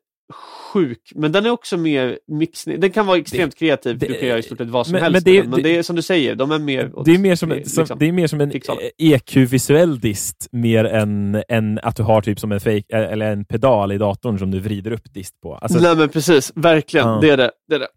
sjuk, 0.72 1.12
men 1.14 1.32
den 1.32 1.46
är 1.46 1.50
också 1.50 1.76
mer 1.76 2.18
mixning. 2.26 2.80
Den 2.80 2.90
kan 2.90 3.06
vara 3.06 3.18
extremt 3.18 3.54
kreativ, 3.54 3.98
för 3.98 4.06
det- 4.06 4.12
du 4.12 4.18
kan 4.18 4.28
göra 4.28 4.38
i 4.38 4.42
stort 4.42 4.58
sett 4.58 4.68
vad 4.68 4.86
som 4.86 4.92
men- 4.92 5.02
helst. 5.02 5.12
men 5.26 5.34
det- 5.34 5.40
den. 5.40 5.50
men 5.50 5.62
det- 5.62 5.68
det 5.68 5.76
är 5.78 5.82
som 5.82 5.96
du 5.96 6.02
säger, 6.02 6.34
de 6.34 6.50
är 6.50 6.58
mer... 6.58 6.92
Det 7.04 7.14
är 7.14 7.18
mer 7.18 7.34
som, 7.36 7.50
en, 7.52 7.56
liksom- 7.58 7.86
som, 7.86 7.98
det 7.98 8.06
är 8.08 8.12
mer 8.12 8.26
som 8.26 8.40
en. 8.40 8.52
EQ-visuell 8.98 10.00
dist, 10.00 10.48
mer 10.52 10.84
än, 10.84 11.42
än 11.48 11.78
att 11.82 11.96
du 11.96 12.02
har 12.02 12.20
typ 12.22 12.40
som 12.40 12.52
en, 12.52 12.60
fake, 12.60 12.84
eller 12.96 13.32
en 13.32 13.44
pedal 13.44 13.92
i 13.92 13.98
datorn 13.98 14.38
som 14.38 14.50
du 14.50 14.60
vrider 14.60 14.90
upp 14.92 15.14
dist 15.14 15.40
på. 15.40 15.54
Alltså, 15.54 15.78
Nej 15.80 15.96
men 15.96 16.08
precis, 16.08 16.52
verkligen. 16.54 17.08
Ja. 17.08 17.18
Det 17.20 17.30
är 17.30 17.36
det. 17.36 17.50
det, 17.68 17.74
är 17.74 17.78
det. 17.78 17.88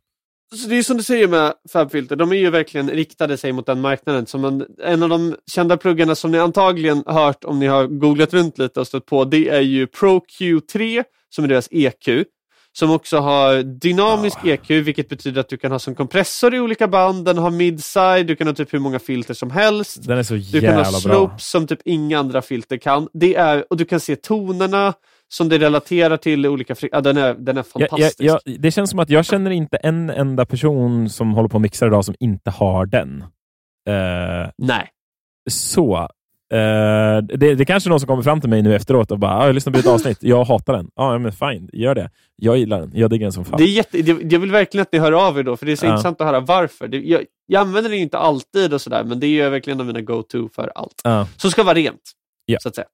Så 0.55 0.67
det 0.69 0.77
är 0.77 0.83
som 0.83 0.97
du 0.97 1.03
säger 1.03 1.27
med 1.27 1.53
Fabfilter, 1.73 2.15
de 2.15 2.31
är 2.31 2.35
ju 2.35 2.49
verkligen 2.49 2.89
riktade 2.89 3.37
sig 3.37 3.51
mot 3.51 3.65
den 3.65 3.81
marknaden. 3.81 4.25
Som 4.25 4.45
en, 4.45 4.65
en 4.83 5.03
av 5.03 5.09
de 5.09 5.35
kända 5.51 5.77
pluggarna 5.77 6.15
som 6.15 6.31
ni 6.31 6.39
antagligen 6.39 7.03
hört 7.05 7.43
om 7.43 7.59
ni 7.59 7.67
har 7.67 7.87
googlat 7.87 8.33
runt 8.33 8.57
lite 8.57 8.79
och 8.79 8.87
stött 8.87 9.05
på, 9.05 9.25
det 9.25 9.49
är 9.49 9.61
ju 9.61 9.85
ProQ3 9.85 11.03
som 11.29 11.43
är 11.43 11.47
deras 11.47 11.67
EQ. 11.71 12.25
Som 12.71 12.91
också 12.91 13.17
har 13.17 13.63
dynamisk 13.63 14.37
Ja. 14.43 14.51
EQ, 14.53 14.69
vilket 14.69 15.09
betyder 15.09 15.41
att 15.41 15.49
du 15.49 15.57
kan 15.57 15.71
ha 15.71 15.79
som 15.79 15.95
kompressor 15.95 16.55
i 16.55 16.59
olika 16.59 16.87
band, 16.87 17.25
den 17.25 17.37
har 17.37 17.51
midside, 17.51 18.27
du 18.27 18.35
kan 18.35 18.47
ha 18.47 18.53
typ 18.53 18.73
hur 18.73 18.79
många 18.79 18.99
filter 18.99 19.33
som 19.33 19.51
helst. 19.51 20.07
Den 20.07 20.17
är 20.17 20.23
så 20.23 20.33
Du 20.33 20.61
kan 20.61 20.73
ha 20.73 20.83
jävla 20.83 20.91
bra. 20.91 20.99
slopes 20.99 21.49
som 21.49 21.67
typ 21.67 21.79
inga 21.85 22.19
andra 22.19 22.41
filter 22.41 22.77
kan. 22.77 23.07
Det 23.13 23.35
är, 23.35 23.65
och 23.69 23.77
du 23.77 23.85
kan 23.85 23.99
se 23.99 24.15
tonerna 24.15 24.93
som 25.29 25.49
det 25.49 25.57
relaterar 25.57 26.17
till 26.17 26.45
olika... 26.47 26.75
Fri- 26.75 26.89
ja, 26.91 27.01
den, 27.01 27.17
är, 27.17 27.33
den 27.33 27.57
är 27.57 27.63
fantastisk. 27.63 28.15
jag, 28.19 28.39
jag, 28.45 28.61
det 28.61 28.71
känns 28.71 28.89
som 28.89 28.99
att 28.99 29.09
jag 29.09 29.25
känner 29.25 29.51
inte 29.51 29.77
en 29.77 30.09
enda 30.09 30.45
person 30.45 31.09
som 31.09 31.33
håller 31.33 31.49
på 31.49 31.55
och 31.55 31.61
mixar 31.61 31.87
idag 31.87 32.05
som 32.05 32.15
inte 32.19 32.49
har 32.49 32.85
den. 32.85 33.21
Eh, 33.89 34.49
Nej. 34.57 34.87
så. 35.49 36.09
Eh, 36.53 37.17
det, 37.37 37.55
det 37.55 37.65
kanske 37.65 37.87
är 37.87 37.89
någon 37.89 37.99
som 37.99 38.07
kommer 38.07 38.23
fram 38.23 38.41
till 38.41 38.49
mig 38.49 38.61
nu 38.61 38.75
efteråt 38.75 39.11
och 39.11 39.19
bara 39.19 39.37
ah, 39.37 39.45
“Jag 39.45 39.55
lyssnar 39.55 39.73
på 39.73 39.77
ditt 39.77 39.87
avsnitt, 39.87 40.17
jag 40.23 40.43
hatar 40.43 40.73
den”. 40.73 40.89
Ja, 40.95 41.17
men 41.17 41.31
fine, 41.31 41.69
gör 41.73 41.95
det. 41.95 42.09
Jag 42.35 42.57
gillar 42.57 42.79
den. 42.79 42.91
Jag 42.93 43.09
diggar 43.09 43.25
den 43.25 43.31
som 43.33 43.45
fan. 43.45 43.57
Det 43.57 43.63
är 43.63 43.67
jätte, 43.67 44.01
det, 44.01 44.33
jag 44.33 44.39
vill 44.39 44.51
verkligen 44.51 44.81
att 44.81 44.91
ni 44.91 44.99
hör 44.99 45.11
av 45.27 45.39
er 45.39 45.43
då, 45.43 45.57
för 45.57 45.65
det 45.65 45.71
är 45.71 45.75
så 45.75 45.85
Ja. 45.85 45.89
intressant 45.89 46.21
att 46.21 46.27
höra 46.27 46.39
varför. 46.39 46.87
Det, 46.87 46.97
jag, 46.97 47.21
jag 47.45 47.61
använder 47.61 47.89
den 47.89 47.99
inte 47.99 48.17
alltid 48.17 48.73
och 48.73 48.81
sådär, 48.81 49.03
men 49.03 49.19
det 49.19 49.27
är 49.27 49.49
verkligen 49.49 49.77
en 49.77 49.81
av 49.81 49.87
mina 49.87 50.01
go-to 50.01 50.49
för 50.55 50.71
allt. 50.75 51.01
Ja. 51.03 51.27
Som 51.37 51.51
ska 51.51 51.63
vara 51.63 51.75
rent, 51.75 52.11
Ja. 52.45 52.57
så 52.61 52.69
att 52.69 52.75
säga. 52.75 52.87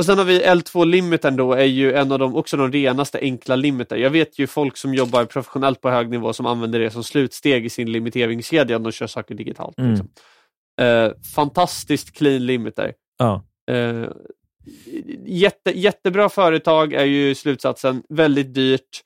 Och 0.00 0.06
sen 0.06 0.18
har 0.18 0.24
vi 0.24 0.40
L2 0.40 0.84
Limitern 0.84 1.36
då, 1.36 1.52
är 1.52 1.64
ju 1.64 1.92
en 1.92 2.12
av 2.12 2.18
de, 2.18 2.36
också 2.36 2.56
de 2.56 2.72
renaste 2.72 3.18
enkla 3.18 3.56
limiter. 3.56 3.96
Jag 3.96 4.10
vet 4.10 4.38
ju 4.38 4.46
folk 4.46 4.76
som 4.76 4.94
jobbar 4.94 5.24
professionellt 5.24 5.80
på 5.80 5.90
hög 5.90 6.10
nivå 6.10 6.32
som 6.32 6.46
använder 6.46 6.80
det 6.80 6.90
som 6.90 7.04
slutsteg 7.04 7.66
i 7.66 7.70
sin 7.70 7.92
limiteringskedja 7.92 8.78
när 8.78 8.84
de 8.84 8.92
kör 8.92 9.06
saker 9.06 9.34
digitalt. 9.34 9.78
Mm. 9.78 9.90
Liksom. 9.90 10.08
Eh, 10.80 11.10
fantastiskt 11.34 12.16
clean 12.16 12.46
limiter. 12.46 12.92
Ja. 13.18 13.44
Eh, 13.70 14.08
jätte, 15.26 15.78
jättebra 15.78 16.28
företag 16.28 16.92
är 16.92 17.04
ju 17.04 17.34
slutsatsen, 17.34 18.02
väldigt 18.08 18.54
dyrt. 18.54 19.00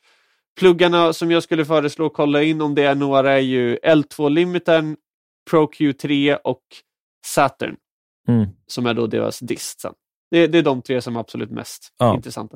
Pluggarna 0.59 1.13
som 1.13 1.31
jag 1.31 1.43
skulle 1.43 1.65
föreslå 1.65 2.07
att 2.07 2.15
kolla 2.15 2.43
in 2.43 2.61
om 2.61 2.75
det 2.75 2.83
är 2.83 2.95
några 2.95 3.33
är 3.33 3.39
ju 3.39 3.77
L2 3.77 4.31
Limitern, 4.31 4.97
ProQ3 5.51 6.39
och 6.45 6.63
Saturn 7.27 7.77
Mm. 8.29 8.47
som 8.67 8.87
är 8.87 8.95
då 8.95 9.07
deras 9.07 9.39
dist 9.39 9.81
sen. 9.81 9.95
Det, 10.31 10.47
det 10.47 10.59
är 10.59 10.63
de 10.63 10.83
tre 10.83 11.01
som 11.01 11.17
är 11.17 11.21
absolut 11.21 11.51
mest 11.51 11.89
Ja. 11.99 12.15
intressanta. 12.15 12.55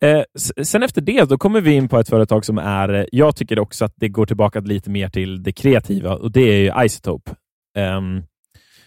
Eh, 0.00 0.22
sen 0.64 0.82
efter 0.82 1.00
det 1.00 1.24
då 1.28 1.38
kommer 1.38 1.60
vi 1.60 1.72
in 1.72 1.88
på 1.88 1.98
ett 1.98 2.08
företag 2.08 2.44
som 2.44 2.58
är, 2.58 2.88
eh, 2.94 3.04
jag 3.12 3.36
tycker 3.36 3.58
också 3.58 3.84
att 3.84 3.92
det 3.96 4.08
går 4.08 4.26
tillbaka 4.26 4.60
lite 4.60 4.90
mer 4.90 5.08
till 5.08 5.42
det 5.42 5.52
kreativa 5.52 6.14
och 6.14 6.30
det 6.32 6.40
är 6.40 6.56
ju 6.80 6.84
Isotope. 6.84 7.34
Ehm, 7.78 8.22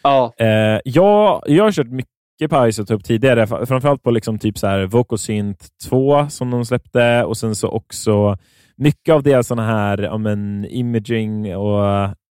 Ja, 0.03 0.33
Eh, 0.37 0.79
jag, 0.85 1.43
jag 1.45 1.63
har 1.63 1.71
kört 1.71 1.87
mycket 1.91 2.49
på 2.49 2.67
Isotope 2.67 3.03
tidigare, 3.03 3.45
fr- 3.45 3.65
framförallt 3.65 4.03
på 4.03 4.11
liksom 4.11 4.39
typ 4.39 4.57
så 4.57 4.67
här 4.67 4.85
Vocosynth 4.85 5.65
2 5.89 6.29
som 6.29 6.51
de 6.51 6.65
släppte 6.65 7.23
och 7.23 7.37
sen 7.37 7.55
så 7.55 7.67
också 7.69 8.37
mycket 8.77 9.13
av 9.15 9.23
deras 9.23 9.47
såna 9.47 9.65
här 9.65 9.97
ja, 9.97 10.17
men, 10.17 10.65
imaging 10.69 11.55
och, 11.57 11.85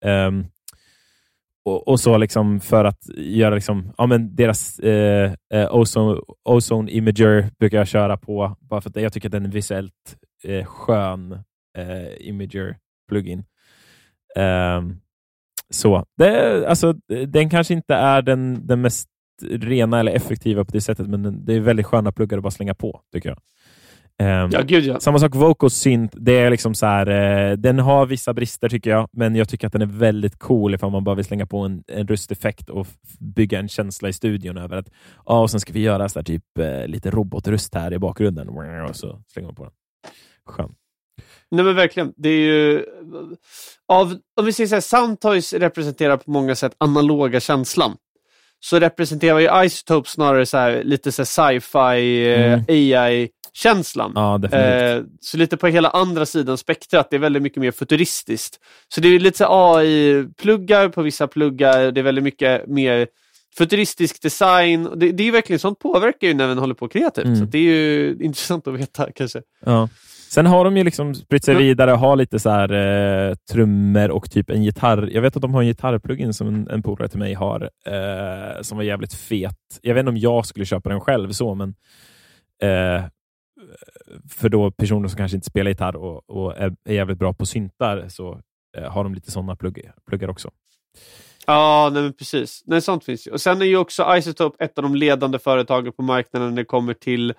ehm, 0.05 0.45
och, 1.67 1.87
och 1.87 1.99
så 1.99 2.17
liksom 2.17 2.59
för 2.59 2.85
att 2.85 3.09
göra 3.15 3.55
liksom, 3.55 3.93
ja, 3.97 4.05
men 4.05 4.35
deras 4.35 4.79
eh, 4.79 5.33
eh, 5.53 5.75
ozone, 5.75 6.21
ozone 6.43 6.91
Imager 6.91 7.49
brukar 7.59 7.77
jag 7.77 7.87
köra 7.87 8.17
på 8.17 8.57
bara 8.59 8.81
för 8.81 8.89
att 8.89 8.95
jag 8.95 9.13
tycker 9.13 9.27
att 9.27 9.31
den 9.31 9.45
är 9.45 9.49
visuellt 9.49 10.17
eh, 10.43 10.65
skön 10.65 11.31
eh, 11.77 12.27
Imager-plugin. 12.29 13.43
Ehm, 14.35 14.95
så. 15.69 16.05
Det, 16.17 16.67
alltså, 16.67 16.93
den 17.27 17.49
kanske 17.49 17.73
inte 17.73 17.95
är 17.95 18.21
den, 18.21 18.67
den 18.67 18.81
mest 18.81 19.09
rena 19.49 19.99
eller 19.99 20.11
effektiva 20.11 20.65
på 20.65 20.71
det 20.71 20.81
sättet, 20.81 21.07
men 21.07 21.45
det 21.45 21.53
är 21.53 21.59
väldigt 21.59 21.85
sköna 21.85 22.11
pluggar 22.11 22.37
att 22.37 22.43
bara 22.43 22.51
slänga 22.51 22.75
på, 22.75 23.01
tycker 23.13 23.29
jag. 23.29 23.39
Ehm, 24.19 24.49
ja 24.51 24.61
gud 24.61 24.83
ja. 24.83 24.99
Samma 24.99 25.19
sak 25.19 25.35
Vocals 25.35 25.73
Synth. 25.73 26.17
Det 26.17 26.39
är 26.39 26.49
liksom 26.49 26.75
så 26.75 26.85
här, 26.85 27.07
eh, 27.07 27.57
den 27.57 27.79
har 27.79 28.05
vissa 28.05 28.33
brister 28.33 28.69
tycker 28.69 28.89
jag, 28.89 29.09
men 29.11 29.35
jag 29.35 29.49
tycker 29.49 29.67
att 29.67 29.73
den 29.73 29.81
är 29.81 29.85
väldigt 29.85 30.39
cool 30.39 30.75
ifall 30.75 30.91
man 30.91 31.03
bara 31.03 31.15
vill 31.15 31.25
slänga 31.25 31.45
på 31.45 31.59
en, 31.59 31.83
en 31.87 32.07
rösteffekt 32.07 32.69
och 32.69 32.87
bygga 33.19 33.59
en 33.59 33.67
känsla 33.67 34.09
i 34.09 34.13
studion 34.13 34.57
över 34.57 34.77
att 34.77 34.89
ja, 35.25 35.41
och 35.41 35.51
sen 35.51 35.59
ska 35.59 35.73
vi 35.73 35.79
göra 35.79 36.09
så 36.09 36.19
här, 36.19 36.23
typ 36.23 36.57
eh, 36.59 36.87
lite 36.87 37.11
robotröst 37.11 37.75
här 37.75 37.93
i 37.93 37.99
bakgrunden 37.99 38.49
och 38.49 38.95
så 38.95 39.21
slänger 39.27 39.47
man 39.47 39.55
på 39.55 39.63
den. 39.63 39.73
Skön. 40.45 40.75
Nej 41.51 41.65
men 41.65 41.75
verkligen. 41.75 42.13
Det 42.17 42.29
är 42.29 42.39
ju... 42.39 42.85
Av, 43.87 44.15
om 44.39 44.45
vi 44.45 44.53
säger 44.53 44.67
så 44.67 44.75
här, 44.75 44.81
Soundtoys 44.81 45.53
representerar 45.53 46.17
på 46.17 46.31
många 46.31 46.55
sätt 46.55 46.75
analoga 46.77 47.39
känslan. 47.39 47.97
Så 48.59 48.79
representerar 48.79 49.39
ju 49.39 49.65
Isotope 49.65 50.09
snarare 50.09 50.45
så 50.45 50.57
här, 50.57 50.83
lite 50.83 51.11
så 51.11 51.25
sci-fi 51.25 52.27
eh, 52.33 52.53
Mm. 52.53 52.65
AI-känslan. 52.67 54.11
Ja. 54.15 54.57
Eh, 54.59 55.01
så 55.21 55.37
lite 55.37 55.57
på 55.57 55.67
hela 55.67 55.89
andra 55.89 56.25
sidan 56.25 56.57
spektrat, 56.57 57.07
det 57.09 57.15
är 57.15 57.19
väldigt 57.19 57.43
mycket 57.43 57.61
mer 57.61 57.71
futuristiskt. 57.71 58.59
Så 58.93 59.01
det 59.01 59.07
är 59.07 59.19
lite 59.19 59.45
AI-pluggar 59.49 60.89
på 60.89 61.01
vissa 61.01 61.27
pluggar, 61.27 61.91
det 61.91 62.01
är 62.01 62.03
väldigt 62.03 62.23
mycket 62.23 62.67
mer 62.67 63.07
futuristisk 63.57 64.21
design. 64.21 64.89
Det, 64.95 65.11
det 65.11 65.23
är 65.23 65.25
ju 65.25 65.31
verkligen 65.31 65.59
sånt 65.59 65.79
påverkar 65.79 66.27
ju 66.27 66.33
när 66.33 66.47
man 66.47 66.57
håller 66.57 66.75
på 66.75 66.87
kreativt. 66.87 67.25
Mm. 67.25 67.39
Så 67.39 67.45
det 67.45 67.57
är 67.57 67.61
ju 67.61 68.17
intressant 68.21 68.67
att 68.67 68.73
veta 68.73 69.11
kanske. 69.15 69.41
Ja. 69.65 69.89
Sen 70.29 70.45
har 70.45 70.65
de 70.65 70.77
ju 70.77 70.83
liksom 70.83 71.15
spritt 71.15 71.43
sig 71.43 71.55
vidare 71.55 71.93
och 71.93 71.99
har 71.99 72.15
lite 72.15 72.39
så 72.39 72.49
här 72.49 72.71
eh, 72.71 73.35
trummor 73.51 74.09
och 74.09 74.31
typ 74.31 74.49
en 74.49 74.63
gitarr. 74.63 75.09
Jag 75.11 75.21
vet 75.21 75.35
att 75.35 75.41
de 75.41 75.53
har 75.53 75.61
en 75.61 75.67
gitarrplugin 75.67 76.33
som 76.33 76.47
en, 76.47 76.69
en 76.69 76.83
polare 76.83 77.09
till 77.09 77.19
mig 77.19 77.33
har, 77.33 77.69
eh, 77.85 78.61
som 78.61 78.77
var 78.77 78.83
jävligt 78.83 79.13
fet. 79.13 79.79
Jag 79.81 79.93
vet 79.93 79.99
inte 79.99 80.09
om 80.09 80.17
jag 80.17 80.45
skulle 80.45 80.65
köpa 80.65 80.89
den 80.89 81.01
själv 81.01 81.31
så, 81.31 81.55
men 81.55 81.75
eh, 82.61 83.03
för 84.29 84.49
då 84.49 84.71
personer 84.71 85.07
som 85.07 85.17
kanske 85.17 85.37
inte 85.37 85.49
spelar 85.49 85.71
gitarr 85.71 85.95
och, 85.95 86.29
och 86.29 86.57
är, 86.57 86.75
är 86.85 86.93
jävligt 86.93 87.19
bra 87.19 87.33
på 87.33 87.45
syntar 87.45 88.05
så 88.09 88.41
eh, 88.77 88.91
har 88.91 89.03
de 89.03 89.13
lite 89.13 89.31
sådana 89.31 89.55
pluggar, 89.55 89.93
pluggar 90.07 90.29
också. 90.29 90.51
Ja, 91.45 91.89
nej 91.93 92.03
men 92.03 92.13
precis. 92.13 92.63
Nej, 92.65 92.81
sånt 92.81 93.03
finns 93.03 93.27
ju. 93.27 93.31
Och 93.31 93.41
sen 93.41 93.61
är 93.61 93.65
ju 93.65 93.77
också 93.77 94.15
Isotope 94.17 94.63
ett 94.63 94.77
av 94.77 94.83
de 94.83 94.95
ledande 94.95 95.39
företagen 95.39 95.93
på 95.93 96.01
marknaden 96.01 96.49
när 96.49 96.55
det 96.55 96.65
kommer 96.65 96.93
till 96.93 97.33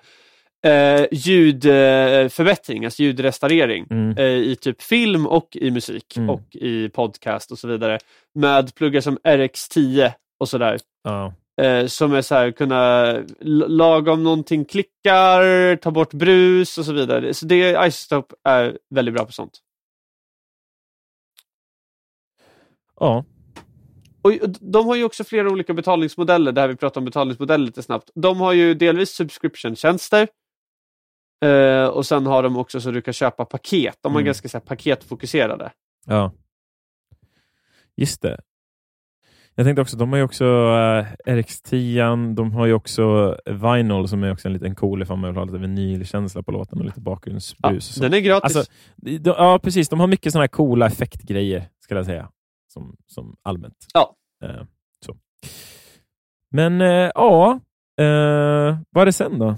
eh, 0.67 1.05
ljudförbättring, 1.11 2.85
alltså 2.85 3.03
ljudrestaurering. 3.03 3.87
Mm. 3.89 4.17
eh, 4.17 4.25
i 4.25 4.55
typ 4.55 4.81
film 4.81 5.27
och 5.27 5.55
i 5.55 5.71
musik 5.71 6.17
Mm. 6.17 6.29
och 6.29 6.55
i 6.55 6.89
podcast 6.89 7.51
och 7.51 7.59
så 7.59 7.67
vidare. 7.67 7.99
Med 8.35 8.75
pluggar 8.75 9.01
som 9.01 9.17
RX10 9.17 10.11
och 10.39 10.49
sådär. 10.49 10.79
Eh, 11.61 11.85
som 11.87 12.13
är 12.13 12.21
så 12.21 12.35
här, 12.35 12.51
kunna 12.51 13.13
laga 13.67 14.11
om 14.11 14.23
någonting 14.23 14.65
klickar, 14.65 15.75
ta 15.75 15.91
bort 15.91 16.13
brus 16.13 16.77
och 16.77 16.85
så 16.85 16.93
vidare. 16.93 17.33
Så 17.33 17.45
det, 17.45 17.87
Isotope 17.87 18.35
är 18.43 18.77
väldigt 18.95 19.15
bra 19.15 19.25
på 19.25 19.31
sånt. 19.31 19.59
ja. 22.99 23.25
Och 24.21 24.31
de 24.59 24.85
har 24.87 24.95
ju 24.95 25.03
också 25.03 25.23
flera 25.23 25.49
olika 25.49 25.73
betalningsmodeller, 25.73 26.51
det 26.51 26.61
här 26.61 26.67
vi 26.67 26.75
pratar 26.75 27.01
om 27.01 27.05
betalningsmodeller 27.05 27.65
lite 27.65 27.83
snabbt. 27.83 28.09
De 28.15 28.39
har 28.39 28.53
ju 28.53 28.73
delvis 28.73 29.09
subscription-tjänster. 29.09 30.27
Eh, 31.45 31.87
och 31.87 32.05
sen 32.05 32.25
har 32.25 32.43
de 32.43 32.57
också 32.57 32.81
så 32.81 32.91
du 32.91 33.01
kan 33.01 33.13
köpa 33.13 33.45
paket. 33.45 33.97
De 34.01 34.11
är 34.13 34.15
Mm. 34.17 34.25
ganska 34.25 34.49
så 34.49 34.57
här, 34.57 34.65
paketfokuserade. 34.65 35.71
Ja. 36.05 36.31
Just 37.97 38.21
det. 38.21 38.39
Jag 39.55 39.65
tänkte 39.65 39.81
också, 39.81 39.97
de 39.97 40.09
har 40.09 40.17
ju 40.17 40.23
också 40.23 40.45
uh, 40.45 41.05
RX10, 41.25 42.35
de 42.35 42.51
har 42.51 42.65
ju 42.65 42.73
också 42.73 43.35
Vinyl 43.45 44.07
som 44.07 44.23
är 44.23 44.31
också 44.31 44.47
en 44.47 44.53
liten 44.53 44.75
cool 44.75 45.01
ifall 45.01 45.17
man 45.17 45.29
vill 45.29 45.37
ha 45.37 45.45
lite 45.45 45.57
vinylkänsla 45.57 46.43
på 46.43 46.51
låten 46.51 46.79
och 46.79 46.85
lite 46.85 46.99
Ja, 46.99 47.03
bakgrundsbrus. 47.03 47.85
så. 47.95 48.01
den 48.01 48.13
är 48.13 48.19
gratis. 48.19 48.55
Alltså, 48.57 48.71
de, 48.97 49.19
ja, 49.25 49.59
precis. 49.63 49.89
De 49.89 49.99
har 49.99 50.07
mycket 50.07 50.31
sådana 50.33 50.43
här 50.43 50.47
coola 50.47 50.85
effektgrejer, 50.87 51.69
skulle 51.79 51.99
jag 51.99 52.05
säga. 52.05 52.29
Som, 52.67 52.95
som 53.07 53.35
allmänt. 53.43 53.85
Ja. 53.93 54.15
Eh, 54.43 54.63
så. 55.05 55.15
Men 56.51 56.81
eh, 56.81 57.11
ja, 57.15 57.59
eh, 58.01 58.77
vad 58.89 59.01
är 59.01 59.05
det 59.05 59.13
sen 59.13 59.39
då? 59.39 59.55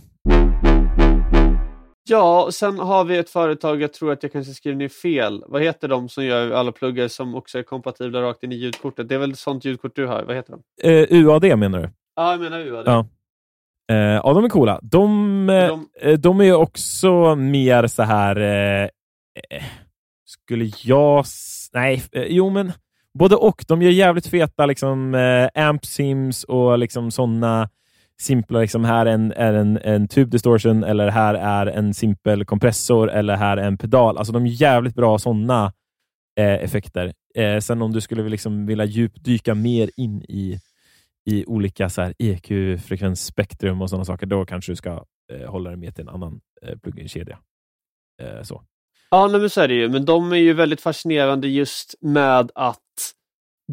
Ja, 2.10 2.44
och 2.44 2.54
sen 2.54 2.80
har 2.80 3.04
vi 3.04 3.18
ett 3.18 3.30
företag, 3.30 3.82
jag 3.82 3.93
tror 3.93 4.12
att 4.12 4.24
jag 4.24 4.32
kanske 4.32 4.54
skriver 4.54 4.78
ner 4.78 4.89
fel. 4.89 5.43
Vad 5.47 5.62
heter 5.62 5.88
de 5.88 6.10
som 6.10 6.26
gör 6.26 6.52
alla 6.52 6.72
pluggar 6.72 7.08
som 7.08 7.36
också 7.36 7.60
är 7.60 7.64
kompatibla 7.64 8.22
rakt 8.22 8.43
in 8.43 8.52
i 8.52 8.56
ljudkortet? 8.56 9.10
Det 9.10 9.16
är 9.16 9.20
väl 9.20 9.36
sånt 9.36 9.66
ljudkort 9.66 9.95
du 9.95 10.08
har? 10.08 10.24
Vad 10.24 10.36
heter 10.36 10.54
de? 10.82 10.89
Eh, 10.89 11.08
UAD 11.26 11.43
menar 11.60 11.80
du? 11.80 11.89
Ja, 12.16 12.32
jag 12.32 12.41
menar 12.41 12.60
UAD. 12.60 12.84
Ja. 12.88 13.06
Eh, 13.91 13.97
ja, 13.97 14.34
de 14.34 14.45
är 14.45 14.49
coola. 14.49 14.80
De, 14.84 15.49
eh, 15.49 15.68
De- 15.68 15.89
eh, 16.02 16.20
de 16.20 16.41
är 16.41 16.54
också 16.54 17.36
mer 17.36 17.88
så 17.88 18.04
här... 18.04 18.36
Eh, 18.39 18.84
eh, 18.84 19.64
skulle 20.26 20.72
jag... 20.84 21.26
Nej, 21.74 22.04
jo 22.14 22.49
men 22.49 22.72
både 23.20 23.36
och. 23.36 23.66
De 23.68 23.82
gör 23.82 23.91
jävligt 23.91 24.28
feta 24.28 24.66
liksom, 24.66 25.16
amp 25.56 25.86
sims 25.86 26.43
och 26.43 26.78
liksom 26.80 27.12
sådana 27.12 27.70
simpla, 28.22 28.59
liksom, 28.59 28.86
här 28.86 29.05
är 29.05 29.11
en, 29.11 29.32
är 29.32 29.53
en, 29.53 29.78
en 29.78 30.07
tube 30.07 30.32
distortion 30.32 30.84
eller 30.84 31.09
här 31.09 31.34
är 31.34 31.65
en 31.65 31.93
simpel 31.93 32.45
kompressor 32.45 33.11
eller 33.11 33.36
här 33.36 33.57
är 33.57 33.67
en 33.67 33.78
pedal. 33.78 34.17
Alltså 34.17 34.34
de 34.34 34.45
är 34.45 34.49
jävligt 34.49 34.95
bra 34.95 35.19
sådana 35.19 35.74
eh, 36.39 36.63
effekter. 36.63 37.13
Eh, 37.36 37.59
sen 37.59 37.82
om 37.82 37.91
du 37.91 38.01
skulle 38.01 38.30
liksom 38.30 38.65
vilja 38.65 38.86
djupdyka 38.86 39.55
mer 39.55 39.89
in 39.97 40.22
i, 40.22 40.59
i 41.30 41.45
olika 41.45 41.89
EQ, 42.19 42.47
frekvensspektrum 42.82 43.82
och 43.82 43.89
sådana 43.89 44.05
saker, 44.05 44.26
då 44.26 44.45
kanske 44.45 44.72
du 44.72 44.76
ska 44.76 45.05
eh, 45.34 45.49
hålla 45.49 45.69
dig 45.69 45.80
med 45.80 45.95
till 45.95 46.01
en 46.01 46.09
annan 46.09 46.41
eh, 46.61 46.78
plugin-kedja. 46.78 47.39
Eh, 48.22 48.43
så. 48.43 48.63
Ja, 49.09 49.28
nej, 49.28 49.39
men 49.39 49.49
så 49.49 49.61
är 49.61 49.67
det 49.67 49.74
ju. 49.74 49.89
Men 49.89 50.05
de 50.05 50.32
är 50.32 50.38
ju 50.38 50.53
väldigt 50.53 50.82
fascinerande 50.82 51.47
just 51.47 51.95
med 52.01 52.51
att 52.55 53.13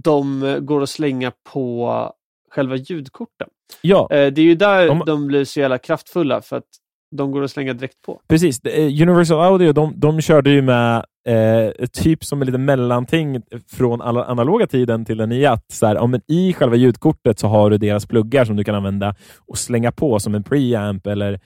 de 0.05 0.42
eh, 0.42 0.59
går 0.59 0.82
att 0.82 0.90
slänga 0.90 1.32
på 1.53 2.12
själva 2.51 2.76
ljudkorten. 2.76 3.49
Ja, 3.83 4.09
Eh, 4.11 4.33
Det 4.33 4.41
är 4.41 4.45
ju 4.45 4.55
där 4.55 4.89
Om- 4.91 5.03
de 5.07 5.27
blir 5.27 5.45
så 5.45 5.61
jävla 5.61 5.79
kraftfulla 5.79 6.43
för 6.43 6.57
att 6.57 6.64
de 7.16 7.31
går 7.31 7.43
att 7.45 7.51
slänga 7.51 7.73
direkt 7.75 8.03
på. 8.07 8.21
precis. 8.29 8.61
Universal 9.03 9.41
Audio 9.53 9.73
de, 9.73 9.93
de 9.97 10.21
körde 10.21 10.51
ju 10.51 10.62
med 10.62 11.05
eh, 11.29 11.87
typ 11.93 12.25
som 12.25 12.41
en 12.43 12.47
liten 12.47 12.64
mellanting 12.64 13.43
från 13.71 14.01
alla 14.03 14.25
analoga 14.25 14.66
tiden 14.66 15.05
till 15.05 15.16
den 15.16 15.29
nya. 15.29 15.53
Att 15.53 15.64
så 15.73 15.87
här, 15.87 15.99
om 15.99 16.14
en, 16.14 16.21
I 16.29 16.53
själva 16.53 16.77
ljudkortet 16.77 17.39
så 17.39 17.47
har 17.49 17.71
du 17.71 17.79
deras 17.79 18.07
pluggar 18.07 18.45
som 18.45 18.57
du 18.57 18.64
kan 18.64 18.75
använda 18.75 19.14
och 19.47 19.59
slänga 19.59 19.93
på 19.93 20.19
som 20.21 20.35
en 20.35 20.43
preamp 20.45 21.07
eller, 21.07 21.41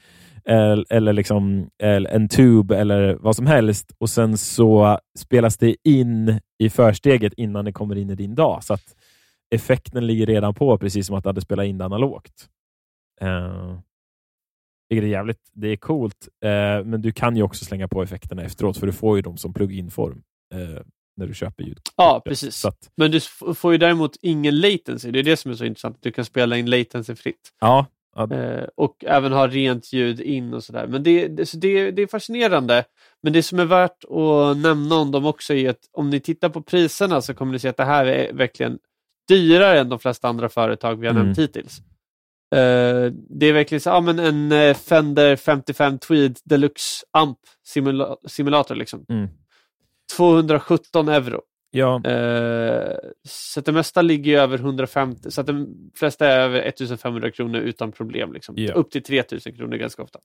eller, 0.45 0.85
eller 0.91 1.13
liksom, 1.13 1.69
eller 1.83 2.11
en 2.11 2.29
tube 2.29 2.77
eller 2.77 3.17
vad 3.21 3.37
som 3.37 3.47
helst. 3.47 3.93
Och 3.99 4.11
Sen 4.11 4.39
så 4.39 4.99
spelas 5.19 5.57
det 5.57 5.77
in 5.85 6.41
i 6.59 6.71
försteget 6.71 7.33
innan 7.37 7.65
det 7.65 7.73
kommer 7.73 7.99
in 7.99 8.11
i 8.11 8.15
din 8.15 8.35
dag. 8.35 8.65
Så 8.65 8.75
att 8.75 8.85
effekten 9.55 10.07
ligger 10.07 10.27
redan 10.27 10.55
på, 10.55 10.79
precis 10.79 11.07
som 11.07 11.17
att 11.17 11.25
du 11.25 11.29
hade 11.29 11.41
spelat 11.41 11.67
in 11.67 11.79
det 11.79 11.85
analogt. 11.85 12.49
Uh, 13.23 13.79
vilket 14.93 15.05
är 15.05 15.09
jävligt 15.09 15.51
det 15.53 15.69
är 15.69 15.77
coolt, 15.77 16.29
eh, 16.45 16.85
men 16.85 17.03
du 17.03 17.13
kan 17.13 17.37
ju 17.37 17.43
också 17.43 17.65
slänga 17.65 17.89
på 17.89 18.03
effekterna 18.03 18.43
efteråt, 18.43 18.77
för 18.77 18.87
du 18.87 18.93
får 18.93 19.17
ju 19.17 19.23
dem 19.23 19.37
som 19.37 19.55
plug-in-form 19.55 20.23
eh, 20.55 20.83
när 21.17 21.27
du 21.27 21.35
köper 21.35 21.65
ljud. 21.65 21.79
Ja, 21.97 22.23
precis. 22.25 22.65
Att, 22.65 22.91
Men 22.97 23.11
du 23.11 23.21
får 23.55 23.73
ju 23.73 23.79
däremot 23.79 24.17
ingen 24.23 24.61
latency. 24.61 25.11
Det 25.11 25.19
är 25.19 25.23
det 25.23 25.37
som 25.37 25.51
är 25.51 25.55
så 25.55 25.65
intressant. 25.65 25.97
Du 26.01 26.11
kan 26.11 26.25
spela 26.25 26.57
in 26.57 26.71
latency 26.71 27.15
fritt. 27.15 27.53
ja, 27.61 27.87
ja, 28.15 28.33
Eh, 28.33 28.69
och 28.77 29.05
även 29.05 29.33
ha 29.33 29.49
rent 29.49 29.93
ljud 29.93 30.21
in 30.21 30.55
och 30.55 30.65
sådär. 30.65 30.87
Men 30.87 31.03
det, 31.03 31.29
det, 31.29 31.47
så 31.47 31.57
det, 31.57 31.91
det 31.91 32.03
är 32.03 32.07
fascinerande. 32.07 32.85
Men 33.23 33.33
det 33.33 33.43
som 33.43 33.59
är 33.59 33.65
värt 33.65 34.05
att 34.05 34.57
nämna 34.57 34.95
om 34.97 35.11
dem 35.11 35.27
också 35.27 35.55
är 35.55 35.71
att 35.71 35.89
om 35.93 36.11
ni 36.11 36.21
tittar 36.21 36.49
på 36.49 36.63
priserna 36.63 37.23
så 37.23 37.35
kommer 37.35 37.53
ni 37.53 37.59
se 37.59 37.69
att 37.69 37.77
det 37.77 37.85
här 37.85 38.07
är 38.07 38.33
verkligen 38.33 38.79
dyrare 39.29 39.81
än 39.81 39.89
de 39.89 39.99
flesta 39.99 40.29
andra 40.29 40.49
företag 40.49 40.97
vi 41.01 41.07
har 41.07 41.15
Mm. 41.15 41.25
nämnt 41.25 41.39
hittills. 41.39 41.79
Eh, 42.55 43.13
det 43.29 43.47
är 43.47 43.53
verkligen 43.53 43.81
så, 43.81 43.91
ja, 43.91 44.01
men 44.01 44.19
en 44.19 44.53
eh, 44.53 44.75
Fender 44.75 45.37
55 45.37 45.99
Tweed 45.99 46.39
Deluxe 46.45 47.05
Amp 47.11 47.39
simula 47.67 48.17
simulator. 48.29 48.75
Liksom. 48.75 49.05
Mm. 49.09 49.29
217 50.17 51.09
euro. 51.09 51.41
ja, 51.71 52.01
Eh, 52.05 52.97
så 53.29 53.61
det 53.61 53.73
mesta 53.73 54.03
ligger 54.03 54.39
över 54.41 54.59
150, 54.59 55.31
så 55.31 55.41
att 55.41 55.47
de 55.47 55.69
flesta 55.95 56.27
är 56.29 56.39
över 56.41 56.61
1500 56.63 57.31
kronor 57.31 57.61
utan 57.61 57.93
problem. 57.93 58.33
Liksom. 58.33 58.55
Ja. 58.59 58.75
Upp 58.75 58.91
till 58.91 59.03
3000 59.03 59.53
kronor 59.57 59.77
ganska 59.77 60.03
ofta. 60.03 60.19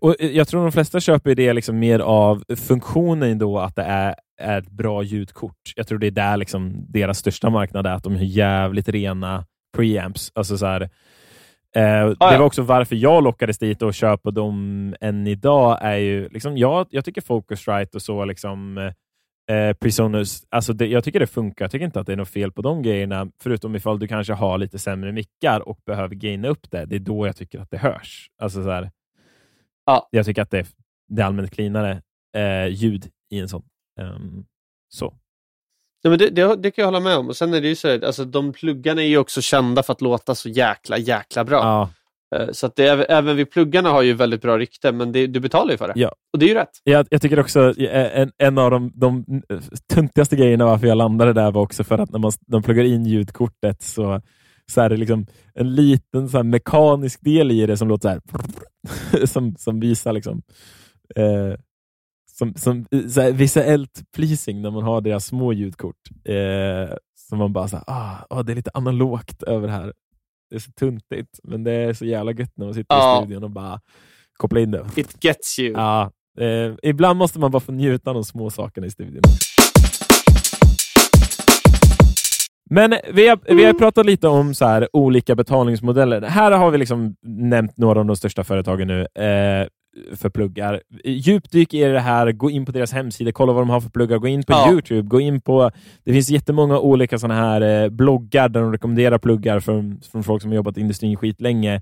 Och 0.00 0.16
jag 0.18 0.48
tror 0.48 0.62
de 0.62 0.72
flesta 0.72 1.00
köper 1.00 1.34
det 1.34 1.52
liksom 1.52 1.78
mer 1.78 1.98
av 1.98 2.44
funktionen 2.56 3.38
då 3.38 3.58
att 3.58 3.76
det 3.76 3.82
är, 3.82 4.14
är 4.40 4.58
ett 4.58 4.70
bra 4.70 5.02
ljudkort. 5.02 5.72
Jag 5.76 5.86
tror 5.88 5.98
det 5.98 6.06
är 6.06 6.10
där 6.10 6.36
liksom 6.36 6.86
deras 6.88 7.18
största 7.18 7.50
marknad 7.50 7.86
är, 7.86 7.90
att 7.90 8.04
de 8.04 8.16
har 8.16 8.22
jävligt 8.22 8.88
rena 8.88 9.44
preamps. 9.76 10.32
Alltså 10.34 10.58
så 10.58 10.66
här, 10.66 10.82
eh, 11.76 11.82
ja. 11.82 12.30
Det 12.32 12.38
var 12.38 12.40
också 12.40 12.62
varför 12.62 12.96
jag 12.96 13.24
lockades 13.24 13.58
dit 13.58 13.82
och 13.82 13.94
köpa 13.94 14.30
dem 14.30 14.94
än 15.00 15.26
idag. 15.26 15.78
är 15.82 15.96
ju 15.96 16.28
liksom, 16.28 16.56
jag, 16.56 16.86
jag 16.90 17.04
tycker 17.04 17.20
Focusrite 17.20 17.96
och 17.96 18.02
så, 18.02 18.24
liksom, 18.24 18.78
eh, 19.50 19.72
Presonus, 19.80 20.42
alltså 20.50 20.72
det, 20.72 20.86
jag 20.86 21.04
tycker 21.04 21.20
det 21.20 21.26
funkar. 21.26 21.64
Jag 21.64 21.70
tycker 21.70 21.86
inte 21.86 22.00
att 22.00 22.06
det 22.06 22.12
är 22.12 22.16
något 22.16 22.28
fel 22.28 22.52
på 22.52 22.62
de 22.62 22.82
grejerna, 22.82 23.28
förutom 23.42 23.76
ifall 23.76 23.98
du 23.98 24.08
kanske 24.08 24.32
har 24.32 24.58
lite 24.58 24.78
sämre 24.78 25.12
mickar 25.12 25.68
och 25.68 25.78
behöver 25.86 26.14
gaina 26.14 26.48
upp 26.48 26.70
det. 26.70 26.84
Det 26.84 26.96
är 26.96 27.00
då 27.00 27.26
jag 27.26 27.36
tycker 27.36 27.60
att 27.60 27.70
det 27.70 27.78
hörs. 27.78 28.30
Alltså 28.42 28.62
så 28.62 28.70
här, 28.70 28.90
Ja. 29.88 30.08
Jag 30.10 30.26
tycker 30.26 30.42
att 30.42 30.50
det, 30.50 30.66
det 31.08 31.22
är 31.22 31.26
allmänt 31.26 31.50
cleanare 31.50 32.02
eh, 32.36 32.66
ljud 32.68 33.10
i 33.30 33.38
en 33.38 33.48
sån. 33.48 33.62
Ehm, 34.00 34.44
så. 34.88 35.14
Ja, 36.02 36.10
men 36.10 36.18
det, 36.18 36.30
det, 36.30 36.56
det 36.56 36.70
kan 36.70 36.82
jag 36.82 36.86
hålla 36.86 37.00
med 37.00 37.16
om. 37.16 37.28
Och 37.28 37.36
sen 37.36 37.54
är 37.54 37.60
det 37.60 37.68
ju 37.68 37.74
så 37.74 37.88
här, 37.88 38.04
alltså, 38.04 38.24
de 38.24 38.52
pluggarna 38.52 39.02
är 39.02 39.06
ju 39.06 39.18
också 39.18 39.40
kända 39.40 39.82
för 39.82 39.92
att 39.92 40.00
låta 40.00 40.34
så 40.34 40.48
jäkla, 40.48 40.98
jäkla 40.98 41.44
bra. 41.44 41.56
Ja. 41.62 41.90
Eh, 42.38 42.48
Så 42.52 42.66
att 42.66 42.76
det, 42.76 42.86
är- 42.88 43.06
även 43.10 43.36
vi 43.36 43.44
pluggarna 43.44 43.90
har 43.90 44.02
ju 44.02 44.12
väldigt 44.14 44.42
bra 44.42 44.58
rykte, 44.58 44.92
men 44.92 45.12
det, 45.12 45.26
du 45.26 45.40
betalar 45.40 45.70
ju 45.72 45.78
för 45.78 45.88
det. 45.88 45.92
Ja. 45.96 46.14
Och 46.32 46.38
det 46.38 46.46
är 46.46 46.48
ju 46.48 46.54
rätt. 46.54 46.70
Jag, 46.84 47.06
jag 47.10 47.22
tycker 47.22 47.38
också 47.40 47.80
eh, 47.80 48.20
en, 48.20 48.32
en 48.38 48.58
av 48.58 48.70
de, 48.70 48.92
de 48.94 49.24
töntigaste 49.94 50.36
grejerna 50.36 50.64
varför 50.64 50.86
jag 50.86 50.96
landade 50.98 51.32
där 51.32 51.50
var 51.52 51.62
också 51.62 51.84
för 51.84 51.98
att 51.98 52.10
när 52.10 52.18
man 52.18 52.32
de 52.46 52.62
pluggar 52.62 52.84
in 52.84 53.04
ljudkortet 53.06 53.82
så, 53.82 54.22
så 54.72 54.80
är 54.80 54.88
det 54.88 54.96
liksom 54.96 55.26
en 55.54 55.74
liten 55.74 56.28
så 56.28 56.36
här 56.36 56.44
mekanisk 56.44 57.20
del 57.20 57.50
i 57.50 57.66
det 57.66 57.76
som 57.76 57.88
låter 57.88 58.08
så 58.08 58.08
här, 58.08 59.26
som, 59.26 59.56
som 59.56 59.80
visar 59.80 60.12
liksom, 60.12 60.42
eh, 61.16 61.54
som, 62.38 62.54
som 62.54 62.86
så 63.10 63.20
här, 63.20 63.32
visuellt 63.32 64.02
pleasing 64.16 64.62
när 64.62 64.70
man 64.70 64.82
har 64.82 65.00
deras 65.00 65.26
små 65.26 65.52
ljudkort. 65.52 65.96
Eh, 66.24 66.96
som 67.28 67.38
man 67.38 67.52
bara 67.52 67.68
så 67.68 67.76
här, 67.76 67.84
ah, 67.86 68.16
ah, 68.30 68.42
det 68.42 68.52
är 68.52 68.56
lite 68.56 68.70
analogt 68.74 69.42
över 69.42 69.66
det 69.66 69.72
här. 69.72 69.92
Det 70.50 70.56
är 70.56 70.60
så 70.60 70.70
tuntigt, 70.72 71.40
men 71.42 71.64
det 71.64 71.72
är 71.72 71.92
så 71.94 72.04
jävla 72.04 72.32
gött 72.32 72.52
när 72.56 72.64
man 72.66 72.74
sitter 72.74 72.94
Ja. 72.96 73.18
i 73.22 73.24
studion 73.26 73.44
och 73.44 73.50
bara 73.50 73.80
kopplar 74.36 74.60
in 74.60 74.70
det. 74.70 74.86
It 74.96 75.24
gets 75.24 75.58
you. 75.58 75.72
Ja, 75.72 76.10
eh, 76.40 76.74
ibland 76.82 77.18
måste 77.18 77.38
man 77.38 77.50
bara 77.50 77.60
få 77.60 77.72
njuta 77.72 78.10
av 78.10 78.14
de 78.14 78.24
små 78.24 78.50
sakerna 78.50 78.86
i 78.86 78.90
studion. 78.90 79.22
Men 82.70 82.94
vi 83.12 83.28
har, 83.28 83.54
vi 83.54 83.64
har 83.64 83.72
pratat 83.72 84.06
lite 84.06 84.28
om 84.28 84.54
så 84.54 84.66
här, 84.66 84.88
olika 84.92 85.34
betalningsmodeller. 85.34 86.22
Här 86.22 86.50
har 86.52 86.70
vi 86.70 86.78
liksom 86.78 87.16
nämnt 87.26 87.76
några 87.76 88.00
av 88.00 88.06
de 88.06 88.16
största 88.16 88.44
företagen 88.44 88.88
nu 88.88 89.00
eh, 89.00 89.66
för 90.16 90.30
pluggar. 90.30 90.82
Djupdyk 91.04 91.74
i 91.74 91.84
det 91.84 92.00
här, 92.00 92.32
gå 92.32 92.50
in 92.50 92.66
på 92.66 92.72
deras 92.72 92.92
hemsida, 92.92 93.32
kolla 93.32 93.52
vad 93.52 93.62
de 93.62 93.70
har 93.70 93.80
för 93.80 93.90
pluggar, 93.90 94.18
gå 94.18 94.28
in 94.28 94.42
på 94.42 94.52
Ja. 94.52 94.72
Youtube, 94.72 95.08
gå 95.08 95.20
in 95.20 95.40
på... 95.40 95.70
Det 96.04 96.12
finns 96.12 96.30
jättemånga 96.30 96.78
olika 96.78 97.18
såna 97.18 97.34
här 97.34 97.60
eh, 97.84 97.88
bloggar 97.88 98.48
där 98.48 98.60
de 98.60 98.72
rekommenderar 98.72 99.18
pluggar 99.18 99.60
från, 99.60 100.00
från 100.12 100.24
folk 100.24 100.42
som 100.42 100.50
har 100.50 100.56
jobbat 100.56 100.78
i 100.78 100.80
industrin 100.80 101.16
skitlänge. 101.16 101.74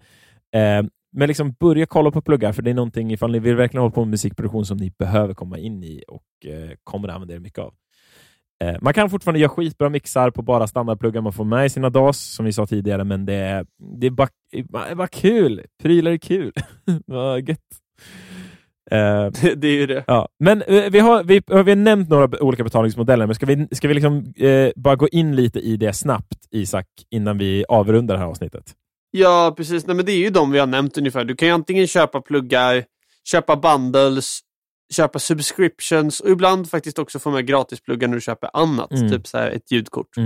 Eh, 0.54 0.86
men 1.12 1.28
liksom 1.28 1.52
börja 1.60 1.86
kolla 1.86 2.10
på 2.10 2.20
pluggar, 2.22 2.52
för 2.52 2.62
det 2.62 2.70
är 2.70 2.74
någonting, 2.74 3.12
ifall 3.12 3.32
ni 3.32 3.38
vill 3.38 3.56
verkligen 3.56 3.82
hålla 3.82 3.92
på 3.92 4.00
med 4.00 4.08
musikproduktion 4.10 4.66
som 4.66 4.76
ni 4.76 4.92
behöver 4.98 5.34
komma 5.34 5.58
in 5.58 5.84
i 5.84 6.02
och 6.08 6.50
eh, 6.50 6.70
kommer 6.84 7.08
att 7.08 7.14
använda 7.14 7.34
er 7.34 7.38
mycket 7.38 7.58
av. 7.58 7.74
Eh, 8.64 8.76
man 8.80 8.94
kan 8.94 9.10
fortfarande 9.10 9.40
göra 9.40 9.48
skitbra 9.48 9.88
mixar 9.88 10.30
på 10.30 10.42
bara 10.42 10.66
standardpluggar 10.66 11.20
man 11.20 11.32
får 11.32 11.44
med 11.44 11.66
i 11.66 11.70
sina 11.70 11.90
DAS, 11.90 12.34
som 12.34 12.44
vi 12.44 12.52
sa 12.52 12.66
tidigare, 12.66 13.04
men 13.04 13.26
det 13.26 13.34
är, 13.34 13.66
det 14.00 14.06
är, 14.06 14.10
bara, 14.10 14.28
det 14.52 14.58
är 14.90 14.94
bara 14.94 15.08
kul. 15.08 15.62
Prylar 15.82 16.10
är 16.10 16.16
kul. 16.16 16.52
Vad 17.06 17.48
gött. 17.48 17.58
Eh, 18.90 19.26
Det, 19.56 19.68
är 19.68 19.76
ju 19.76 19.86
det. 19.86 20.04
Ja, 20.06 20.28
men 20.38 20.62
eh, 20.62 20.90
vi 20.90 20.98
har, 20.98 21.24
vi, 21.24 21.42
vi 21.46 21.54
har 21.54 21.76
nämnt 21.76 22.08
några 22.08 22.42
olika 22.42 22.64
betalningsmodeller, 22.64 23.26
men 23.26 23.34
ska 23.34 23.46
vi, 23.46 23.68
ska 23.72 23.88
vi 23.88 23.94
liksom, 23.94 24.32
eh, 24.36 24.70
bara 24.76 24.96
gå 24.96 25.08
in 25.08 25.36
lite 25.36 25.60
i 25.60 25.76
det 25.76 25.92
snabbt, 25.92 26.38
Isak, 26.50 26.86
innan 27.10 27.38
vi 27.38 27.64
avrundar 27.68 28.14
det 28.14 28.20
här 28.20 28.26
avsnittet? 28.26 28.74
Ja, 29.10 29.54
precis. 29.56 29.86
Nej, 29.86 29.96
men 29.96 30.04
det 30.04 30.12
är 30.12 30.18
ju 30.18 30.30
de 30.30 30.52
vi 30.52 30.58
har 30.58 30.66
nämnt 30.66 30.98
ungefär. 30.98 31.24
Du 31.24 31.36
kan 31.36 31.48
ju 31.48 31.54
antingen 31.54 31.86
köpa 31.86 32.20
pluggar, 32.20 32.84
köpa 33.24 33.56
bundles, 33.56 34.40
köpa 34.94 35.18
subscriptions 35.18 36.20
och 36.20 36.30
ibland 36.30 36.70
faktiskt 36.70 36.98
också 36.98 37.18
få 37.18 37.30
med 37.30 37.46
gratispluggar 37.46 38.08
när 38.08 38.14
du 38.14 38.20
köper 38.20 38.50
annat. 38.52 38.92
Mm. 38.92 39.10
Typ 39.10 39.26
så 39.26 39.38
här 39.38 39.50
ett 39.50 39.70
ljudkort. 39.72 40.16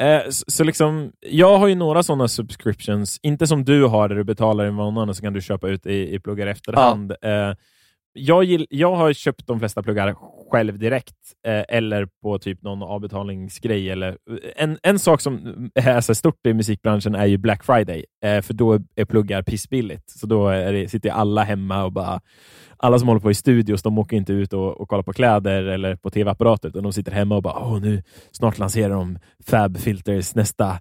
Eh, 0.00 0.30
så, 0.30 0.44
så 0.48 0.64
liksom, 0.64 1.12
jag 1.20 1.58
har 1.58 1.68
ju 1.68 1.74
några 1.74 2.02
sådana 2.02 2.28
subscriptions, 2.28 3.20
inte 3.22 3.46
som 3.46 3.64
du 3.64 3.84
har 3.84 4.08
där 4.08 4.16
du 4.16 4.24
betalar 4.24 4.66
i 4.66 4.70
månaden 4.70 5.08
och 5.08 5.16
så 5.16 5.22
kan 5.22 5.32
du 5.32 5.40
köpa 5.40 5.68
ut 5.68 5.86
i, 5.86 6.14
i 6.14 6.20
pluggar 6.20 6.46
efterhand. 6.46 7.12
Eh, 7.22 7.54
jag, 8.12 8.44
gill, 8.44 8.66
jag 8.70 8.96
har 8.96 9.12
köpt 9.12 9.46
de 9.46 9.58
flesta 9.58 9.82
pluggar 9.82 10.14
själv 10.50 10.78
direkt 10.78 11.14
eh, 11.46 11.64
eller 11.68 12.08
på 12.22 12.38
typ 12.38 12.62
någon 12.62 12.82
avbetalningsgrej. 12.82 13.90
Eller, 13.90 14.08
eh, 14.08 14.36
en, 14.56 14.78
en 14.82 14.98
sak 14.98 15.20
som 15.20 15.70
är 15.74 16.00
så 16.00 16.14
stort 16.14 16.46
i 16.46 16.54
musikbranschen 16.54 17.14
är 17.14 17.26
ju 17.26 17.38
Black 17.38 17.64
Friday, 17.64 18.04
eh, 18.24 18.40
för 18.42 18.54
då 18.54 18.78
är 18.96 19.04
pluggar 19.04 19.42
pissbilligt. 19.42 20.10
Så 20.10 20.26
då 20.26 20.48
är 20.48 20.72
det, 20.72 20.88
sitter 20.88 21.10
alla 21.10 21.42
hemma 21.44 21.84
och 21.84 21.92
bara 21.92 22.20
alla 22.76 22.98
som 22.98 23.08
håller 23.08 23.20
på 23.20 23.30
i 23.30 23.34
studios, 23.34 23.82
de 23.82 23.98
åker 23.98 24.16
inte 24.16 24.32
ut 24.32 24.52
och, 24.52 24.80
och 24.80 24.88
kollar 24.88 25.02
på 25.02 25.12
kläder 25.12 25.64
eller 25.64 25.96
på 25.96 26.10
tv-apparater, 26.10 26.68
utan 26.68 26.82
de 26.82 26.92
sitter 26.92 27.12
hemma 27.12 27.36
och 27.36 27.42
bara 27.42 27.58
Åh, 27.58 27.80
nu 27.80 28.02
snart 28.32 28.58
lanserar 28.58 28.94
de 28.94 29.18
Fab 29.46 29.78
Filters 29.78 30.34
nästa 30.34 30.80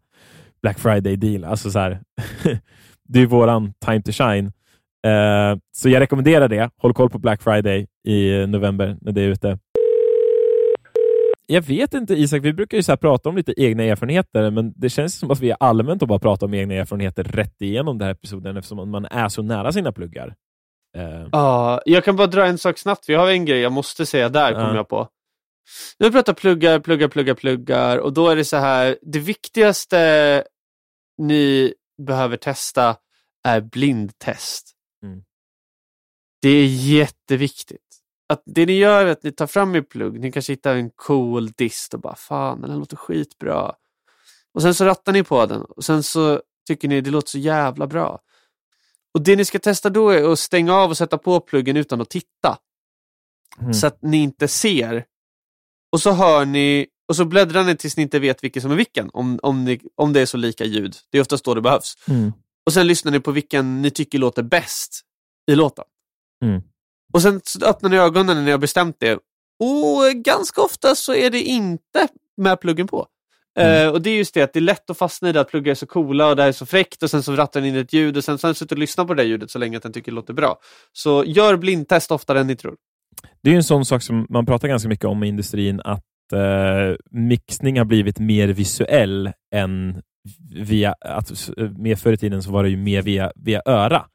Black 0.62 0.80
Friday-deal. 0.80 1.46
Alltså 1.46 1.72
så 1.72 1.80
här, 1.80 2.00
det 3.08 3.20
är 3.20 3.26
våran 3.26 3.74
time 3.86 4.02
to 4.02 4.12
shine. 4.12 4.52
Eh, 5.08 5.58
så 5.72 5.90
jag 5.90 6.00
rekommenderar 6.00 6.48
det. 6.48 6.70
Håll 6.78 6.94
koll 6.94 7.10
på 7.10 7.20
Black 7.20 7.42
Friday 7.42 7.88
i 8.08 8.48
november 8.48 8.98
när 9.02 9.12
det 9.12 9.22
är 9.22 9.28
ute. 9.28 9.58
jag 11.48 11.62
vet 11.62 11.94
inte 11.94 12.14
Isak, 12.14 12.44
vi 12.44 12.54
brukar 12.54 12.78
ju 12.78 12.84
så 12.84 12.98
prata 12.98 13.30
om 13.30 13.38
lite 13.38 13.54
egna 13.58 13.84
erfarenheter, 13.84 14.52
men 14.52 14.74
det 14.76 14.90
känns 14.90 15.20
som 15.20 15.32
att 15.32 15.40
vi 15.40 15.54
allmänt 15.60 16.04
bara 16.04 16.20
pratar 16.20 16.48
om 16.48 16.54
egna 16.54 16.74
erfarenheter 16.74 17.24
rätt 17.24 17.62
igenom 17.62 17.98
den 17.98 18.06
här 18.06 18.14
episoden 18.14 18.58
eftersom 18.58 18.92
man 18.92 19.06
är 19.06 19.30
så 19.30 19.42
nära 19.42 19.72
sina 19.72 19.92
pluggar. 19.92 20.36
Uh. 20.98 21.28
Ja, 21.32 21.82
jag 21.86 22.04
kan 22.04 22.16
bara 22.16 22.28
dra 22.28 22.46
en 22.46 22.58
sak 22.58 22.78
snabbt. 22.78 23.10
Vi 23.10 23.14
har 23.14 23.30
en 23.30 23.46
grej 23.46 23.60
jag 23.60 23.72
måste 23.72 24.06
säga 24.06 24.30
där, 24.30 24.54
kommer 24.54 24.70
uh. 24.70 24.76
jag 24.76 24.90
på. 24.90 25.08
Nu 26.00 26.12
pratat 26.12 26.38
pluggar, 26.38 26.80
pluggar, 26.80 27.08
pluggar, 27.08 27.34
pluggar 27.34 27.98
och 27.98 28.14
då 28.14 28.30
är 28.30 28.36
det 28.36 28.46
så 28.46 28.58
här. 28.58 28.98
Det 29.02 29.20
viktigaste 29.20 30.44
ni 31.18 31.74
behöver 32.08 32.38
testa 32.38 32.96
är 33.44 33.62
blindtest. 33.62 34.76
Det 36.42 36.50
är 36.50 36.66
jätteviktigt. 36.66 37.82
Att 38.30 38.44
det 38.46 38.66
ni 38.66 38.74
gör 38.74 39.06
är 39.06 39.12
att 39.12 39.24
ni 39.24 39.32
tar 39.32 39.48
fram 39.48 39.76
er 39.76 39.82
plugg, 39.82 40.20
ni 40.20 40.32
kanske 40.32 40.54
hittar 40.54 40.76
en 40.76 40.90
cool 40.90 41.52
dist 41.52 41.94
och 41.94 42.00
bara 42.00 42.16
fan 42.16 42.62
den 42.62 42.72
här 42.72 42.78
låter 42.78 42.96
skitbra. 42.96 43.74
Och 44.54 44.62
sen 44.62 44.76
så 44.76 44.86
rattar 44.86 45.14
ni 45.14 45.24
på 45.24 45.46
den 45.46 45.62
och 45.62 45.84
sen 45.84 46.04
så 46.04 46.42
tycker 46.68 46.88
ni 46.88 47.02
det 47.02 47.10
låter 47.10 47.30
så 47.30 47.38
jävla 47.38 47.88
bra. 47.88 48.20
Och 49.14 49.22
Det 49.22 49.36
ni 49.36 49.46
ska 49.46 49.60
testa 49.60 49.90
då 49.90 50.10
är 50.10 50.32
att 50.32 50.40
stänga 50.40 50.74
av 50.74 50.90
och 50.90 50.98
sätta 50.98 51.18
på 51.18 51.40
pluggen 51.40 51.78
utan 51.78 52.02
att 52.02 52.10
titta. 52.10 52.58
Mm. 53.60 53.74
Så 53.74 53.88
att 53.88 54.02
ni 54.02 54.18
inte 54.18 54.48
ser. 54.48 55.06
Och 55.92 56.02
så 56.02 56.12
hör 56.12 56.46
ni 56.46 56.88
och 57.08 57.16
så 57.16 57.26
bläddrar 57.26 57.64
ni 57.64 57.78
tills 57.78 57.98
ni 57.98 58.04
inte 58.04 58.20
vet 58.20 58.44
vilken 58.44 58.62
som 58.62 58.72
är 58.72 58.76
vilken, 58.76 59.10
om, 59.14 59.40
om, 59.44 59.66
ni, 59.66 59.80
om 59.96 60.14
det 60.14 60.22
är 60.22 60.26
så 60.26 60.38
lika 60.38 60.66
ljud. 60.66 60.96
Det 61.10 61.18
är 61.18 61.22
oftast 61.22 61.46
då 61.46 61.54
det 61.54 61.62
behövs. 61.62 61.98
Mm. 62.08 62.34
Och 62.66 62.74
sen 62.74 62.88
lyssnar 62.88 63.12
ni 63.12 63.20
på 63.20 63.32
vilken 63.32 63.82
ni 63.82 63.92
tycker 63.92 64.18
låter 64.18 64.44
bäst 64.44 65.02
i 65.52 65.56
låten. 65.56 65.86
Mm. 66.46 66.62
Och 67.14 67.22
sen 67.22 67.42
öppnar 67.66 67.90
ni 67.90 67.98
ögonen 67.98 68.46
när 68.46 68.52
har 68.52 68.58
bestämt 68.58 68.96
det. 69.00 69.14
Och 69.60 70.24
ganska 70.24 70.62
ofta 70.62 70.96
så 70.96 71.14
är 71.14 71.30
det 71.30 71.42
inte 71.42 72.08
med 72.38 72.62
pluggen 72.62 72.88
på. 72.88 73.08
Mm. 73.60 73.88
Uh, 73.88 73.94
och 73.94 74.02
det 74.02 74.10
är 74.10 74.18
just 74.18 74.34
det 74.34 74.42
att 74.42 74.54
det 74.54 74.60
är 74.60 74.62
lätt 74.62 74.90
att 74.90 74.98
fastna 74.98 75.30
i 75.30 75.32
det 75.32 75.42
att 75.42 75.50
pluggar 75.50 75.72
är 75.72 75.76
så 75.76 75.86
coola 75.86 76.28
och 76.28 76.36
det 76.36 76.42
här 76.42 76.50
är 76.50 76.54
så 76.54 76.66
fräckt 76.66 77.04
och 77.04 77.10
sen 77.10 77.24
så 77.24 77.36
rattar 77.36 77.62
den 77.62 77.70
in 77.70 77.76
ett 77.76 77.94
ljud 77.94 78.18
och 78.18 78.24
sen 78.24 78.38
så 78.38 78.48
har 78.48 78.50
den 78.50 78.56
suttit 78.56 78.72
och 78.72 78.78
lyssnat 78.78 79.08
på 79.08 79.14
det 79.14 79.24
ljudet 79.24 79.52
så 79.52 79.60
länge 79.60 79.78
att 79.78 79.84
den 79.84 79.94
tycker 79.94 80.12
det 80.12 80.16
låter 80.16 80.34
bra. 80.34 80.60
Så 80.94 81.24
gör 81.28 81.58
blindtest 81.58 82.12
oftare 82.12 82.40
än 82.40 82.48
ni 82.48 82.56
tror. 82.56 82.76
Det 83.44 83.52
är 83.52 83.56
en 83.56 83.64
sån 83.64 83.86
sak 83.86 84.04
som 84.04 84.28
man 84.30 84.46
pratar 84.46 84.68
ganska 84.68 84.90
mycket 84.90 85.06
om 85.06 85.24
i 85.24 85.28
industrin, 85.28 85.82
att 85.84 86.04
uh, 86.34 86.96
mixning 87.12 87.78
har 87.78 87.86
blivit 87.86 88.20
mer 88.20 88.48
visuell 88.48 89.32
än 89.56 90.02
via, 90.56 90.96
att, 91.02 91.50
mer 91.78 91.96
förr 91.96 92.14
i 92.14 92.18
tiden 92.18 92.44
så 92.44 92.52
var 92.52 92.64
det 92.64 92.70
ju 92.70 92.78
mer 92.78 93.02
via, 93.02 93.32
via 93.36 93.62
öra. 93.66 94.06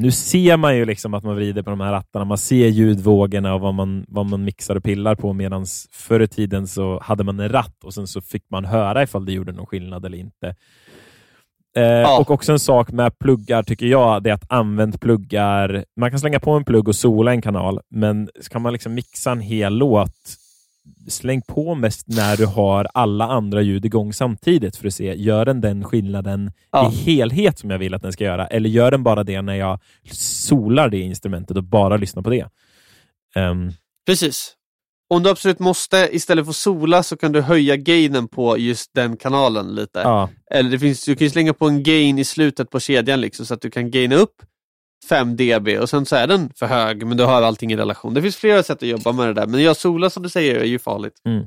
Nu 0.00 0.10
ser 0.10 0.56
man 0.56 0.76
ju 0.76 0.84
liksom 0.84 1.14
att 1.14 1.24
man 1.24 1.36
vrider 1.36 1.62
på 1.62 1.70
de 1.70 1.80
här 1.80 1.92
rattarna, 1.92 2.24
man 2.24 2.38
ser 2.38 2.68
ljudvågorna 2.68 3.54
och 3.54 3.60
vad 3.60 3.74
man, 3.74 4.04
vad 4.08 4.26
man 4.26 4.44
mixar 4.44 4.76
och 4.76 4.84
pillar 4.84 5.14
på, 5.14 5.32
medan 5.32 5.66
förr 5.92 6.20
i 6.20 6.28
tiden 6.28 6.66
så 6.66 7.00
hade 7.02 7.24
man 7.24 7.40
en 7.40 7.48
ratt 7.48 7.84
och 7.84 7.94
sen 7.94 8.06
så 8.06 8.20
fick 8.20 8.50
man 8.50 8.64
höra 8.64 9.02
ifall 9.02 9.24
det 9.24 9.32
gjorde 9.32 9.52
någon 9.52 9.66
skillnad 9.66 10.04
eller 10.04 10.18
inte. 10.18 10.54
Eh, 11.76 11.82
ja. 11.82 12.20
Och 12.20 12.30
också 12.30 12.52
en 12.52 12.58
sak 12.58 12.92
med 12.92 13.18
pluggar 13.18 13.62
tycker 13.62 13.86
jag, 13.86 14.22
det 14.22 14.30
är 14.30 14.34
att 14.34 14.52
använd 14.52 15.00
pluggar. 15.00 15.84
Man 15.96 16.10
kan 16.10 16.20
slänga 16.20 16.40
på 16.40 16.50
en 16.50 16.64
plugg 16.64 16.88
och 16.88 16.96
sola 16.96 17.30
en 17.30 17.42
kanal, 17.42 17.80
men 17.90 18.30
ska 18.40 18.58
man 18.58 18.72
liksom 18.72 18.94
mixa 18.94 19.30
en 19.30 19.40
hel 19.40 19.74
låt 19.74 20.36
släng 21.08 21.42
på 21.42 21.74
mest 21.74 22.08
när 22.08 22.36
du 22.36 22.46
har 22.46 22.88
alla 22.94 23.24
andra 23.24 23.62
ljud 23.62 23.84
igång 23.84 24.12
samtidigt 24.12 24.76
för 24.76 24.86
att 24.86 24.94
se, 24.94 25.14
gör 25.14 25.44
den 25.44 25.60
den 25.60 25.84
skillnaden 25.84 26.52
ja. 26.72 26.92
i 26.92 26.94
helhet 26.94 27.58
som 27.58 27.70
jag 27.70 27.78
vill 27.78 27.94
att 27.94 28.02
den 28.02 28.12
ska 28.12 28.24
göra? 28.24 28.46
Eller 28.46 28.70
gör 28.70 28.90
den 28.90 29.02
bara 29.02 29.24
det 29.24 29.42
när 29.42 29.54
jag 29.54 29.80
solar 30.12 30.88
det 30.88 30.98
instrumentet 30.98 31.56
och 31.56 31.64
bara 31.64 31.96
lyssnar 31.96 32.22
på 32.22 32.30
det? 32.30 32.46
Um. 33.36 33.72
Precis. 34.06 34.54
Om 35.10 35.22
du 35.22 35.30
absolut 35.30 35.58
måste, 35.58 36.08
istället 36.12 36.44
för 36.44 36.50
att 36.50 36.56
sola 36.56 37.02
så 37.02 37.16
kan 37.16 37.32
du 37.32 37.40
höja 37.40 37.76
gainen 37.76 38.28
på 38.28 38.58
just 38.58 38.94
den 38.94 39.16
kanalen 39.16 39.74
lite. 39.74 39.98
Ja. 39.98 40.30
Eller 40.50 40.70
det 40.70 40.78
finns, 40.78 41.04
du 41.04 41.16
kan 41.16 41.30
slänga 41.30 41.54
på 41.54 41.68
en 41.68 41.82
gain 41.82 42.18
i 42.18 42.24
slutet 42.24 42.70
på 42.70 42.80
kedjan 42.80 43.20
liksom, 43.20 43.46
så 43.46 43.54
att 43.54 43.60
du 43.60 43.70
kan 43.70 43.90
gaina 43.90 44.16
upp 44.16 44.42
5 45.08 45.36
dB 45.36 45.68
och 45.80 45.90
sen 45.90 46.06
så 46.06 46.16
är 46.16 46.26
den 46.26 46.52
för 46.54 46.66
hög 46.66 47.06
men 47.06 47.16
du 47.16 47.24
har 47.24 47.42
allting 47.42 47.72
i 47.72 47.76
relation. 47.76 48.14
Det 48.14 48.22
finns 48.22 48.36
flera 48.36 48.62
sätt 48.62 48.82
att 48.82 48.88
jobba 48.88 49.12
med 49.12 49.26
det 49.26 49.34
där 49.34 49.46
men 49.46 49.62
jag 49.62 49.76
sola 49.76 50.10
som 50.10 50.22
du 50.22 50.28
säger 50.28 50.54
är 50.54 50.64
ju 50.64 50.78
farligt. 50.78 51.22
Mm. 51.24 51.46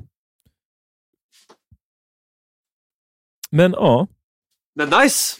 Men 3.50 3.72
ja. 3.72 4.06
Men 4.74 4.88
nice! 4.88 5.36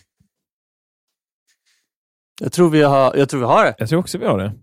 Jag 2.40 2.52
tror, 2.52 2.70
vi 2.70 2.82
har, 2.82 3.16
jag 3.16 3.28
tror 3.28 3.40
vi 3.40 3.46
har 3.46 3.64
det. 3.64 3.74
Jag 3.78 3.88
tror 3.88 4.00
också 4.00 4.18
vi 4.18 4.26
har 4.26 4.38
det. 4.38 4.54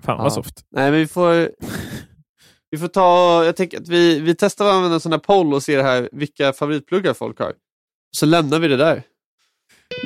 Fan 0.00 0.16
ja. 0.16 0.22
vad 0.22 0.32
soft. 0.32 0.66
Nej 0.70 0.90
men 0.90 1.00
vi 1.00 1.06
får 1.06 1.50
Vi 2.72 2.78
får 2.78 2.88
ta, 2.88 3.44
jag 3.44 3.56
tänker 3.56 3.80
att 3.80 3.88
vi, 3.88 4.20
vi 4.20 4.34
testar 4.34 4.66
att 4.66 4.72
använda 4.72 4.94
en 4.94 5.00
sån 5.00 5.12
här 5.12 5.18
poll 5.18 5.54
och 5.54 5.62
se 5.62 5.82
här 5.82 6.08
vilka 6.12 6.52
favoritpluggar 6.52 7.14
folk 7.14 7.38
har. 7.38 7.54
Så 8.16 8.26
lämnar 8.26 8.58
vi 8.58 8.68
det 8.68 8.76
där. 8.76 9.02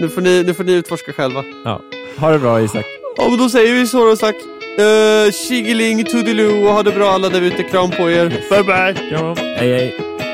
Nu 0.00 0.08
får 0.08 0.20
ni, 0.20 0.42
nu 0.42 0.54
får 0.54 0.64
ni 0.64 0.72
utforska 0.72 1.12
själva. 1.12 1.44
Ja. 1.64 1.80
Ha 2.16 2.30
det 2.30 2.38
bra 2.38 2.60
Isak. 2.60 2.86
Ja, 3.16 3.28
men 3.28 3.38
då 3.38 3.48
säger 3.48 3.74
vi 3.74 3.86
så 3.86 4.04
då, 4.04 4.12
Isak. 4.12 4.34
Uh, 4.80 5.32
Shigeling, 5.32 6.04
toodiloo 6.04 6.66
och 6.66 6.72
ha 6.72 6.82
det 6.82 6.92
bra 6.92 7.10
alla 7.10 7.28
där 7.28 7.40
ute. 7.40 7.62
Kram 7.62 7.90
på 7.90 8.10
er. 8.10 8.28
Bye 8.28 8.62
bye. 8.64 9.10
Ja. 9.12 9.34
Hej 9.38 9.72
hej. 9.72 10.25